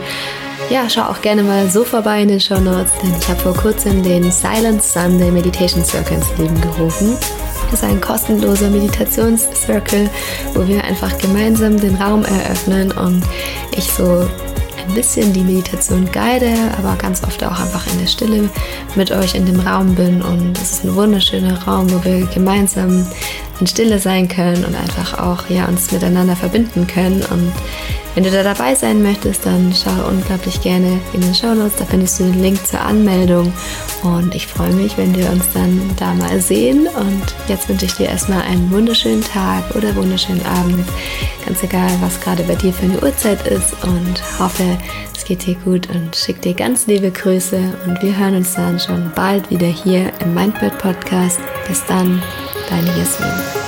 ja, 0.70 0.90
schau 0.90 1.04
auch 1.04 1.22
gerne 1.22 1.44
mal 1.44 1.70
so 1.70 1.84
vorbei 1.84 2.22
in 2.22 2.30
den 2.30 2.40
Show 2.40 2.60
Notes, 2.60 2.92
denn 3.02 3.14
ich 3.20 3.28
habe 3.28 3.40
vor 3.40 3.54
kurzem 3.54 4.02
den 4.02 4.32
Silent 4.32 4.84
Sunday 4.84 5.32
Meditation 5.32 5.84
Circle 5.84 6.18
ins 6.18 6.38
Leben 6.38 6.60
gerufen. 6.62 7.18
Das 7.72 7.82
ist 7.82 7.84
ein 7.84 8.02
kostenloser 8.02 8.70
Meditationscircle, 8.70 10.10
wo 10.54 10.68
wir 10.68 10.84
einfach 10.84 11.18
gemeinsam 11.18 11.80
den 11.80 11.96
Raum 11.96 12.24
eröffnen 12.24 12.92
und 12.92 13.24
ich 13.76 13.86
so 13.92 14.28
ein 14.88 14.94
bisschen 14.94 15.34
die 15.34 15.42
Meditation 15.42 16.10
guide, 16.12 16.54
aber 16.78 16.96
ganz 16.96 17.24
oft 17.24 17.44
auch 17.44 17.60
einfach 17.60 17.86
in 17.92 18.00
der 18.00 18.08
Stille 18.08 18.50
mit 18.96 19.12
euch 19.12 19.36
in 19.36 19.46
dem 19.46 19.60
Raum 19.60 19.96
bin. 19.96 20.22
Und 20.22 20.58
es 20.58 20.74
ist 20.74 20.84
ein 20.84 20.96
wunderschöner 20.96 21.64
Raum, 21.64 21.92
wo 21.92 22.04
wir 22.04 22.26
gemeinsam 22.28 23.06
in 23.60 23.68
Stille 23.68 24.00
sein 24.00 24.28
können 24.28 24.66
und 24.66 24.76
einfach 24.76 25.20
auch 25.20 25.50
ja, 25.50 25.66
uns 25.66 25.92
miteinander 25.92 26.36
verbinden 26.36 26.88
können. 26.88 27.24
Und 27.32 27.52
wenn 28.16 28.24
du 28.24 28.32
da 28.32 28.44
dabei 28.44 28.76
sein 28.76 29.04
möchtest, 29.04 29.46
dann 29.46 29.74
schau 29.74 30.08
unglaublich 30.08 30.62
gerne 30.62 31.00
in 31.12 31.20
den 31.20 31.36
Show 31.36 31.54
Notes. 31.54 31.76
Da 31.78 31.86
findest 31.86 32.18
du 32.20 32.24
den 32.24 32.42
Link 32.42 32.66
zur 32.66 32.80
Anmeldung. 32.80 33.52
Und 34.04 34.34
ich 34.34 34.48
freue 34.48 34.72
mich, 34.72 34.98
wenn 34.98 35.14
wir 35.16 35.30
uns 35.30 35.44
dann 35.54 35.82
da 35.98 36.14
mal 36.14 36.40
sehen. 36.40 36.88
Und 36.88 37.24
jetzt 37.50 37.68
wünsche 37.68 37.86
ich 37.86 37.94
dir 37.94 38.08
erstmal 38.08 38.42
einen 38.44 38.72
wunderschönen 38.72 39.22
Tag 39.22 39.64
oder 39.76 39.94
wunderschönen 39.98 40.46
Abend. 40.46 40.88
Ganz 41.46 41.62
egal, 41.62 41.92
was 42.00 42.22
gerade 42.22 42.44
bei 42.44 42.56
dir 42.56 42.72
für 42.72 42.86
eine 42.86 43.02
Uhrzeit 43.02 43.46
ist. 43.48 43.74
Und 43.84 44.40
hoffe, 44.40 44.78
es 45.14 45.26
geht 45.26 45.46
dir 45.46 45.56
gut 45.56 45.90
und 45.94 46.16
schick 46.16 46.42
dir 46.42 46.54
ganz 46.54 46.88
liebe 46.88 47.12
Grüße. 47.12 47.60
Und 47.86 48.02
wir 48.02 48.18
hören 48.18 48.36
uns 48.36 48.54
dann 48.54 48.80
schon 48.80 49.12
bald 49.14 49.50
wieder 49.50 49.68
hier 49.68 50.14
im 50.22 50.34
Mindbird 50.34 50.78
Podcast. 50.78 51.40
Bis 51.68 51.84
dann, 51.86 52.24
deine 52.70 52.92
Jasmin. 52.96 53.65